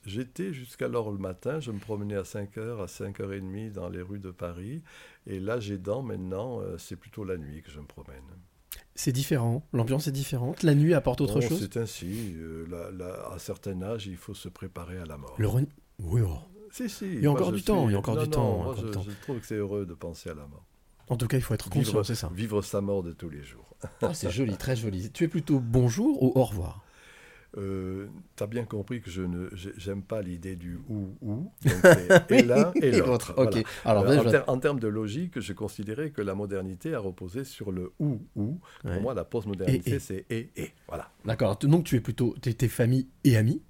[0.05, 4.31] J'étais jusqu'alors le matin, je me promenais à 5h, à 5h30 dans les rues de
[4.31, 4.83] Paris.
[5.27, 8.23] Et là, j'ai dents maintenant, euh, c'est plutôt la nuit que je me promène.
[8.95, 10.63] C'est différent, l'ambiance est différente.
[10.63, 12.35] La nuit apporte autre Bon, chose C'est ainsi.
[12.37, 12.67] euh,
[13.31, 15.35] à un certain âge, il faut se préparer à la mort.
[15.39, 15.69] Le reni-
[15.99, 16.39] Oui, oh.
[16.73, 18.35] Si, si, Il y a encore du temps, il y a encore non, du non,
[18.35, 19.03] temps, moi, encore je, du temps.
[19.03, 20.65] je trouve que c'est heureux de penser à la mort.
[21.09, 22.31] En tout cas, il faut être conscient, Vivre, c'est ça.
[22.35, 23.77] vivre sa mort de tous les jours.
[24.03, 25.11] Ah, c'est joli, très joli.
[25.13, 26.83] Tu es plutôt bonjour ou au revoir?
[27.57, 31.51] Euh, T'as bien compris que je ne j'ai- j'aime pas l'idée du ou ou.
[32.31, 33.07] Et l'un et l'autre.
[33.09, 33.35] l'autre,
[33.85, 34.01] Voilà.
[34.03, 37.45] Euh, en, je- ter- en termes de logique, je considérais que la modernité a reposé
[37.45, 38.59] sur le ou ou.
[38.85, 38.93] Ouais.
[38.93, 40.71] Pour moi, la postmodernité, c'est et et.
[40.89, 41.11] Voilà.
[41.25, 43.63] D'accord, donc tu es plutôt tu es famille et amis.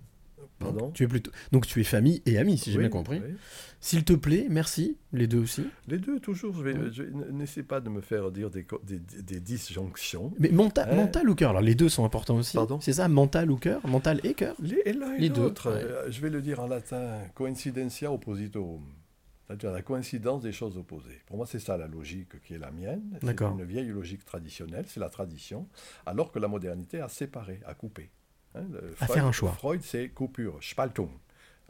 [0.59, 3.21] Pardon Tu es plutôt donc tu es famille et amis si j'ai Oui, bien compris.
[3.25, 3.35] oui.
[3.79, 5.67] S'il te plaît, merci, les deux aussi.
[5.87, 6.55] Les deux, toujours.
[6.57, 6.89] Je vais, Oui.
[6.93, 8.67] je- n'essaie pas de me faire dire des,
[9.23, 10.33] des, disjonctions.
[10.39, 12.57] Mais menta- Hein mental ou cœur Alors les deux sont importants aussi.
[12.57, 15.47] Pardon C'est ça, mental ou cœur Mental et cœur Les, et l'un et Les deux,
[15.49, 15.53] ouais.
[15.67, 18.83] Euh, Je vais le dire en latin, coincidentia oppositorum.
[19.47, 21.21] C'est-à-dire la coïncidence des choses opposées.
[21.27, 23.03] Pour moi, c'est ça la logique qui est la mienne.
[23.21, 23.57] C'est D'accord.
[23.57, 25.69] une vieille logique traditionnelle, c'est la tradition,
[26.07, 28.11] alors que la modernité a séparé, a coupé.
[28.57, 28.65] Hein,
[29.01, 29.53] À faire un choix.
[29.53, 31.09] Freud, c'est coupure, Spaltung.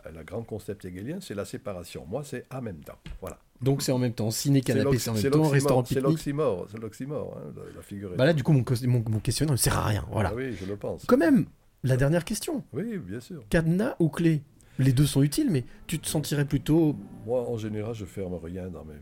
[0.06, 2.04] Euh, Le grand concept hegelien, c'est la séparation.
[2.06, 2.98] Moi, c'est en même temps.
[3.20, 3.38] Voilà.
[3.62, 5.94] Donc c'est en même temps ciné C'est canapé, c'est en même c'est temps restaurant C'est
[5.94, 6.10] pique-nique.
[6.10, 9.52] l'oxymore, c'est l'oxymore, hein, la, la figure Bah là du coup mon, mon, mon questionnaire
[9.52, 10.04] ne sert à rien.
[10.10, 10.28] Voilà.
[10.32, 11.06] Ah oui, je le pense.
[11.06, 11.46] Quand même,
[11.82, 12.62] la dernière question.
[12.74, 13.42] Oui, bien sûr.
[13.48, 14.42] Cadenas ou clé?
[14.78, 16.96] Les deux sont utiles, mais tu te sentirais plutôt.
[17.24, 18.92] Moi, en général, je ferme rien dans mes.
[18.92, 18.98] euh,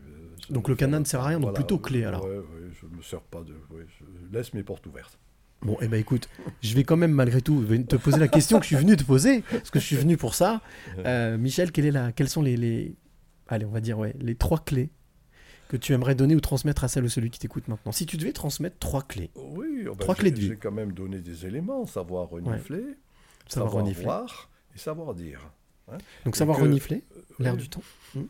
[0.47, 1.55] je Donc le cadenas ne sert à rien, donc Voilà.
[1.55, 2.23] plutôt clé, alors.
[2.23, 2.43] Ouais, ouais,
[2.81, 3.53] je ne me sers pas de.
[3.73, 4.05] je
[4.37, 5.19] laisse mes portes ouvertes.
[5.65, 6.29] Bon, eh ben écoute,
[6.61, 9.03] je vais quand même malgré tout te poser la question que je suis venu te
[9.03, 10.61] poser, parce que je suis venu pour ça.
[10.99, 12.95] Euh, Michel, quelle est la, quelles sont les, les,
[13.47, 14.89] allez, on va dire ouais, les trois clés
[15.67, 17.91] que tu aimerais donner ou transmettre à celle ou celui qui t'écoute maintenant?
[17.91, 20.47] Si tu devais transmettre trois clés, Oui, oh ben, Trois clés de vie.
[20.49, 22.83] J'ai quand même donné des éléments savoir renifler,
[23.47, 24.03] Savoir savoir, renifler.
[24.03, 25.49] voir et savoir dire.
[25.91, 25.97] hein.
[26.25, 27.03] donc Et savoir que- renifler,
[27.39, 27.81] l'air oui, du temps,
[28.15, 28.21] hein,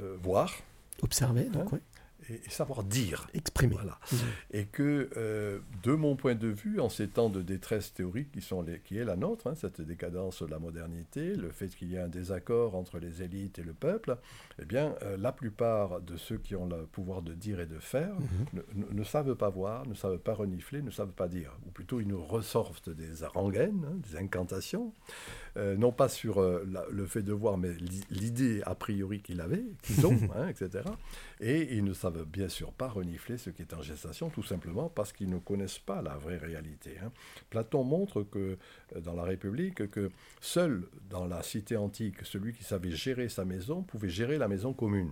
[0.00, 0.54] euh, voir
[1.02, 1.80] observer, donc Hein ouais,
[2.28, 3.26] et, et savoir dire.
[3.34, 3.74] exprimer.
[3.74, 3.98] Voilà.
[4.12, 4.18] Mhm.
[4.52, 8.40] Et que, euh, de mon point de vue, en ces temps de détresse théorique qui,
[8.40, 11.88] sont les, qui est la nôtre, hein, cette décadence de la modernité, le fait qu'il
[11.88, 14.16] y ait un désaccord entre les élites et le peuple,
[14.60, 17.78] eh bien, euh, la plupart de ceux qui ont le pouvoir de dire et de
[17.78, 18.84] faire Mhm.
[18.92, 21.52] ne, savent pas voir, ne savent pas renifler, ne savent pas dire.
[21.66, 24.92] Ou plutôt, ils nous ressortent des rengaines, hein, des incantations,
[25.58, 29.20] euh, non pas sur euh, la- le fait de voir, mais li- l'idée a priori
[29.20, 30.84] qu'ils avaient, qu'ils ont, hein, etc.
[31.40, 34.88] Et ils ne savent bien sûr pas renifler ce qui est en gestation, tout simplement
[34.88, 36.96] parce qu'ils ne connaissent pas la vraie réalité.
[37.04, 37.10] hein.
[37.50, 38.56] Platon montre que
[38.96, 43.44] euh, dans la République, que seul dans la cité antique, celui qui savait gérer sa
[43.44, 45.10] maison pouvait gérer la maison commune.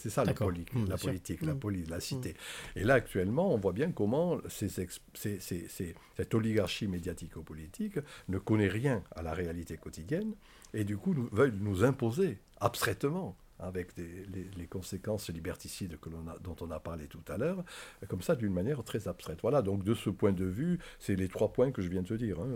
[0.00, 1.84] C'est ça la, poli- Mmh, la politique, la, Mmh.
[1.90, 2.34] la cité.
[2.74, 7.98] Et là, actuellement, on voit bien comment ces ex- ces- ces- ces- cette oligarchie médiatico-politique
[8.28, 10.34] ne connaît rien à la réalité quotidienne
[10.72, 16.08] et du coup nous, veulent nous imposer abstraitement avec des- les, les conséquences liberticides que
[16.10, 17.64] a, dont on a parlé tout à l'heure,
[18.08, 19.38] comme ça d'une manière très abstraite.
[19.42, 22.08] Voilà, donc de ce point de vue, c'est les trois points que je viens de
[22.08, 22.40] te dire.
[22.40, 22.48] hein,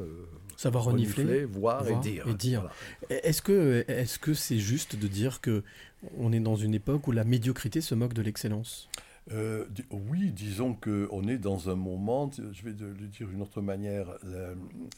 [0.56, 2.26] Savoir renifler, voir, et dire.
[2.28, 2.70] Et dire.
[3.08, 3.22] Voilà.
[3.22, 5.62] Est-ce que est-ce que c'est juste de dire que
[6.16, 8.88] on est dans une époque où la médiocrité se moque de l'excellence?
[9.30, 14.16] Euh, oui, disons qu'on est dans un moment, je vais le dire d'une autre manière,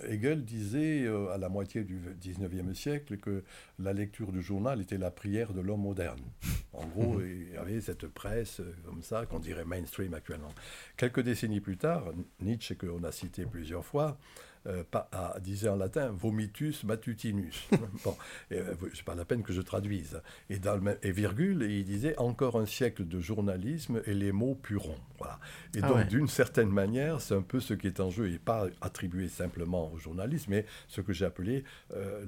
[0.06, 3.42] Hegel disait euh, à la moitié du 19e siècle que
[3.80, 6.20] la lecture du journal était la prière de l'homme moderne.
[6.72, 7.26] En gros, Mhm.
[7.48, 10.52] il y avait cette presse euh, comme ça, qu'on dirait mainstream actuellement.
[10.96, 14.16] Quelques décennies plus tard, Nietzsche, qu'on a cité plusieurs fois,
[14.66, 17.66] euh, pas- a- disait en latin vomitus matutinus.
[18.04, 18.16] bon,
[18.52, 20.20] euh, c'est pas la peine que je traduise.
[20.50, 24.14] Et, dans le même- et virgule, et il disait encore un siècle de journalisme et
[24.14, 24.98] les mots purons.
[25.18, 25.38] Voilà.
[25.74, 26.04] Et Ah donc, ouais.
[26.04, 29.90] d'une certaine manière, c'est un peu ce qui est en jeu, et pas attribué simplement
[29.92, 31.64] au journalisme, mais ce que j'ai appelé
[31.94, 32.24] euh,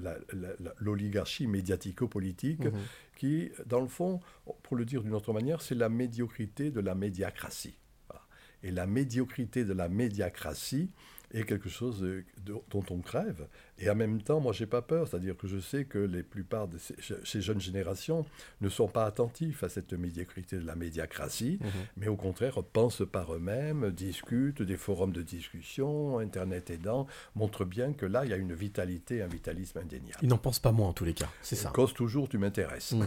[0.79, 2.79] l'oligarchie médiatico-politique, Mhm.
[3.15, 4.19] qui, dans le fond,
[4.63, 7.75] pour le dire d'une autre manière, c'est la médiocrité de la médiacratie.
[8.09, 8.23] Voilà.
[8.63, 10.89] Et la médiocrité de la médiacratie
[11.33, 13.47] est quelque chose euh, de- dont on crève.
[13.79, 15.07] Et en même temps, moi, j'ai pas peur.
[15.07, 18.25] C'est-à-dire que je sais que les plupart de ces, ces jeunes générations
[18.61, 21.69] ne sont pas attentifs à cette médiocrité de la médiacratie, Mhm.
[21.97, 27.93] mais au contraire pensent par eux-mêmes, discutent, des forums de discussion, Internet aidant, montrent bien
[27.93, 30.19] que là, il y a une vitalité, un vitalisme indéniable.
[30.21, 31.69] Ils n'en pensent pas moins en tous les cas, c'est ça.
[31.69, 32.91] Cause toujours, tu m'intéresses.
[32.93, 33.05] Mm.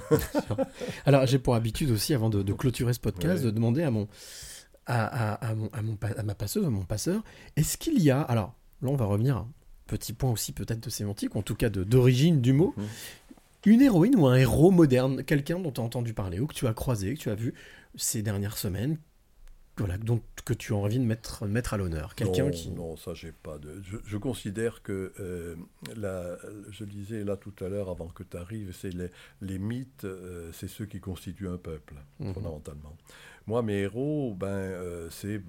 [1.04, 4.08] Alors j'ai pour habitude aussi, avant de, de clôturer ce podcast, de demander à mon
[4.86, 7.22] à, à- à mon, à mon pa- à ma passeuse, à mon passeur,
[7.56, 9.48] est-ce qu'il y a alors là on va revenir à un
[9.86, 12.84] petit point aussi peut-être de sémantique, ou en tout cas de- d'origine du mot, Mhm.
[13.66, 16.66] une héroïne ou un héros moderne, quelqu'un dont tu as entendu parler ou que tu
[16.66, 17.52] as croisé, que tu as vu
[17.96, 18.98] ces dernières semaines,
[19.78, 22.96] voilà, dont, que tu as envie de mettre, mettre à l'honneur, quelqu'un non, qui Non,
[22.96, 23.82] ça, j'ai pas de.
[23.82, 25.54] Je, je considère que, euh,
[25.96, 26.38] la-
[26.70, 29.10] je disais là tout à l'heure, avant que tu arrives, c'est les,
[29.42, 32.32] les mythes, euh, c'est ceux qui constituent un peuple, Mhm.
[32.34, 32.96] fondamentalement.
[33.48, 35.40] Moi, mes héros, ben, euh, c'est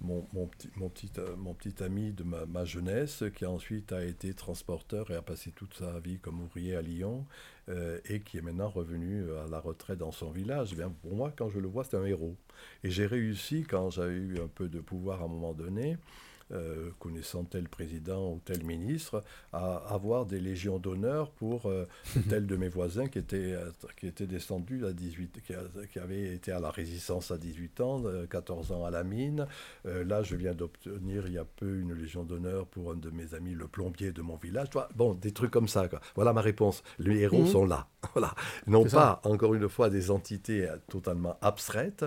[0.00, 4.32] mon, petit, mon, petit, euh, mon petit ami de ma, jeunesse, qui ensuite a été
[4.32, 7.26] transporteur et a passé toute sa vie comme ouvrier à Lyon,
[7.68, 10.74] euh, et qui est maintenant revenu à la retraite dans son village.
[10.74, 12.34] Bien, pour moi, quand je le vois, c'est un héros.
[12.82, 15.98] Et j'ai réussi, quand j'avais eu un peu de pouvoir à un moment donné,
[16.52, 19.22] euh, connaissant tel président ou tel ministre,
[19.52, 21.86] à avoir des légions d'honneur pour euh,
[22.28, 25.98] tel de mes voisins qui était, euh, qui était descendu à 18, qui, a- qui
[25.98, 29.46] avait été à la résistance à 18 ans, euh, 14 ans à la mine.
[29.86, 33.10] Euh, là, je viens d'obtenir il y a peu une légion d'honneur pour un de
[33.10, 34.68] mes amis, le plombier de mon village.
[34.94, 35.88] Bon, des trucs comme ça.
[35.88, 36.00] quoi.
[36.14, 36.82] Voilà ma réponse.
[36.98, 37.46] Les héros Mhm.
[37.46, 37.86] sont là.
[38.14, 38.32] Voilà.
[38.68, 42.04] Non pas, encore une fois, des entités euh, totalement abstraites,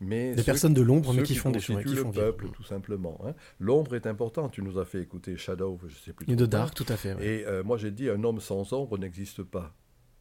[0.00, 2.26] mais Des personnes de l'ombre, mais qui font des choses, le font vivre.
[2.26, 3.18] peuple, tout simplement.
[3.26, 3.34] hein.
[3.58, 4.52] L'ombre est importante.
[4.52, 6.30] Tu nous as fait écouter Shadow, je sais plus.
[6.30, 6.46] Et de.
[6.46, 7.14] Dark, tout à fait.
[7.14, 7.26] ouais.
[7.26, 9.74] Et euh, moi, j'ai dit, un homme sans ombre n'existe pas.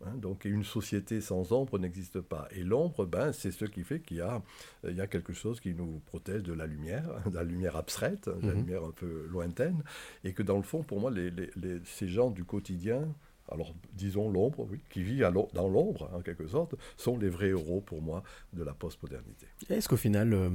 [0.05, 0.15] hein.
[0.17, 2.47] donc, une société sans ombre n'existe pas.
[2.51, 4.41] Et l'ombre, ben, c'est ce qui fait qu'il y a,
[4.87, 8.27] il y a quelque chose qui nous protège de la lumière, de la lumière abstraite,
[8.27, 8.59] de la Mhm.
[8.65, 9.83] lumière un peu lointaine.
[10.23, 13.07] Et que dans le fond, pour moi, les, les- les- ces gens du quotidien,
[13.49, 15.19] alors disons l'ombre, oui, qui vit
[15.53, 18.23] dans l'ombre, en quelque sorte, sont les vrais héros pour moi
[18.53, 19.45] de la postmodernité.
[19.69, 20.49] Est-ce qu'au final, euh,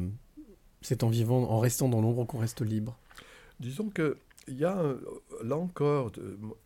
[0.86, 2.96] c'est en vivant, en restant dans l'ombre qu'on reste libre
[3.58, 4.80] Disons que il y a
[5.42, 6.12] là encore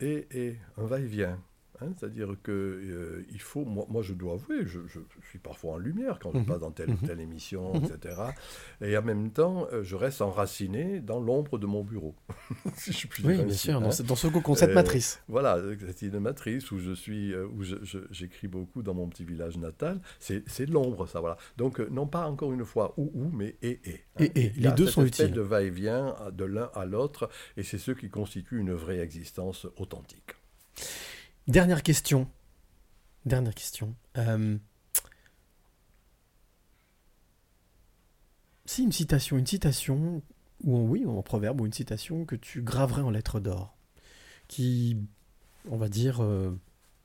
[0.01, 1.39] et, et un va-et-vient.
[1.83, 4.79] Hein, C'est-à-dire que euh, il faut, moi, moi je dois avouer, je,
[5.29, 6.47] suis parfois en lumière quand je Mhm.
[6.47, 7.07] passe dans telle ou Mhm.
[7.07, 7.85] telle émission, Mhm.
[7.85, 8.17] etc.
[8.81, 12.15] Et en même temps, euh, je reste enraciné dans l'ombre de mon bureau.
[12.77, 13.81] si je puis Oui, bien ainsi, sûr, hein.
[13.81, 15.21] dans, ce- dans ce Euh, matrice.
[15.29, 15.59] Voilà,
[15.97, 17.63] c'est une matrice où je suis, euh, où
[18.11, 20.01] j'écris beaucoup dans mon petit village natal.
[20.19, 21.37] C'est l'ombre, ça, voilà.
[21.57, 24.01] Donc, non pas encore une fois ou ou, mais et et.
[24.17, 24.25] hein.
[24.25, 25.33] Et, et, Il les deux sont utiles.
[25.33, 30.35] de va-et-vient de l'un à l'autre, et c'est ce qui constitue une vraie existence authentique.
[31.51, 32.31] Dernière question.
[33.27, 33.97] Dernière question.
[34.17, 34.57] Euh,
[38.67, 40.23] Si une citation, une citation,
[40.63, 43.77] ou en, oui, en proverbe, ou une citation que tu graverais en lettres d'or,
[44.47, 44.97] qui,
[45.69, 46.57] on va dire, euh,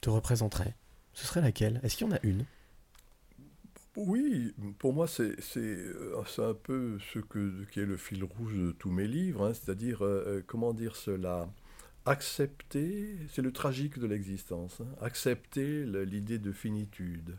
[0.04, 0.76] te représenterait,
[1.14, 1.80] ce serait laquelle?
[1.82, 2.46] Est-ce qu'il y en a une?
[3.96, 8.72] Oui, pour moi, euh, c'est un peu ce que, qui est le fil rouge de
[8.74, 10.04] tous mes livres, hein, c'est-à-dire,
[10.46, 11.50] comment dire cela?
[12.06, 17.38] Accepter, c'est le tragique de l'existence, hein, accepter l'idée de finitude.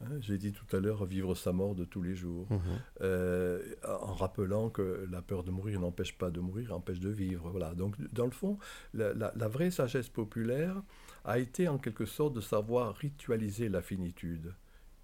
[0.00, 0.08] hein.
[0.20, 2.60] J'ai dit tout à l'heure, vivre sa mort de tous les jours, Mhm.
[3.02, 7.48] euh, en rappelant que la peur de mourir n'empêche pas de mourir, empêche de vivre.
[7.50, 7.74] Voilà.
[7.74, 8.58] Donc, dans le fond,
[8.94, 10.82] la, la- la vraie sagesse populaire
[11.24, 14.54] a été en quelque sorte de savoir ritualiser la finitude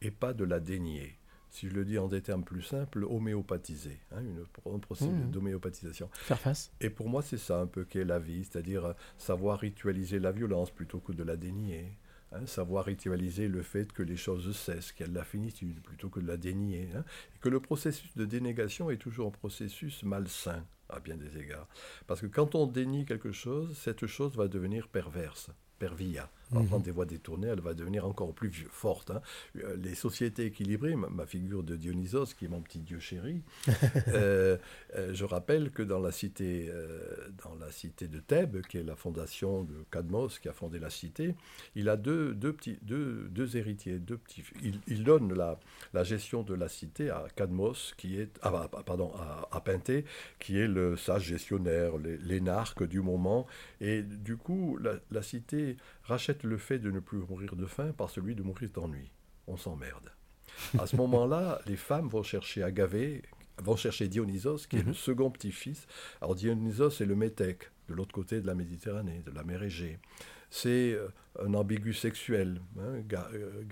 [0.01, 1.17] et pas de la dénier.
[1.53, 5.31] Si je le dis en des termes plus simples, homéopathiser, hein, une, un procédé Mhm.
[5.31, 6.09] d'homéopathisation.
[6.13, 9.61] Faire face Et pour moi, c'est ça un peu qu'est la vie, c'est-à-dire euh, savoir
[9.61, 11.99] ritualiser la violence plutôt que de la dénier.
[12.35, 15.83] Hein, savoir ritualiser le fait que les choses cessent, qu'il y a de la finitude,
[15.83, 16.89] plutôt que de la dénier.
[16.97, 17.05] hein,
[17.37, 21.69] et que le processus de dénégation est toujours un processus malsain, à bien des égards.
[22.07, 26.31] Parce que quand on dénie quelque chose, cette chose va devenir perverse, pervia.
[26.55, 26.67] En Mhm.
[26.69, 29.11] prendre des voies détournées, elle va devenir encore plus forte.
[29.11, 29.21] hein.
[29.57, 33.43] Euh, Les sociétés équilibrées, ma, figure de Dionysos, qui est mon petit dieu chéri,
[34.09, 34.57] euh,
[34.97, 37.01] euh, je rappelle que dans la cité, euh,
[37.43, 40.91] dans la cité de Thèbes, qui est la fondation de Cadmos, qui a fondé la
[40.91, 41.35] cité,
[41.75, 44.43] il a deux, deux, petits, deux, deux héritiers, deux petits.
[44.63, 45.59] Il, il donne la,
[45.95, 50.05] la gestion de la cité à Cadmos, qui est, ah, bah, pardon, à, à Pinté,
[50.39, 53.47] qui est le sage gestionnaire, l'é- l'énarque du moment.
[53.81, 57.93] Et du coup, la, la cité rachète le fait de ne plus mourir de faim
[57.97, 59.11] par celui de mourir d'ennui.
[59.47, 60.11] On s'emmerde.
[60.79, 63.23] À ce moment-là, les femmes vont chercher Agavée,
[63.63, 65.87] vont chercher Dionysos, qui est le second petit-fils.
[66.21, 69.99] Alors Dionysos, c'est le métèque, de l'autre côté de la Méditerranée, de la mer Égée.
[70.51, 71.09] C'est euh,
[71.43, 73.63] un ambigu sexuel, hein, ga- euh,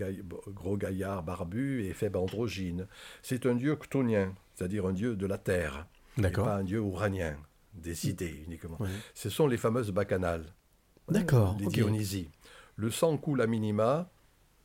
[0.48, 2.86] gros gaillard barbu et faible androgyne.
[3.23, 5.86] C'est un dieu chtonien, c'est-à-dire un dieu de la terre,
[6.16, 7.36] et pas un dieu ouranien,
[7.74, 8.78] des idées uniquement.
[9.15, 10.47] Ce sont les fameuses bacchanales.
[11.11, 11.73] D'accord, Les.
[11.73, 12.28] Dionysies.
[12.77, 14.09] Le sang coule à minima,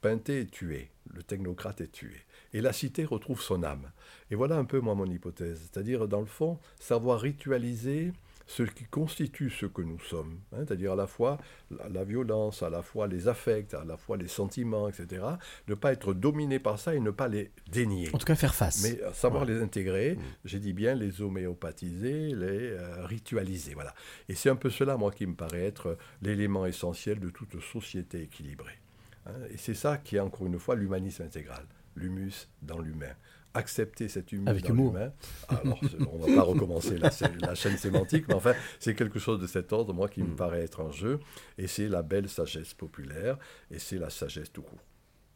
[0.02, 2.16] Pinté est tué, le technocrate est tué.
[2.54, 3.92] Et la cité retrouve son âme.
[4.30, 5.60] Et voilà un peu moi mon hypothèse.
[5.62, 8.14] C'est-à-dire, dans le fond, savoir ritualiser
[8.48, 10.40] ce qui constitue ce que nous sommes.
[10.54, 11.38] hein, c'est-à-dire à la fois
[11.72, 15.24] la, la violence, à la fois les affects, à la fois les sentiments, etc.
[15.68, 18.10] Ne pas être dominé par ça et ne pas les dénier.
[18.14, 18.84] En tout cas, faire face.
[18.84, 19.54] Mais euh, savoir Ouais.
[19.54, 23.74] les intégrer, j'ai dit bien les homéopathiser, les euh, ritualiser.
[23.74, 23.94] Voilà.
[24.30, 27.60] Et c'est un peu cela, moi, qui me paraît être euh, l'élément essentiel de toute
[27.62, 28.80] société équilibrée.
[29.26, 31.66] Hein, et c'est ça qui est, encore une fois, l'humanisme intégral.
[31.96, 33.14] L'humus dans l'humain.
[33.56, 34.94] Accepter cet Avec dans humour.
[34.94, 35.12] l'humain.
[35.48, 35.80] Alors,
[36.12, 37.10] on ne va pas recommencer la,
[37.40, 40.62] la chaîne sémantique, mais enfin, c'est quelque chose de cet ordre, moi, qui me paraît
[40.64, 41.20] être en jeu.
[41.58, 43.38] Et c'est la belle sagesse populaire,
[43.72, 44.80] et c'est la sagesse tout court.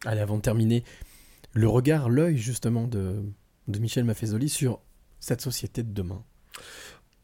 [0.05, 0.83] Allez, avant de terminer,
[1.53, 3.23] le regard, l'œil justement de,
[3.67, 4.81] de Michel Maffezoli sur
[5.19, 6.23] cette société de demain.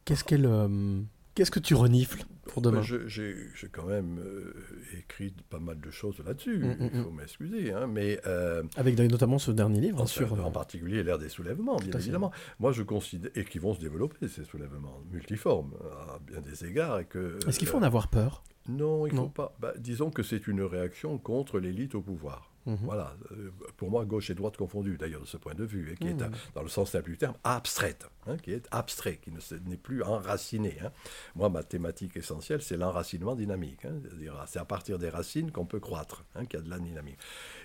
[0.05, 1.01] Qu'est-ce qu'elle, euh,
[1.33, 4.53] qu'est-ce que tu renifles pour demain Ben, je- J'ai quand même euh,
[4.97, 8.19] écrit pas mal de choses là-dessus, Mm, mm, il faut m'excuser, hein, mais...
[8.25, 10.31] euh, Avec notamment ce dernier livre en, sur.
[10.45, 12.31] en particulier l'ère des soulèvements, bien évidemment.
[12.59, 15.73] Moi, je considère, et qui vont se développer, ces soulèvements, multiformes,
[16.09, 16.99] à bien des égards.
[16.99, 18.43] et que Est-ce qu'il faut euh, en avoir peur?
[18.67, 19.55] Non, il ne faut pas.
[19.59, 22.51] Bah, disons que c'est une réaction contre l'élite au pouvoir.
[22.65, 22.77] Mhm.
[22.83, 25.95] Voilà, euh, pour moi, gauche et droite confondues, d'ailleurs, de ce point de vue, et
[25.95, 26.31] qui est, Mhm.
[26.55, 29.31] dans le sens simple du terme, abstraite, hein, qui est abstrait, qui
[29.65, 30.77] n'est plus enraciné.
[30.83, 30.91] hein.
[31.35, 33.85] Moi, ma thématique essentielle, c'est l'enracinement dynamique.
[33.85, 36.79] hein, c'est-à-dire, c'est à partir des racines qu'on peut croître, qu'il y a de la
[36.79, 37.19] dynamique.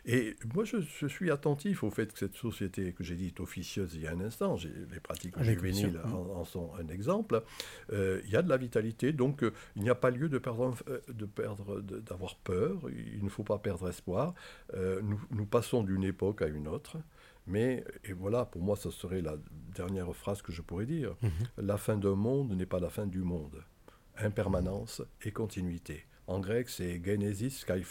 [0.07, 3.95] Et moi, je, je suis attentif au fait que cette société que j'ai dite officieuse
[3.95, 4.57] il y a un instant,
[4.93, 6.33] les pratiques Avec juvéniles option.
[6.33, 7.43] en, en sont un exemple,
[7.93, 10.39] euh, il y a de la vitalité, donc euh, il n'y a pas lieu de
[10.39, 14.35] perdre, euh, de perdre, de- d'avoir peur, il ne faut pas perdre espoir.
[14.75, 16.97] Euh, nous, nous passons d'une époque à une autre,
[17.47, 19.37] mais, et voilà, pour moi, ce serait la
[19.75, 21.31] dernière phrase que je pourrais dire, Mhm.
[21.67, 23.63] la fin d'un monde n'est pas la fin du monde.
[24.19, 26.05] Impermanence et continuité.
[26.27, 27.83] En grec, c'est genesis kai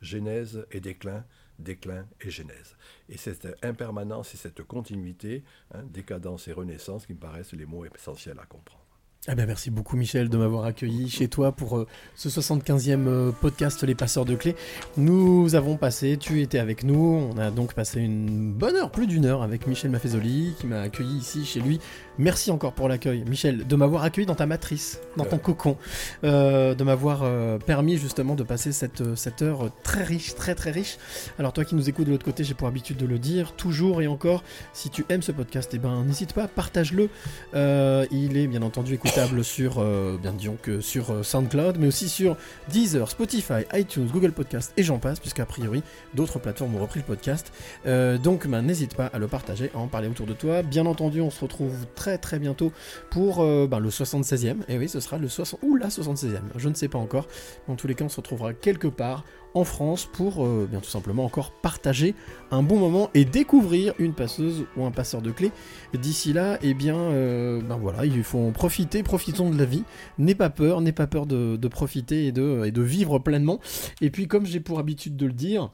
[0.00, 1.24] Genèse et déclin,
[1.58, 2.76] déclin et genèse.
[3.08, 7.84] Et cette impermanence et cette continuité, hein, décadence et renaissance, qui me paraissent les mots
[7.84, 8.81] essentiels à comprendre.
[9.28, 11.86] Eh ben, merci beaucoup Michel de m'avoir accueilli chez toi pour euh,
[12.16, 14.56] ce 75e euh, podcast Les Passeurs de Clés.
[14.96, 19.06] Nous avons passé, tu étais avec nous, on a donc passé une bonne heure, plus
[19.06, 21.78] d'une heure avec Michel Maffezoli qui m'a accueilli ici chez lui.
[22.18, 25.42] Merci encore pour l'accueil Michel, de m'avoir accueilli dans ta matrice, dans ton Ouais.
[25.42, 25.76] cocon,
[26.24, 30.56] euh, de m'avoir euh, permis justement de passer cette, euh, cette heure très riche, très
[30.56, 30.98] très riche.
[31.38, 34.02] Alors toi qui nous écoutes de l'autre côté, j'ai pour habitude de le dire, toujours
[34.02, 34.42] et encore,
[34.72, 37.08] si tu aimes ce podcast, eh ben n'hésite pas, partage-le.
[37.54, 38.98] Euh, il est bien entendu
[39.42, 42.36] sur, euh, bien disons que sur euh, SoundCloud, mais aussi sur
[42.70, 45.82] Deezer, Spotify, iTunes, Google Podcast et j'en passe, puisqu'a priori
[46.14, 47.52] d'autres plateformes ont repris le podcast.
[47.84, 50.62] Euh, donc ben, n'hésite pas à le partager, à en parler autour de toi.
[50.62, 52.72] Bien entendu, on se retrouve très très bientôt
[53.10, 54.56] pour ben, le 76e.
[54.68, 57.28] Et oui, ce sera le 60 ou la 76e, je ne sais pas encore.
[57.68, 60.90] En tous les cas, on se retrouvera quelque part en France pour euh, bien tout
[60.90, 62.14] simplement encore partager
[62.50, 65.52] un bon moment et découvrir une passeuse ou un passeur de clés.
[65.94, 69.84] D'ici là, eh bien, euh, ben voilà, il faut en profiter, profitons de la vie.
[70.18, 73.60] N'aie pas peur, n'aie pas peur de, profiter et de, et de vivre pleinement.
[74.00, 75.70] Et puis, comme j'ai pour habitude de le dire,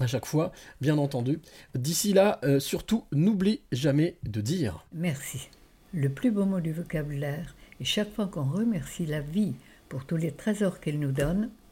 [0.00, 1.40] à chaque fois, bien entendu,
[1.74, 4.84] d'ici là, euh, surtout, n'oublie jamais de dire.
[4.92, 5.48] Merci.
[5.92, 7.54] Le plus beau mot du vocabulaire.
[7.80, 9.54] Et chaque fois qu'on remercie la vie
[9.88, 11.50] pour tous les trésors qu'elle nous donne,